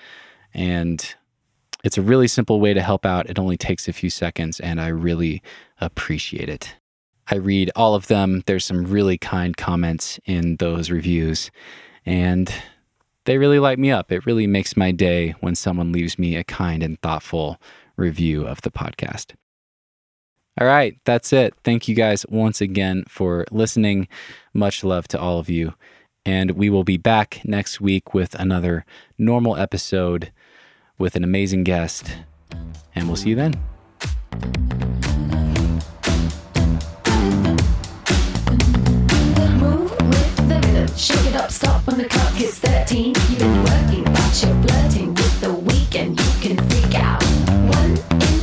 And 0.53 1.15
it's 1.89 1.97
a 1.97 2.03
really 2.03 2.28
simple 2.28 2.61
way 2.61 2.74
to 2.74 2.82
help 2.82 3.07
out. 3.07 3.30
It 3.30 3.39
only 3.39 3.57
takes 3.57 3.89
a 3.89 3.95
few 3.95 4.11
seconds, 4.11 4.61
and 4.61 4.78
I 4.78 4.89
really 4.89 5.43
appreciate 5.80 6.51
it. 6.51 6.76
I 7.30 7.36
read 7.36 7.70
all 7.74 7.95
of 7.95 8.09
them. 8.09 8.43
There's 8.45 8.66
some 8.66 8.84
really 8.84 9.16
kind 9.16 9.57
comments 9.57 10.20
in 10.26 10.57
those 10.57 10.91
reviews, 10.91 11.51
and 12.05 12.53
they 13.24 13.39
really 13.39 13.59
light 13.59 13.78
me 13.78 13.91
up. 13.91 14.12
It 14.12 14.26
really 14.26 14.47
makes 14.47 14.76
my 14.76 14.93
day 14.93 15.34
when 15.41 15.55
someone 15.55 15.91
leaves 15.91 16.18
me 16.18 16.36
a 16.36 16.45
kind 16.45 16.82
and 16.82 17.01
thoughtful 17.01 17.57
review 17.97 18.47
of 18.47 18.61
the 18.61 18.70
podcast. 18.70 19.32
All 20.61 20.66
right, 20.66 20.99
that's 21.07 21.32
it. 21.32 21.55
Thank 21.64 21.89
you 21.89 21.95
guys 21.95 22.26
once 22.28 22.61
again 22.61 23.05
for 23.09 23.47
listening. 23.51 24.09
Much 24.53 24.84
love 24.84 25.09
to 25.09 25.18
all 25.18 25.39
of 25.39 25.49
you. 25.49 25.72
And 26.26 26.51
we 26.51 26.68
will 26.68 26.84
be 26.84 26.99
back 26.99 27.41
next 27.47 27.80
week 27.80 28.12
with 28.12 28.34
another 28.34 28.84
normal 29.16 29.57
episode 29.57 30.32
with 30.99 31.15
an 31.17 31.25
amazing 31.25 31.65
guest. 31.65 32.17
And 32.95 33.07
we'll 33.07 33.17
see 33.17 33.31
you 33.31 33.37
then. 33.37 33.55
Shake 40.97 41.27
it 41.27 41.37
up, 41.37 41.53
stop 41.53 41.87
when 41.87 41.99
the 41.99 42.09
clock 42.09 42.33
hits 42.33 42.59
13. 42.59 43.15
You've 43.15 43.39
been 43.39 43.65
working, 43.65 44.05
but 44.05 44.43
you're 44.43 44.63
flirting 44.63 45.15
with 45.15 45.41
the 45.41 45.53
weekend. 45.53 46.19
You 46.19 46.57
can 46.57 46.69
freak 46.69 46.95
out. 46.97 47.23
One 47.77 47.97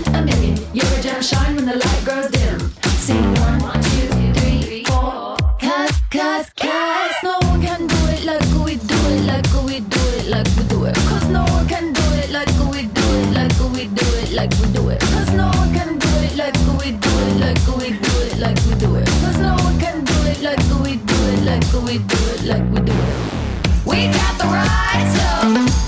in 0.08 0.16
a 0.16 0.22
million. 0.22 0.58
You're 0.74 0.86
a 0.86 1.02
gem 1.02 1.22
shine 1.22 1.56
when 1.58 1.66
the 1.66 1.76
light 1.76 2.02
grows 2.06 2.32
dim. 2.32 2.60
Sing 2.96 3.34
one, 3.36 3.60
two, 3.60 4.34
three, 4.40 4.86
four. 4.86 5.36
Cause, 5.60 5.92
cause, 6.10 6.50
cause 6.56 6.95
we 21.86 22.00
do 22.00 22.16
it, 22.18 22.44
like 22.46 22.64
we 22.72 22.80
do 22.80 22.92
it. 22.92 23.86
We 23.86 24.08
got 24.08 24.38
the 24.40 24.46
right 24.46 25.14
stuff. 25.14 25.85